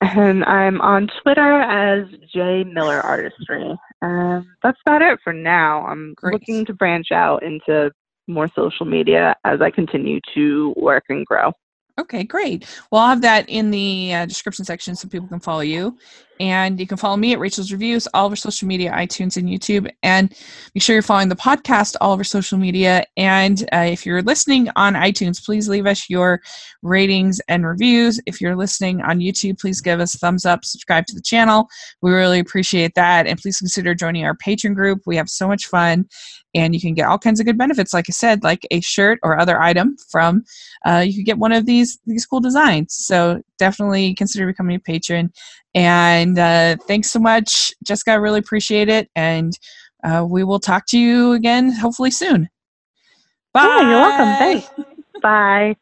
And 0.02 0.44
I'm 0.46 0.80
on 0.82 1.10
Twitter 1.24 1.62
as 1.62 2.08
J 2.32 2.64
Miller 2.64 3.00
Artistry. 3.00 3.76
And 4.02 4.46
that's 4.62 4.80
about 4.86 5.02
it 5.02 5.20
for 5.24 5.34
now. 5.34 5.86
I'm 5.88 6.14
Great. 6.16 6.34
looking 6.34 6.66
to 6.66 6.74
branch 6.74 7.12
out 7.12 7.42
into 7.44 7.92
more 8.28 8.50
social 8.56 8.86
media 8.86 9.36
as 9.44 9.62
I 9.62 9.72
continue 9.72 10.20
to 10.36 10.74
work 10.78 11.06
and 11.10 11.26
grow. 11.26 11.52
Okay, 12.00 12.24
great. 12.24 12.68
Well, 12.92 13.02
I'll 13.02 13.10
have 13.10 13.22
that 13.22 13.50
in 13.50 13.72
the 13.72 14.14
uh, 14.14 14.26
description 14.28 14.66
section 14.66 14.96
so 14.96 15.08
people 15.08 15.28
can 15.28 15.40
follow 15.40 15.62
you. 15.62 15.98
And 16.40 16.80
you 16.80 16.88
can 16.88 16.98
follow 16.98 17.18
me 17.18 17.34
at 17.34 17.40
Rachel's 17.40 17.72
Reviews, 17.72 18.08
all 18.14 18.26
of 18.28 18.32
our 18.32 18.36
social 18.36 18.68
media, 18.68 18.92
iTunes, 18.92 19.38
and 19.38 19.48
YouTube. 19.48 19.90
And 20.04 20.30
make 20.74 20.82
sure 20.82 20.96
you're 20.96 21.02
following 21.02 21.30
the 21.30 21.36
podcast, 21.36 21.96
all 22.02 22.14
of 22.14 22.20
our 22.20 22.24
social 22.24 22.58
media. 22.58 23.06
And 23.16 23.64
uh, 23.74 23.88
if 23.90 24.06
you're 24.06 24.22
listening 24.22 24.70
on 24.76 24.94
iTunes, 24.94 25.44
please 25.44 25.68
leave 25.68 25.86
us 25.86 26.10
your 26.10 26.42
ratings 26.82 27.42
and 27.48 27.66
reviews. 27.66 28.20
If 28.26 28.40
you're 28.42 28.56
listening 28.56 29.02
on 29.02 29.20
YouTube, 29.20 29.60
please 29.60 29.82
give 29.82 30.00
us 30.00 30.16
thumbs 30.16 30.46
up, 30.46 30.64
subscribe 30.64 31.06
to 31.08 31.16
the 31.16 31.22
channel. 31.22 31.68
We 32.02 32.12
really 32.12 32.40
appreciate 32.40 32.94
that. 32.96 33.28
And 33.28 33.40
please 33.40 33.58
consider 33.58 33.96
joining 33.96 34.26
our 34.26 34.36
Patreon 34.36 34.76
group. 34.76 35.02
We 35.06 35.16
have 35.18 35.30
so 35.30 35.48
much 35.48 35.66
fun. 35.66 36.08
And 36.56 36.74
you 36.74 36.82
can 36.82 36.94
get 36.96 37.08
all 37.08 37.20
kinds 37.20 37.40
of 37.40 37.46
good 37.46 37.58
benefits, 37.58 37.94
like 37.94 38.06
I 38.10 38.14
said, 38.14 38.44
like 38.44 38.66
a 38.72 38.80
shirt 38.82 39.20
or 39.22 39.40
other 39.40 39.62
item 39.62 39.96
from, 40.10 40.44
uh, 40.88 41.04
you 41.06 41.14
can 41.14 41.24
get 41.24 41.38
one 41.38 41.52
of 41.52 41.66
these, 41.66 42.00
these 42.08 42.26
cool 42.26 42.40
designs. 42.40 42.96
So 42.96 43.42
definitely 43.58 44.14
consider 44.14 44.46
becoming 44.46 44.76
a 44.76 44.80
patron. 44.80 45.32
And 45.74 46.40
uh, 46.40 46.78
thanks 46.88 47.12
so 47.12 47.20
much, 47.20 47.74
Jessica. 47.84 48.12
I 48.12 48.16
really 48.16 48.40
appreciate 48.40 48.90
it. 48.90 49.10
And 49.16 49.58
uh, 50.04 50.26
we 50.28 50.44
will 50.44 50.60
talk 50.60 50.86
to 50.88 51.00
you 51.00 51.34
again 51.34 51.72
hopefully 51.72 52.12
soon. 52.12 52.50
Bye. 53.54 53.66
Yeah, 53.66 53.90
you're 53.90 54.02
welcome. 54.02 54.36
Thanks. 54.38 54.70
Bye. 55.22 55.76